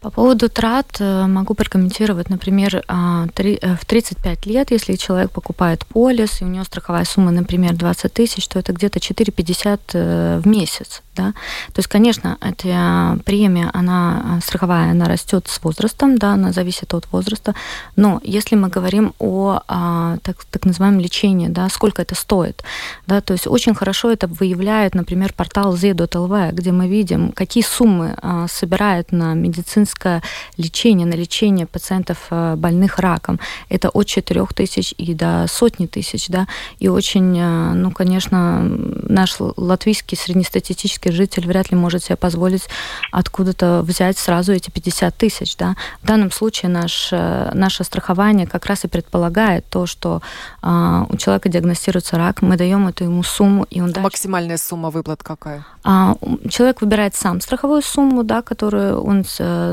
По 0.01 0.11
поводу 0.11 0.49
трат 0.49 0.97
э, 0.99 1.27
могу 1.27 1.55
прокомментировать, 1.55 2.29
например, 2.29 2.83
а, 2.89 3.27
э, 3.37 3.77
в 3.77 3.85
35 3.87 4.47
лет, 4.47 4.73
если 4.73 4.97
человек 4.97 5.31
покупает 5.31 5.87
полис, 5.87 6.43
и 6.43 6.45
у 6.45 6.49
него 6.49 6.65
страховая 6.65 7.05
сумма, 7.05 7.31
например, 7.31 7.75
20 7.75 8.13
тысяч, 8.13 8.49
то 8.49 8.59
это 8.59 8.73
где-то 8.73 8.99
4,50 8.99 9.81
э, 9.93 10.41
в 10.41 10.47
месяц. 10.49 11.04
Да? 11.15 11.33
То 11.73 11.79
есть, 11.79 11.89
конечно, 11.89 12.37
эта 12.41 13.19
премия, 13.25 13.71
она 13.73 14.41
страховая, 14.43 14.91
она 14.91 15.07
растет 15.07 15.47
с 15.49 15.62
возрастом, 15.62 16.19
да, 16.19 16.33
она 16.33 16.53
зависит 16.53 16.93
от 16.95 17.07
возраста. 17.12 17.55
Но 17.97 18.21
если 18.25 18.57
мы 18.57 18.69
говорим 18.69 19.15
о 19.19 19.61
а, 19.69 20.19
так, 20.23 20.45
так 20.45 20.65
называемом 20.65 21.01
лечении, 21.01 21.49
да, 21.49 21.69
сколько 21.69 22.03
это 22.03 22.15
стоит, 22.15 22.65
да, 23.07 23.21
то 23.21 23.33
есть 23.33 23.47
очень 23.47 23.75
хорошо 23.75 24.11
это 24.11 24.27
выявляет, 24.27 24.95
например, 24.95 25.33
портал 25.33 25.77
z.lv, 25.77 26.53
где 26.53 26.73
мы 26.73 26.89
видим, 26.89 27.33
какие 27.33 27.62
суммы 27.62 28.17
а, 28.21 28.47
собирает 28.49 29.12
на 29.12 29.35
медицинское 29.35 30.23
лечение, 30.57 31.07
на 31.07 31.15
лечение 31.15 31.67
пациентов 31.67 32.19
больных 32.31 32.99
раком. 32.99 33.39
Это 33.69 33.89
от 33.89 34.07
4 34.07 34.47
тысяч 34.55 34.95
и 34.99 35.15
до 35.15 35.47
сотни 35.49 35.87
тысяч, 35.87 36.29
да, 36.29 36.47
и 36.79 36.89
очень, 36.89 37.41
ну, 37.75 37.91
конечно, 37.91 38.62
наш 38.62 39.37
латвийский 39.39 40.17
среднестатистический 40.17 41.04
житель 41.11 41.47
вряд 41.47 41.71
ли 41.71 41.77
может 41.77 42.05
себе 42.05 42.17
позволить 42.17 42.69
откуда-то 43.13 43.83
взять 43.83 44.19
сразу 44.19 44.53
эти 44.53 44.71
50 44.71 45.17
тысяч, 45.17 45.57
да. 45.57 45.77
В 46.03 46.07
данном 46.07 46.31
случае 46.31 46.71
наш, 46.71 47.09
э, 47.13 47.51
наше 47.55 47.85
страхование 47.85 48.47
как 48.47 48.67
раз 48.67 48.85
и 48.85 48.89
предполагает 48.89 49.65
то, 49.69 49.87
что 49.87 50.23
а, 50.63 51.07
у 51.09 51.17
человека 51.17 51.49
диагностируется 51.49 52.17
рак, 52.17 52.43
мы 52.43 52.57
даем 52.57 52.89
эту 52.89 53.05
ему 53.05 53.23
сумму, 53.23 53.67
и 53.71 53.81
он 53.81 53.89
дальше... 53.89 54.01
Максимальная 54.01 54.59
сумма 54.59 54.91
выплат 54.91 55.23
какая? 55.23 55.65
А, 55.83 56.17
человек 56.49 56.81
выбирает 56.81 57.15
сам 57.15 57.41
страховую 57.41 57.83
сумму, 57.83 58.23
да, 58.23 58.43
которую 58.43 59.03
он 59.03 59.25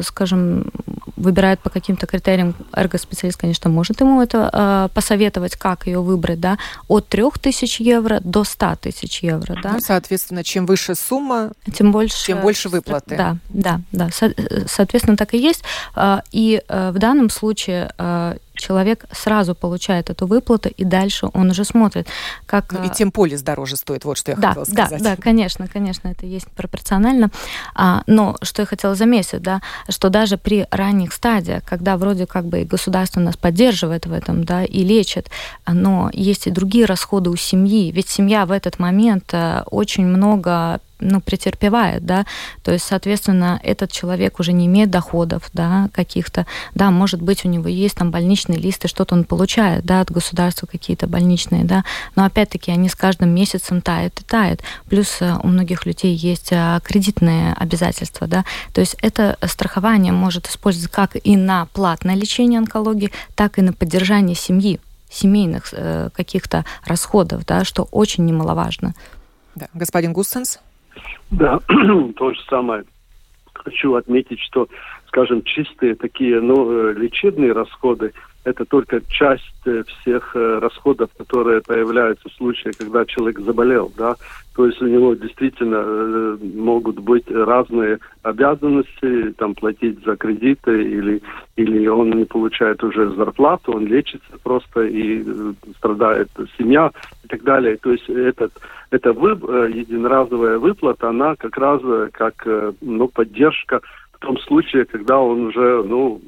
скажем, 0.03 0.71
выбирает 1.21 1.59
по 1.59 1.69
каким-то 1.69 2.07
критериям, 2.07 2.55
эргоспециалист, 2.73 3.39
конечно, 3.39 3.69
может 3.69 4.01
ему 4.01 4.21
это 4.21 4.49
э, 4.51 4.89
посоветовать, 4.93 5.55
как 5.55 5.87
ее 5.87 6.01
выбрать, 6.01 6.39
да, 6.39 6.57
от 6.87 7.07
3000 7.07 7.81
евро 7.81 8.19
до 8.23 8.43
100 8.43 8.75
тысяч 8.81 9.23
евро, 9.23 9.57
да. 9.61 9.73
Ну, 9.73 9.79
соответственно, 9.79 10.43
чем 10.43 10.65
выше 10.65 10.95
сумма, 10.95 11.20
тем 11.73 11.91
больше, 11.91 12.25
тем 12.25 12.41
больше 12.41 12.69
выплаты. 12.69 13.15
Да, 13.15 13.37
да, 13.49 13.81
да, 13.91 14.09
со- 14.11 14.33
соответственно, 14.67 15.17
так 15.17 15.33
и 15.33 15.37
есть. 15.37 15.63
А, 15.95 16.23
и 16.31 16.61
э, 16.67 16.91
в 16.91 16.99
данном 16.99 17.29
случае 17.29 17.93
э, 17.97 18.37
человек 18.61 19.05
сразу 19.11 19.55
получает 19.55 20.09
эту 20.09 20.27
выплату, 20.27 20.69
и 20.69 20.83
дальше 20.83 21.27
он 21.33 21.49
уже 21.49 21.65
смотрит, 21.65 22.07
как... 22.45 22.71
Ну, 22.71 22.83
и 22.83 22.89
тем 22.89 23.11
полис 23.11 23.41
дороже 23.41 23.75
стоит, 23.75 24.05
вот 24.05 24.17
что 24.17 24.31
я 24.31 24.37
да, 24.37 24.49
хотела 24.49 24.65
сказать. 24.65 25.03
Да, 25.03 25.15
да, 25.15 25.21
конечно, 25.21 25.67
конечно, 25.67 26.07
это 26.07 26.25
есть 26.25 26.47
пропорционально. 26.51 27.31
А, 27.75 28.03
но 28.07 28.37
что 28.41 28.61
я 28.61 28.65
хотела 28.65 28.95
заметить, 28.95 29.41
да, 29.41 29.61
что 29.89 30.09
даже 30.09 30.37
при 30.37 30.67
ранних 30.71 31.13
стадиях, 31.13 31.63
когда 31.65 31.97
вроде 31.97 32.25
как 32.25 32.45
бы 32.45 32.61
и 32.61 32.65
государство 32.65 33.19
нас 33.19 33.35
поддерживает 33.35 34.05
в 34.05 34.13
этом, 34.13 34.43
да, 34.43 34.63
и 34.63 34.83
лечит, 34.83 35.29
но 35.67 36.09
есть 36.13 36.47
и 36.47 36.51
другие 36.51 36.85
расходы 36.85 37.29
у 37.29 37.35
семьи, 37.35 37.91
ведь 37.91 38.09
семья 38.09 38.45
в 38.45 38.51
этот 38.51 38.79
момент 38.79 39.33
э, 39.33 39.63
очень 39.71 40.05
много 40.05 40.79
ну, 41.01 41.19
претерпевает, 41.19 42.05
да, 42.05 42.25
то 42.63 42.71
есть, 42.71 42.85
соответственно, 42.85 43.59
этот 43.63 43.91
человек 43.91 44.39
уже 44.39 44.53
не 44.53 44.67
имеет 44.67 44.89
доходов, 44.89 45.49
да, 45.53 45.89
каких-то, 45.93 46.45
да, 46.75 46.91
может 46.91 47.21
быть, 47.21 47.43
у 47.43 47.49
него 47.49 47.67
есть 47.67 47.95
там 47.95 48.11
больничные 48.51 48.59
листы, 48.59 48.87
что-то 48.87 49.15
он 49.15 49.23
получает, 49.23 49.85
да, 49.85 50.01
от 50.01 50.11
государства 50.11 50.67
какие-то 50.67 51.07
больничные, 51.07 51.63
да, 51.63 51.83
но 52.15 52.25
опять-таки 52.25 52.71
они 52.71 52.89
с 52.89 52.95
каждым 52.95 53.29
месяцем 53.29 53.81
тают 53.81 54.19
и 54.19 54.23
тают, 54.23 54.61
плюс 54.89 55.21
э, 55.21 55.33
у 55.43 55.47
многих 55.47 55.85
людей 55.85 56.13
есть 56.13 56.51
э, 56.51 56.79
кредитные 56.83 57.53
обязательства, 57.53 58.27
да, 58.27 58.43
то 58.73 58.81
есть 58.81 58.95
это 59.01 59.37
страхование 59.45 60.13
может 60.13 60.47
использоваться 60.47 60.91
как 60.91 61.11
и 61.23 61.37
на 61.37 61.65
платное 61.73 62.15
лечение 62.15 62.59
онкологии, 62.59 63.11
так 63.35 63.57
и 63.57 63.61
на 63.61 63.73
поддержание 63.73 64.35
семьи, 64.35 64.79
семейных 65.09 65.73
э, 65.73 66.09
каких-то 66.13 66.65
расходов, 66.85 67.45
да, 67.45 67.63
что 67.63 67.87
очень 67.91 68.25
немаловажно. 68.25 68.93
Да. 69.55 69.67
Господин 69.73 70.13
Густенс? 70.13 70.59
Да, 71.29 71.59
то 72.17 72.33
же 72.33 72.39
самое. 72.49 72.83
Хочу 73.53 73.95
отметить, 73.95 74.39
что, 74.39 74.67
скажем, 75.07 75.43
чистые 75.43 75.95
такие, 75.95 76.41
ну, 76.41 76.91
лечебные 76.93 77.51
расходы– 77.53 78.13
это 78.43 78.65
только 78.65 79.01
часть 79.07 79.43
э, 79.65 79.83
всех 79.85 80.35
э, 80.35 80.59
расходов, 80.59 81.09
которые 81.17 81.61
появляются 81.61 82.27
в 82.27 82.33
случае, 82.33 82.73
когда 82.73 83.05
человек 83.05 83.39
заболел, 83.39 83.91
да. 83.95 84.15
То 84.55 84.65
есть 84.65 84.81
у 84.81 84.87
него 84.87 85.13
действительно 85.13 85.83
э, 85.85 86.37
могут 86.55 86.99
быть 86.99 87.29
разные 87.29 87.99
обязанности, 88.23 89.31
там 89.37 89.53
платить 89.53 90.03
за 90.03 90.15
кредиты 90.15 90.83
или 90.83 91.21
или 91.55 91.87
он 91.87 92.11
не 92.11 92.25
получает 92.25 92.83
уже 92.83 93.11
зарплату, 93.11 93.73
он 93.73 93.85
лечится 93.85 94.37
просто 94.41 94.81
и 94.81 95.23
страдает 95.77 96.29
семья 96.57 96.91
и 97.23 97.27
так 97.27 97.43
далее. 97.43 97.77
То 97.77 97.91
есть 97.91 98.09
этот 98.09 98.53
эта 98.89 99.13
вы, 99.13 99.31
единоразовая 99.69 100.57
выплата, 100.57 101.09
она 101.09 101.35
как 101.35 101.57
раз 101.57 101.81
как 102.13 102.47
ну 102.81 103.07
поддержка 103.07 103.81
в 104.13 104.19
том 104.19 104.39
случае, 104.39 104.85
когда 104.85 105.19
он 105.19 105.47
уже 105.47 105.83
ну 105.83 106.19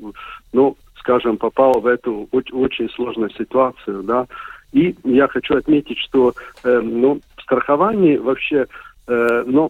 ну 0.54 0.78
скажем, 1.04 1.38
попал 1.38 1.82
в 1.82 1.86
эту 1.86 2.30
очень 2.32 2.90
сложную 2.92 3.30
ситуацию, 3.32 4.04
да. 4.04 4.26
И 4.72 4.96
я 5.04 5.28
хочу 5.28 5.56
отметить, 5.56 6.00
что, 6.00 6.34
э, 6.64 6.80
ну, 6.80 7.20
страхование 7.42 8.20
вообще 8.20 8.66
э, 9.06 9.44
ну, 9.46 9.70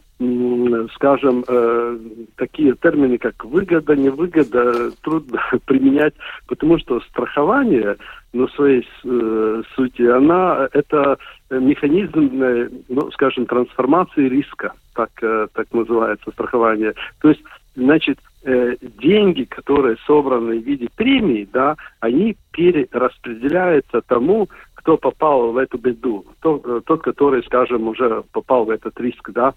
скажем, 0.94 1.44
э, 1.48 1.98
такие 2.38 2.76
термины, 2.76 3.18
как 3.18 3.44
выгода, 3.44 3.96
невыгода, 3.96 4.92
трудно 5.02 5.42
применять, 5.66 6.14
потому 6.48 6.78
что 6.78 7.02
страхование, 7.02 7.98
ну, 8.32 8.48
своей 8.50 8.88
э, 9.04 9.64
сути, 9.76 10.04
она, 10.04 10.70
это 10.72 11.18
механизм, 11.50 12.44
э, 12.44 12.70
ну, 12.90 13.10
скажем, 13.12 13.48
трансформации 13.48 14.30
риска, 14.30 14.74
так, 14.94 15.10
э, 15.24 15.48
так 15.54 15.66
называется 15.74 16.30
страхование. 16.30 16.94
То 17.20 17.30
есть, 17.30 17.42
значит, 17.76 18.20
э, 18.44 18.76
деньги, 18.82 19.44
которые 19.44 19.98
собраны 20.06 20.60
в 20.60 20.64
виде 20.64 20.88
премий, 20.96 21.48
да, 21.52 21.76
они 22.00 22.36
перераспределяются 22.52 24.02
тому, 24.02 24.50
кто 24.76 24.98
попал 24.98 25.52
в 25.52 25.58
эту 25.58 25.78
беду, 25.78 26.26
тот, 26.42 26.66
э, 26.66 26.82
тот, 26.86 27.02
который, 27.02 27.42
скажем, 27.44 27.88
уже 27.88 28.24
попал 28.34 28.66
в 28.66 28.70
этот 28.70 29.00
риск, 29.00 29.30
да. 29.32 29.54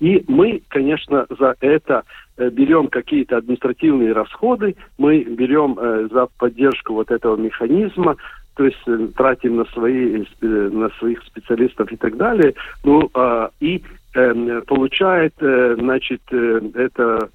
И 0.00 0.24
мы, 0.26 0.62
конечно, 0.68 1.26
за 1.38 1.54
это 1.60 2.04
э, 2.38 2.48
берем 2.48 2.88
какие-то 2.88 3.36
административные 3.36 4.12
расходы, 4.12 4.76
мы 4.96 5.22
берем 5.22 5.78
э, 5.78 6.08
за 6.10 6.26
поддержку 6.38 6.94
вот 6.94 7.10
этого 7.10 7.36
механизма, 7.36 8.16
то 8.56 8.64
есть 8.64 8.80
э, 8.86 9.08
тратим 9.14 9.56
на 9.56 9.64
свои 9.66 10.24
на 10.40 10.88
своих 10.98 11.22
специалистов 11.24 11.92
и 11.92 11.96
так 11.96 12.16
далее, 12.16 12.54
ну 12.82 13.10
э, 13.14 13.48
и 13.60 13.82
э, 14.14 14.62
получает, 14.66 15.34
э, 15.40 15.76
значит, 15.78 16.22
э, 16.30 16.60
это 16.74 17.28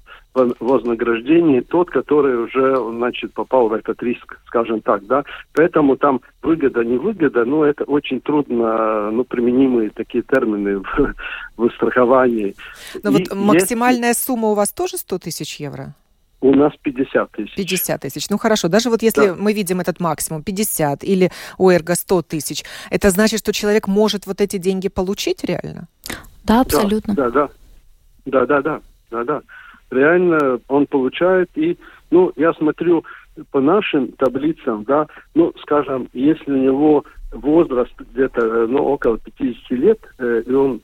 вознаграждение 0.60 1.62
тот, 1.62 1.90
который 1.90 2.36
уже, 2.36 2.76
значит, 2.76 3.32
попал 3.32 3.68
в 3.68 3.72
этот 3.72 4.02
риск, 4.02 4.38
скажем 4.46 4.80
так, 4.82 5.06
да. 5.06 5.24
Поэтому 5.54 5.96
там 5.96 6.20
выгода, 6.42 6.84
не 6.84 6.98
выгода, 6.98 7.44
ну, 7.44 7.64
это 7.64 7.84
очень 7.84 8.20
трудно, 8.20 9.10
ну, 9.10 9.24
применимые 9.24 9.90
такие 9.90 10.22
термины 10.22 10.78
в, 10.78 11.14
в 11.56 11.70
страховании. 11.70 12.54
Но 13.02 13.10
ну, 13.10 13.18
вот 13.18 13.34
максимальная 13.34 14.10
есть... 14.10 14.24
сумма 14.24 14.48
у 14.48 14.54
вас 14.54 14.72
тоже 14.72 14.98
100 14.98 15.18
тысяч 15.18 15.56
евро? 15.56 15.94
У 16.42 16.54
нас 16.54 16.72
50 16.82 17.30
тысяч. 17.32 17.54
50 17.56 18.02
тысяч. 18.02 18.28
Ну 18.28 18.36
хорошо, 18.36 18.68
даже 18.68 18.90
вот 18.90 19.02
если 19.02 19.28
да. 19.28 19.34
мы 19.36 19.54
видим 19.54 19.80
этот 19.80 20.00
максимум 20.00 20.42
50 20.42 21.02
или 21.02 21.30
у 21.56 21.70
Эрго 21.70 21.94
100 21.94 22.22
тысяч, 22.22 22.62
это 22.90 23.08
значит, 23.10 23.40
что 23.40 23.52
человек 23.52 23.88
может 23.88 24.26
вот 24.26 24.42
эти 24.42 24.58
деньги 24.58 24.88
получить 24.88 25.44
реально? 25.44 25.88
Да, 26.44 26.60
абсолютно. 26.60 27.14
Да, 27.14 27.30
да, 27.30 27.48
да, 28.26 28.46
да, 28.46 28.60
да, 28.60 28.80
да, 29.10 29.24
да 29.24 29.42
реально 29.90 30.60
он 30.68 30.86
получает. 30.86 31.50
И, 31.54 31.76
ну, 32.10 32.32
я 32.36 32.52
смотрю 32.54 33.04
по 33.50 33.60
нашим 33.60 34.12
таблицам, 34.12 34.84
да, 34.84 35.06
ну, 35.34 35.52
скажем, 35.60 36.08
если 36.12 36.52
у 36.52 36.56
него 36.56 37.04
возраст 37.32 37.92
где-то 38.12 38.66
ну, 38.66 38.82
около 38.82 39.18
50 39.18 39.70
лет, 39.72 39.98
и 40.18 40.52
он, 40.52 40.80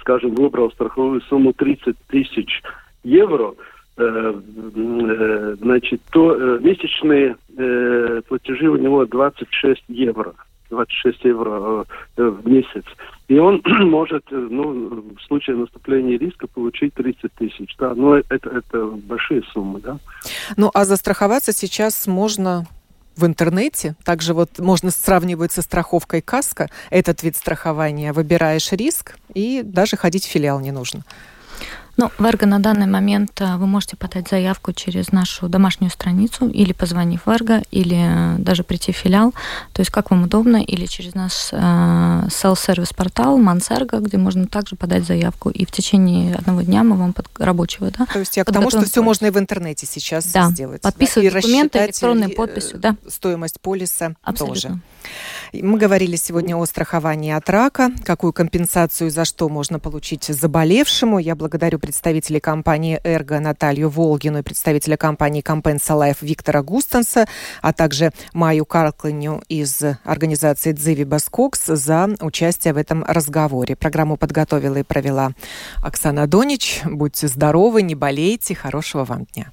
скажем, 0.00 0.34
выбрал 0.34 0.70
страховую 0.70 1.20
сумму 1.22 1.52
30 1.52 1.96
тысяч 2.08 2.62
евро, 3.04 3.52
значит, 3.96 6.00
то 6.12 6.34
месячные 6.60 7.36
платежи 8.28 8.70
у 8.70 8.76
него 8.76 9.04
26 9.04 9.82
евро. 9.88 10.32
26 10.72 11.24
евро 11.24 11.84
в 12.16 12.48
месяц. 12.48 12.84
И 13.28 13.38
он 13.38 13.62
может, 13.64 14.24
ну, 14.30 15.14
в 15.16 15.22
случае 15.26 15.56
наступления 15.56 16.18
риска 16.18 16.46
получить 16.46 16.94
30 16.94 17.32
тысяч. 17.34 17.76
Да, 17.78 17.94
но 17.94 18.16
это, 18.16 18.50
это 18.50 18.86
большие 18.86 19.42
суммы, 19.52 19.80
да. 19.80 19.98
Ну, 20.56 20.70
а 20.74 20.84
застраховаться 20.84 21.52
сейчас 21.52 22.06
можно 22.06 22.66
в 23.16 23.26
интернете. 23.26 23.94
Также 24.04 24.34
вот 24.34 24.58
можно 24.58 24.90
сравнивать 24.90 25.52
со 25.52 25.62
страховкой 25.62 26.22
КАСКО 26.22 26.68
этот 26.90 27.22
вид 27.22 27.36
страхования. 27.36 28.12
Выбираешь 28.12 28.72
риск, 28.72 29.16
и 29.34 29.62
даже 29.62 29.96
ходить 29.96 30.24
в 30.24 30.30
филиал 30.30 30.60
не 30.60 30.72
нужно. 30.72 31.04
Ну, 31.96 32.10
в 32.18 32.24
Эрго 32.24 32.46
на 32.46 32.58
данный 32.58 32.86
момент 32.86 33.40
э, 33.40 33.56
вы 33.56 33.66
можете 33.66 33.96
подать 33.96 34.28
заявку 34.28 34.72
через 34.72 35.12
нашу 35.12 35.48
домашнюю 35.48 35.90
страницу 35.90 36.48
или 36.48 36.72
позвонив 36.72 37.26
в 37.26 37.30
Эрго, 37.30 37.62
или 37.70 38.36
э, 38.36 38.38
даже 38.38 38.64
прийти 38.64 38.92
в 38.92 38.96
филиал, 38.96 39.32
то 39.72 39.80
есть 39.80 39.90
как 39.90 40.10
вам 40.10 40.24
удобно, 40.24 40.56
или 40.56 40.86
через 40.86 41.14
наш 41.14 41.50
э, 41.52 41.56
self-сервис 41.56 42.94
портал 42.94 43.36
Мансерго, 43.36 43.98
где 43.98 44.16
можно 44.16 44.46
также 44.46 44.74
подать 44.74 45.04
заявку, 45.04 45.50
и 45.50 45.66
в 45.66 45.70
течение 45.70 46.34
одного 46.34 46.62
дня 46.62 46.82
мы 46.82 46.96
вам 46.96 47.12
под 47.12 47.26
рабочего, 47.38 47.90
да? 47.90 48.06
То 48.06 48.20
есть 48.20 48.36
я 48.38 48.44
к 48.44 48.52
тому, 48.52 48.70
что 48.70 48.84
все 48.84 49.02
можно 49.02 49.26
и 49.26 49.30
в 49.30 49.38
интернете 49.38 49.86
сейчас 49.86 50.26
да. 50.32 50.48
сделать. 50.50 50.80
Подписывать 50.80 51.32
да? 51.32 51.40
документы 51.40 51.78
электронной 51.78 52.28
подписью, 52.30 52.78
да. 52.78 52.96
Стоимость 53.06 53.60
полиса 53.60 54.14
Абсолютно. 54.22 54.54
тоже. 54.54 54.80
Мы 55.52 55.78
говорили 55.78 56.16
сегодня 56.16 56.56
о 56.56 56.64
страховании 56.66 57.32
от 57.32 57.48
рака, 57.50 57.90
какую 58.04 58.32
компенсацию 58.32 59.10
за 59.10 59.24
что 59.24 59.48
можно 59.48 59.78
получить 59.78 60.24
заболевшему. 60.24 61.18
Я 61.18 61.34
благодарю 61.34 61.78
представителей 61.78 62.40
компании 62.40 63.00
«Эрго» 63.04 63.38
Наталью 63.40 63.88
Волгину 63.88 64.38
и 64.38 64.42
представителя 64.42 64.96
компании 64.96 65.40
«Компенса 65.40 65.94
Лайф» 65.94 66.22
Виктора 66.22 66.62
Густенса, 66.62 67.26
а 67.60 67.72
также 67.72 68.12
Майю 68.32 68.64
Карклиню 68.64 69.42
из 69.48 69.82
организации 70.04 70.72
«Дзивибас 70.72 71.04
Кокс» 71.04 71.66
за 71.66 72.08
участие 72.20 72.72
в 72.72 72.76
этом 72.76 73.04
разговоре. 73.04 73.76
Программу 73.76 74.16
подготовила 74.16 74.76
и 74.76 74.82
провела 74.82 75.32
Оксана 75.82 76.26
Донич. 76.26 76.80
Будьте 76.84 77.28
здоровы, 77.28 77.82
не 77.82 77.94
болейте. 77.94 78.54
Хорошего 78.54 79.04
вам 79.04 79.26
дня. 79.34 79.52